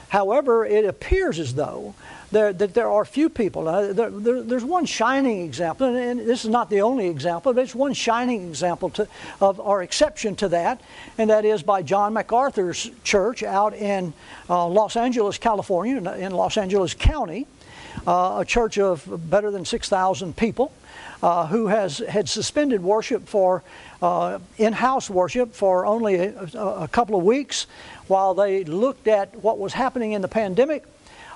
However, 0.09 0.65
it 0.65 0.85
appears 0.85 1.39
as 1.39 1.55
though 1.55 1.93
there, 2.31 2.51
that 2.53 2.73
there 2.73 2.89
are 2.89 3.05
few 3.05 3.29
people. 3.29 3.67
Uh, 3.67 3.93
there, 3.93 4.09
there, 4.09 4.41
there's 4.41 4.63
one 4.63 4.85
shining 4.85 5.41
example, 5.41 5.95
and, 5.95 6.19
this 6.19 6.43
is 6.43 6.49
not 6.49 6.69
the 6.69 6.81
only 6.81 7.07
example, 7.07 7.53
but 7.53 7.63
it's 7.63 7.75
one 7.75 7.93
shining 7.93 8.47
example 8.47 8.89
to, 8.91 9.07
of 9.39 9.59
our 9.59 9.81
exception 9.81 10.35
to 10.37 10.49
that, 10.49 10.81
and 11.17 11.29
that 11.29 11.45
is 11.45 11.63
by 11.63 11.81
John 11.81 12.13
MacArthur's 12.13 12.91
church 13.03 13.43
out 13.43 13.73
in 13.73 14.13
uh, 14.49 14.67
Los 14.67 14.95
Angeles, 14.95 15.37
California, 15.37 15.97
in 16.13 16.31
Los 16.33 16.57
Angeles 16.57 16.93
County, 16.93 17.47
uh, 18.05 18.37
a 18.39 18.45
church 18.45 18.77
of 18.77 19.29
better 19.29 19.51
than 19.51 19.65
6,000 19.65 20.35
people. 20.35 20.71
Uh, 21.23 21.47
who 21.47 21.65
has 21.65 21.97
had 21.97 22.29
suspended 22.29 22.83
worship 22.83 23.27
for 23.27 23.63
uh, 24.03 24.37
in-house 24.59 25.09
worship 25.09 25.51
for 25.51 25.83
only 25.83 26.13
a, 26.13 26.43
a, 26.53 26.87
couple 26.87 27.17
of 27.17 27.23
weeks 27.23 27.65
while 28.05 28.35
they 28.35 28.63
looked 28.63 29.07
at 29.07 29.35
what 29.37 29.57
was 29.57 29.73
happening 29.73 30.11
in 30.11 30.21
the 30.21 30.27
pandemic 30.27 30.83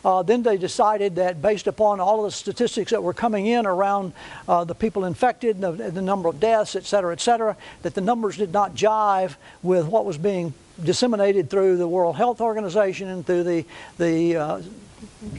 uh, 0.04 0.24
then 0.24 0.44
they 0.44 0.58
decided 0.58 1.16
that 1.16 1.42
based 1.42 1.68
upon 1.68 2.00
all 2.00 2.26
of 2.26 2.32
the 2.32 2.36
statistics 2.36 2.92
that 2.92 3.04
were 3.04 3.14
coming 3.14 3.46
in 3.46 3.66
around 3.66 4.14
uh, 4.48 4.64
the 4.64 4.76
people 4.76 5.06
infected, 5.06 5.62
the, 5.62 5.72
the, 5.72 6.02
number 6.02 6.30
of 6.30 6.40
deaths, 6.40 6.76
et 6.76 6.86
cetera, 6.86 7.14
et 7.14 7.22
cetera, 7.22 7.56
that 7.84 7.94
the 7.94 8.02
numbers 8.02 8.38
did 8.38 8.52
not 8.52 8.74
jive 8.74 9.36
with 9.62 9.86
what 9.86 10.06
was 10.06 10.18
being 10.18 10.54
disseminated 10.84 11.50
through 11.50 11.78
the 11.78 11.88
World 11.88 12.16
Health 12.16 12.42
Organization 12.42 13.08
and 13.08 13.26
through 13.26 13.44
the, 13.44 13.66
the 13.98 14.36
uh, 14.36 14.62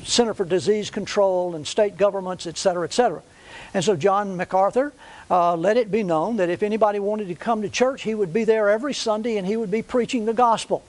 Center 0.05 0.35
for 0.35 0.45
Disease 0.45 0.91
Control 0.91 1.55
and 1.55 1.67
state 1.67 1.97
governments, 1.97 2.47
et 2.47 2.57
cetera, 2.57 2.85
et 2.85 2.93
cetera. 2.93 3.23
And 3.75 3.83
so 3.83 3.97
John 3.97 4.37
MacArthur 4.37 4.93
uh, 5.31 5.57
let 5.57 5.77
it 5.77 5.91
be 5.91 6.03
known 6.03 6.37
that 6.37 6.51
if 6.51 6.63
anybody 6.63 6.99
wanted 6.99 7.29
to 7.29 7.35
come 7.35 7.63
to 7.63 7.69
church, 7.69 8.03
he 8.03 8.15
would 8.15 8.33
be 8.33 8.45
there 8.45 8.69
every 8.69 8.95
Sunday 8.95 9.39
and 9.39 9.47
he 9.47 9.57
would 9.57 9.71
be 9.71 9.83
preaching 9.83 10.27
the 10.27 10.35
gospel. 10.35 10.83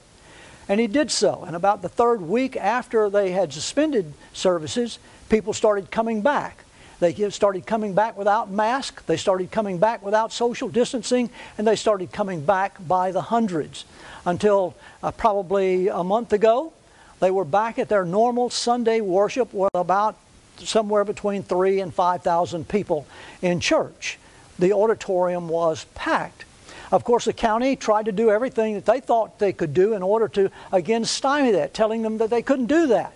And 0.70 0.80
he 0.80 0.88
did 0.88 1.12
so. 1.12 1.44
And 1.46 1.56
about 1.56 1.82
the 1.82 1.90
third 1.90 2.22
week 2.22 2.56
after 2.56 3.10
they 3.10 3.32
had 3.32 3.52
suspended 3.52 4.14
services, 4.34 5.00
people 5.30 5.54
started 5.54 5.92
coming 5.92 6.22
back. 6.22 6.64
They 7.00 7.30
started 7.32 7.66
coming 7.66 7.94
back 7.94 8.18
without 8.18 8.50
masks, 8.50 9.04
they 9.04 9.18
started 9.18 9.52
coming 9.52 9.78
back 9.78 10.02
without 10.04 10.32
social 10.32 10.70
distancing, 10.70 11.30
and 11.58 11.68
they 11.68 11.76
started 11.76 12.14
coming 12.14 12.46
back 12.46 12.78
by 12.88 13.12
the 13.12 13.22
hundreds. 13.22 13.84
Until 14.26 14.74
uh, 15.02 15.12
probably 15.12 15.90
a 15.90 16.04
month 16.04 16.32
ago, 16.32 16.72
they 17.20 17.30
were 17.30 17.44
back 17.44 17.78
at 17.78 17.90
their 17.90 18.06
normal 18.06 18.50
Sunday 18.50 19.02
worship 19.02 19.54
with 19.54 19.72
about 19.74 20.18
somewhere 20.60 21.04
between 21.04 21.44
three 21.44 21.82
and 21.82 21.94
5,000 21.94 22.68
people 22.70 23.06
in 23.42 23.60
church. 23.60 24.18
The 24.60 24.72
auditorium 24.72 25.50
was 25.50 25.86
packed. 25.96 26.46
Of 26.94 27.04
course, 27.04 27.26
the 27.26 27.34
county 27.34 27.76
tried 27.76 28.06
to 28.06 28.12
do 28.12 28.30
everything 28.30 28.76
that 28.76 28.86
they 28.86 29.00
thought 29.00 29.40
they 29.40 29.52
could 29.52 29.74
do 29.74 29.94
in 29.94 30.04
order 30.04 30.28
to, 30.28 30.52
again, 30.72 31.06
stymie 31.06 31.54
that, 31.54 31.74
telling 31.74 32.04
them 32.04 32.20
that 32.20 32.30
they 32.30 32.44
couldn't 32.44 32.68
do 32.68 32.86
that. 32.88 33.14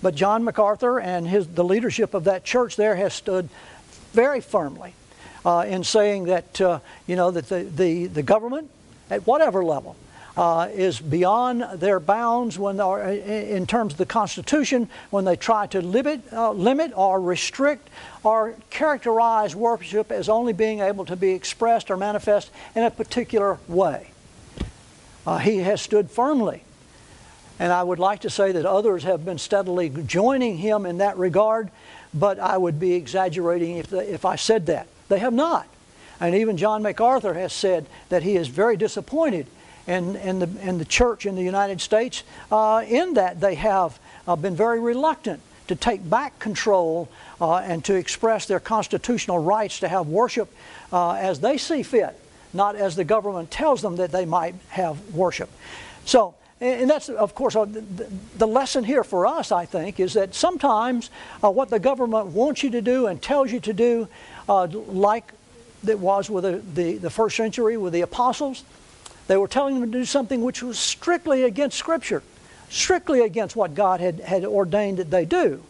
But 0.00 0.14
John 0.14 0.44
MacArthur 0.44 1.00
and 1.00 1.26
his, 1.26 1.48
the 1.48 1.64
leadership 1.64 2.14
of 2.14 2.24
that 2.24 2.44
church 2.44 2.76
there 2.76 2.94
has 2.94 3.12
stood 3.12 3.48
very 4.12 4.40
firmly 4.40 4.94
uh, 5.44 5.64
in 5.66 5.82
saying 5.82 6.26
that, 6.26 6.60
uh, 6.60 6.78
you 7.08 7.16
know, 7.16 7.32
that 7.32 7.48
the, 7.48 7.64
the, 7.64 8.06
the 8.06 8.22
government, 8.22 8.70
at 9.10 9.26
whatever 9.26 9.64
level, 9.64 9.96
uh, 10.38 10.68
is 10.72 11.00
beyond 11.00 11.66
their 11.80 11.98
bounds 11.98 12.60
when 12.60 12.78
in 12.80 13.66
terms 13.66 13.94
of 13.94 13.98
the 13.98 14.06
Constitution 14.06 14.88
when 15.10 15.24
they 15.24 15.34
try 15.34 15.66
to 15.66 15.82
limit, 15.82 16.20
uh, 16.32 16.52
limit 16.52 16.92
or 16.94 17.20
restrict 17.20 17.90
or 18.22 18.54
characterize 18.70 19.56
worship 19.56 20.12
as 20.12 20.28
only 20.28 20.52
being 20.52 20.78
able 20.78 21.04
to 21.04 21.16
be 21.16 21.32
expressed 21.32 21.90
or 21.90 21.96
manifest 21.96 22.52
in 22.76 22.84
a 22.84 22.90
particular 22.90 23.58
way. 23.66 24.12
Uh, 25.26 25.38
he 25.38 25.58
has 25.58 25.82
stood 25.82 26.08
firmly. 26.08 26.62
And 27.58 27.72
I 27.72 27.82
would 27.82 27.98
like 27.98 28.20
to 28.20 28.30
say 28.30 28.52
that 28.52 28.64
others 28.64 29.02
have 29.02 29.24
been 29.24 29.38
steadily 29.38 29.88
joining 29.88 30.58
him 30.58 30.86
in 30.86 30.98
that 30.98 31.18
regard, 31.18 31.68
but 32.14 32.38
I 32.38 32.56
would 32.56 32.78
be 32.78 32.92
exaggerating 32.92 33.78
if, 33.78 33.92
if 33.92 34.24
I 34.24 34.36
said 34.36 34.66
that. 34.66 34.86
They 35.08 35.18
have 35.18 35.32
not. 35.32 35.66
And 36.20 36.36
even 36.36 36.56
John 36.56 36.84
MacArthur 36.84 37.34
has 37.34 37.52
said 37.52 37.86
that 38.08 38.22
he 38.22 38.36
is 38.36 38.46
very 38.46 38.76
disappointed 38.76 39.48
and, 39.88 40.16
and, 40.16 40.40
the, 40.40 40.60
and 40.60 40.78
the 40.78 40.84
church 40.84 41.26
in 41.26 41.34
the 41.34 41.42
United 41.42 41.80
States, 41.80 42.22
uh, 42.52 42.84
in 42.86 43.14
that 43.14 43.40
they 43.40 43.54
have 43.56 43.98
uh, 44.28 44.36
been 44.36 44.54
very 44.54 44.78
reluctant 44.78 45.40
to 45.66 45.74
take 45.74 46.08
back 46.08 46.38
control 46.38 47.08
uh, 47.40 47.56
and 47.56 47.84
to 47.84 47.94
express 47.94 48.46
their 48.46 48.60
constitutional 48.60 49.38
rights 49.38 49.80
to 49.80 49.88
have 49.88 50.06
worship 50.06 50.54
uh, 50.92 51.12
as 51.12 51.40
they 51.40 51.56
see 51.58 51.82
fit, 51.82 52.18
not 52.52 52.76
as 52.76 52.96
the 52.96 53.04
government 53.04 53.50
tells 53.50 53.82
them 53.82 53.96
that 53.96 54.12
they 54.12 54.24
might 54.24 54.54
have 54.68 55.14
worship. 55.14 55.50
So, 56.04 56.34
and 56.60 56.90
that's, 56.90 57.08
of 57.08 57.34
course, 57.34 57.54
uh, 57.54 57.66
the 58.36 58.46
lesson 58.46 58.82
here 58.84 59.04
for 59.04 59.26
us, 59.26 59.52
I 59.52 59.64
think, 59.64 60.00
is 60.00 60.14
that 60.14 60.34
sometimes 60.34 61.08
uh, 61.42 61.50
what 61.50 61.70
the 61.70 61.78
government 61.78 62.26
wants 62.26 62.62
you 62.62 62.70
to 62.70 62.82
do 62.82 63.06
and 63.06 63.22
tells 63.22 63.52
you 63.52 63.60
to 63.60 63.72
do, 63.72 64.08
like 64.48 65.32
it 65.86 65.98
was 65.98 66.28
with 66.28 66.44
the, 66.44 66.58
the, 66.74 66.96
the 66.98 67.10
first 67.10 67.36
century 67.36 67.76
with 67.76 67.92
the 67.92 68.00
apostles, 68.00 68.64
they 69.28 69.36
were 69.36 69.46
telling 69.46 69.78
them 69.78 69.92
to 69.92 69.98
do 69.98 70.04
something 70.04 70.42
which 70.42 70.62
was 70.62 70.78
strictly 70.78 71.44
against 71.44 71.78
Scripture, 71.78 72.22
strictly 72.70 73.20
against 73.20 73.54
what 73.54 73.74
God 73.74 74.00
had, 74.00 74.20
had 74.20 74.44
ordained 74.44 74.98
that 74.98 75.10
they 75.10 75.24
do. 75.24 75.62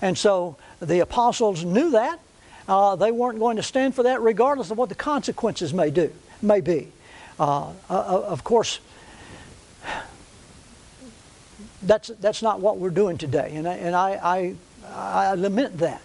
And 0.00 0.18
so 0.18 0.56
the 0.80 1.00
apostles 1.00 1.64
knew 1.64 1.90
that, 1.92 2.18
uh, 2.66 2.96
they 2.96 3.12
weren't 3.12 3.38
going 3.38 3.56
to 3.56 3.62
stand 3.62 3.94
for 3.94 4.02
that 4.04 4.20
regardless 4.22 4.70
of 4.70 4.78
what 4.78 4.88
the 4.88 4.94
consequences 4.94 5.72
may 5.74 5.90
do, 5.90 6.10
may 6.40 6.60
be. 6.60 6.88
Uh, 7.38 7.68
uh, 7.68 7.72
uh 7.90 8.24
of 8.28 8.44
course, 8.44 8.80
that's, 11.82 12.08
that's 12.20 12.42
not 12.42 12.60
what 12.60 12.78
we're 12.78 12.90
doing 12.90 13.18
today, 13.18 13.52
and 13.54 13.68
I, 13.68 13.74
and 13.74 13.94
I, 13.94 14.10
I, 14.22 14.54
I 15.30 15.34
lament 15.34 15.78
that. 15.78 16.00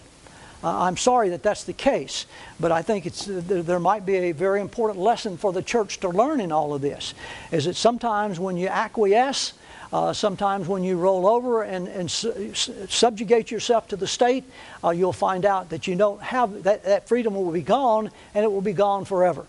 Uh, 0.62 0.80
I'm 0.80 0.96
sorry 0.96 1.28
that 1.28 1.42
that's 1.42 1.64
the 1.64 1.72
case, 1.72 2.26
but 2.58 2.72
I 2.72 2.82
think 2.82 3.06
it's, 3.06 3.28
uh, 3.28 3.42
there 3.44 3.78
might 3.78 4.04
be 4.04 4.16
a 4.16 4.32
very 4.32 4.60
important 4.60 4.98
lesson 4.98 5.36
for 5.36 5.52
the 5.52 5.62
church 5.62 6.00
to 6.00 6.08
learn 6.08 6.40
in 6.40 6.50
all 6.50 6.74
of 6.74 6.80
this. 6.80 7.14
Is 7.52 7.66
that 7.66 7.76
sometimes 7.76 8.40
when 8.40 8.56
you 8.56 8.66
acquiesce, 8.66 9.52
uh, 9.92 10.12
sometimes 10.12 10.66
when 10.66 10.82
you 10.82 10.96
roll 10.96 11.26
over 11.26 11.62
and, 11.62 11.86
and 11.88 12.10
su- 12.10 12.52
subjugate 12.54 13.50
yourself 13.50 13.88
to 13.88 13.96
the 13.96 14.06
state, 14.06 14.44
uh, 14.82 14.90
you'll 14.90 15.12
find 15.12 15.46
out 15.46 15.70
that 15.70 15.86
you 15.86 15.94
don't 15.94 16.20
have 16.20 16.64
that, 16.64 16.84
that 16.84 17.08
freedom 17.08 17.34
will 17.34 17.52
be 17.52 17.62
gone 17.62 18.10
and 18.34 18.44
it 18.44 18.50
will 18.50 18.60
be 18.60 18.72
gone 18.72 19.04
forever. 19.04 19.46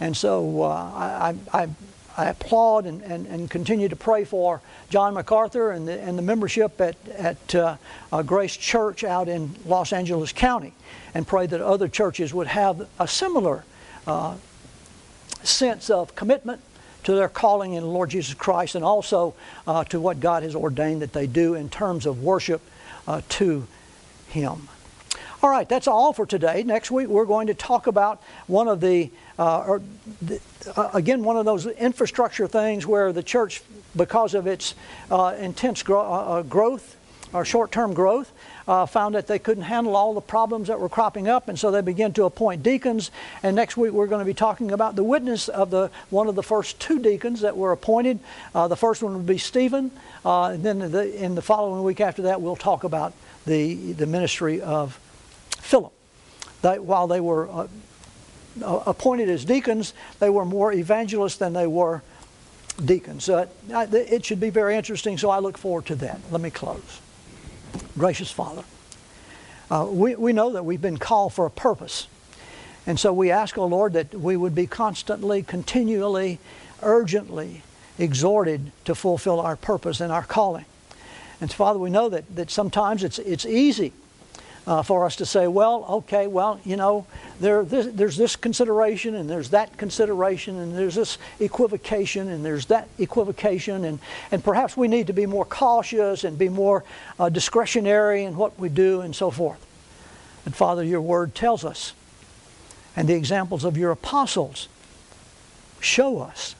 And 0.00 0.16
so 0.16 0.62
uh, 0.62 0.68
I, 0.68 1.34
I, 1.52 1.68
I 2.16 2.26
applaud 2.26 2.86
and, 2.86 3.02
and, 3.02 3.26
and, 3.26 3.50
continue 3.50 3.88
to 3.88 3.96
pray 3.96 4.24
for 4.24 4.60
John 4.90 5.14
MacArthur 5.14 5.70
and 5.70 5.88
the, 5.88 5.98
and 6.00 6.18
the 6.18 6.22
membership 6.22 6.78
at, 6.80 6.96
at 7.08 7.54
uh, 7.54 7.76
uh, 8.12 8.22
Grace 8.22 8.56
Church 8.56 9.02
out 9.02 9.28
in 9.28 9.54
Los 9.64 9.92
Angeles 9.92 10.32
County 10.32 10.74
and 11.14 11.26
pray 11.26 11.46
that 11.46 11.60
other 11.60 11.88
churches 11.88 12.34
would 12.34 12.48
have 12.48 12.86
a 12.98 13.08
similar 13.08 13.64
uh, 14.06 14.36
sense 15.42 15.88
of 15.88 16.14
commitment 16.14 16.60
to 17.04 17.14
their 17.14 17.28
calling 17.28 17.72
in 17.74 17.82
the 17.82 17.88
Lord 17.88 18.10
Jesus 18.10 18.34
Christ 18.34 18.74
and 18.74 18.84
also 18.84 19.34
uh, 19.66 19.84
to 19.84 20.00
what 20.00 20.20
God 20.20 20.42
has 20.42 20.54
ordained 20.54 21.02
that 21.02 21.12
they 21.12 21.26
do 21.26 21.54
in 21.54 21.68
terms 21.68 22.06
of 22.06 22.22
worship 22.22 22.60
uh, 23.06 23.22
to 23.30 23.66
Him. 24.28 24.68
All 25.42 25.50
right, 25.50 25.68
that's 25.68 25.88
all 25.88 26.12
for 26.12 26.24
today. 26.24 26.62
Next 26.62 26.92
week 26.92 27.08
we're 27.08 27.24
going 27.24 27.48
to 27.48 27.54
talk 27.54 27.88
about 27.88 28.22
one 28.46 28.68
of 28.68 28.80
the, 28.80 29.10
uh, 29.40 29.64
or 29.66 29.82
the, 30.20 30.40
uh, 30.76 30.90
again, 30.94 31.24
one 31.24 31.36
of 31.36 31.44
those 31.44 31.66
infrastructure 31.66 32.46
things 32.46 32.86
where 32.86 33.12
the 33.12 33.24
church, 33.24 33.60
because 33.96 34.34
of 34.34 34.46
its 34.46 34.76
uh, 35.10 35.34
intense 35.36 35.82
gro- 35.82 36.00
uh, 36.00 36.38
uh, 36.38 36.42
growth 36.42 36.96
or 37.32 37.44
short-term 37.44 37.92
growth, 37.92 38.30
uh, 38.68 38.86
found 38.86 39.16
that 39.16 39.26
they 39.26 39.40
couldn't 39.40 39.64
handle 39.64 39.96
all 39.96 40.14
the 40.14 40.20
problems 40.20 40.68
that 40.68 40.78
were 40.78 40.88
cropping 40.88 41.26
up, 41.26 41.48
and 41.48 41.58
so 41.58 41.72
they 41.72 41.80
began 41.80 42.12
to 42.12 42.22
appoint 42.22 42.62
deacons. 42.62 43.10
And 43.42 43.56
next 43.56 43.76
week 43.76 43.90
we're 43.90 44.06
going 44.06 44.20
to 44.20 44.24
be 44.24 44.34
talking 44.34 44.70
about 44.70 44.94
the 44.94 45.02
witness 45.02 45.48
of 45.48 45.70
the 45.70 45.90
one 46.10 46.28
of 46.28 46.36
the 46.36 46.44
first 46.44 46.78
two 46.78 47.00
deacons 47.00 47.40
that 47.40 47.56
were 47.56 47.72
appointed. 47.72 48.20
the 48.54 48.76
first 48.76 49.02
one 49.02 49.14
would 49.14 49.26
be 49.26 49.38
Stephen, 49.38 49.90
and 50.24 50.62
then 50.62 50.78
the, 50.78 51.12
in 51.20 51.34
the 51.34 51.42
following 51.42 51.82
week 51.82 52.00
after 52.00 52.22
that 52.22 52.40
we'll 52.40 52.54
talk 52.54 52.84
about 52.84 53.12
the 53.44 53.92
the 53.94 54.06
ministry 54.06 54.62
of 54.62 55.00
Philip. 55.62 55.92
They, 56.60 56.78
while 56.78 57.06
they 57.06 57.20
were 57.20 57.48
uh, 57.48 57.68
uh, 58.62 58.82
appointed 58.86 59.30
as 59.30 59.44
deacons, 59.44 59.94
they 60.18 60.28
were 60.28 60.44
more 60.44 60.72
evangelists 60.72 61.36
than 61.36 61.52
they 61.52 61.66
were 61.66 62.02
deacons. 62.84 63.28
Uh, 63.28 63.46
it 63.70 64.24
should 64.24 64.40
be 64.40 64.50
very 64.50 64.76
interesting, 64.76 65.16
so 65.16 65.30
I 65.30 65.38
look 65.38 65.56
forward 65.56 65.86
to 65.86 65.94
that. 65.96 66.20
Let 66.30 66.40
me 66.40 66.50
close. 66.50 67.00
Gracious 67.96 68.30
Father, 68.30 68.64
uh, 69.70 69.86
we, 69.88 70.14
we 70.16 70.32
know 70.32 70.50
that 70.50 70.64
we've 70.64 70.82
been 70.82 70.98
called 70.98 71.32
for 71.32 71.46
a 71.46 71.50
purpose. 71.50 72.08
And 72.86 72.98
so 72.98 73.12
we 73.12 73.30
ask, 73.30 73.56
O 73.56 73.62
oh 73.62 73.66
Lord, 73.66 73.92
that 73.92 74.12
we 74.14 74.36
would 74.36 74.54
be 74.54 74.66
constantly, 74.66 75.42
continually, 75.42 76.40
urgently 76.82 77.62
exhorted 77.98 78.72
to 78.84 78.94
fulfill 78.94 79.40
our 79.40 79.56
purpose 79.56 80.00
and 80.00 80.12
our 80.12 80.24
calling. 80.24 80.64
And 81.40 81.52
Father, 81.52 81.78
we 81.78 81.90
know 81.90 82.08
that, 82.08 82.34
that 82.34 82.50
sometimes 82.50 83.04
it's, 83.04 83.20
it's 83.20 83.46
easy 83.46 83.92
uh, 84.66 84.82
for 84.82 85.04
us 85.04 85.16
to 85.16 85.26
say, 85.26 85.48
well, 85.48 85.84
okay, 85.88 86.26
well, 86.26 86.60
you 86.64 86.76
know, 86.76 87.06
there, 87.40 87.64
this, 87.64 87.86
there's 87.92 88.16
this 88.16 88.36
consideration 88.36 89.14
and 89.16 89.28
there's 89.28 89.50
that 89.50 89.76
consideration 89.76 90.58
and 90.58 90.76
there's 90.76 90.94
this 90.94 91.18
equivocation 91.40 92.28
and 92.28 92.44
there's 92.44 92.66
that 92.66 92.88
equivocation 92.98 93.84
and, 93.84 93.98
and 94.30 94.44
perhaps 94.44 94.76
we 94.76 94.86
need 94.86 95.08
to 95.08 95.12
be 95.12 95.26
more 95.26 95.44
cautious 95.44 96.22
and 96.24 96.38
be 96.38 96.48
more 96.48 96.84
uh, 97.18 97.28
discretionary 97.28 98.24
in 98.24 98.36
what 98.36 98.56
we 98.58 98.68
do 98.68 99.00
and 99.00 99.14
so 99.16 99.30
forth. 99.30 99.64
And 100.44 100.54
Father, 100.54 100.84
your 100.84 101.00
word 101.00 101.34
tells 101.34 101.64
us, 101.64 101.92
and 102.94 103.08
the 103.08 103.14
examples 103.14 103.64
of 103.64 103.76
your 103.76 103.90
apostles 103.90 104.68
show 105.80 106.20
us 106.20 106.54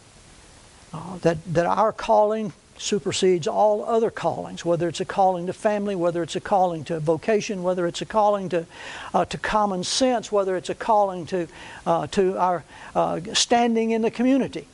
uh, 0.93 1.19
that, 1.19 1.39
that 1.53 1.67
our 1.67 1.93
calling 1.93 2.53
supersedes 2.83 3.47
all 3.47 3.85
other 3.85 4.11
callings, 4.11 4.65
whether 4.65 4.89
it's 4.89 5.01
a 5.01 5.05
calling 5.05 5.47
to 5.47 5.53
family, 5.53 5.95
whether 5.95 6.23
it's 6.23 6.37
a 6.37 6.41
calling 6.41 6.85
to 6.85 6.99
vocation, 6.99 7.63
whether 7.63 7.87
it's 7.87 8.03
a 8.03 8.07
calling 8.07 8.49
to, 8.49 8.67
uh, 9.15 9.25
to 9.25 9.39
common 9.39 9.85
sense, 9.85 10.33
whether 10.33 10.57
it's 10.57 10.69
a 10.69 10.75
calling 10.75 11.25
to, 11.27 11.47
uh, 11.87 12.07
to 12.09 12.37
our 12.37 12.65
uh, 12.95 13.21
standing 13.33 13.93
in 13.93 14.03
the 14.03 14.11
community. 14.11 14.67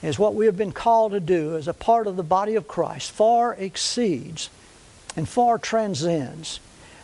Is 0.00 0.18
what 0.18 0.36
we 0.36 0.46
have 0.46 0.56
been 0.56 0.72
called 0.72 1.10
to 1.12 1.20
do 1.20 1.56
as 1.56 1.66
a 1.66 1.74
part 1.74 2.06
of 2.06 2.16
the 2.16 2.22
body 2.22 2.54
of 2.54 2.68
Christ 2.68 3.10
far 3.10 3.54
exceeds 3.54 4.48
and 5.16 5.28
far 5.28 5.58
transcends 5.58 6.60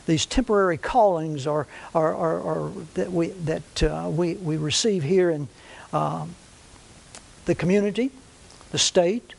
these 0.07 0.27
temporary 0.27 0.79
callings 0.79 1.47
or, 1.47 1.67
that, 1.93 3.09
we, 3.11 3.29
that 3.29 3.83
uh, 3.83 4.09
we, 4.09 4.35
we 4.35 4.57
receive 4.57 5.03
here 5.03 5.31
in 5.31 5.49
um, 5.93 6.35
the 7.47 7.55
community, 7.55 8.11
the 8.71 8.79
state, 8.79 9.35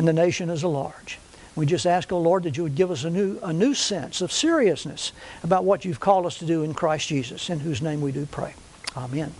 and 0.00 0.08
the 0.08 0.14
nation 0.14 0.48
is 0.48 0.62
a 0.62 0.68
large. 0.68 1.18
We 1.54 1.66
just 1.66 1.84
ask, 1.84 2.10
O 2.10 2.16
oh 2.16 2.20
Lord, 2.20 2.44
that 2.44 2.56
you 2.56 2.62
would 2.62 2.74
give 2.74 2.90
us 2.90 3.04
a 3.04 3.10
new, 3.10 3.38
a 3.42 3.52
new 3.52 3.74
sense 3.74 4.22
of 4.22 4.32
seriousness 4.32 5.12
about 5.42 5.66
what 5.66 5.84
you've 5.84 6.00
called 6.00 6.24
us 6.24 6.38
to 6.38 6.46
do 6.46 6.62
in 6.62 6.72
Christ 6.72 7.08
Jesus, 7.08 7.50
in 7.50 7.60
whose 7.60 7.82
name 7.82 8.00
we 8.00 8.10
do 8.10 8.24
pray. 8.24 8.54
Amen. 8.96 9.34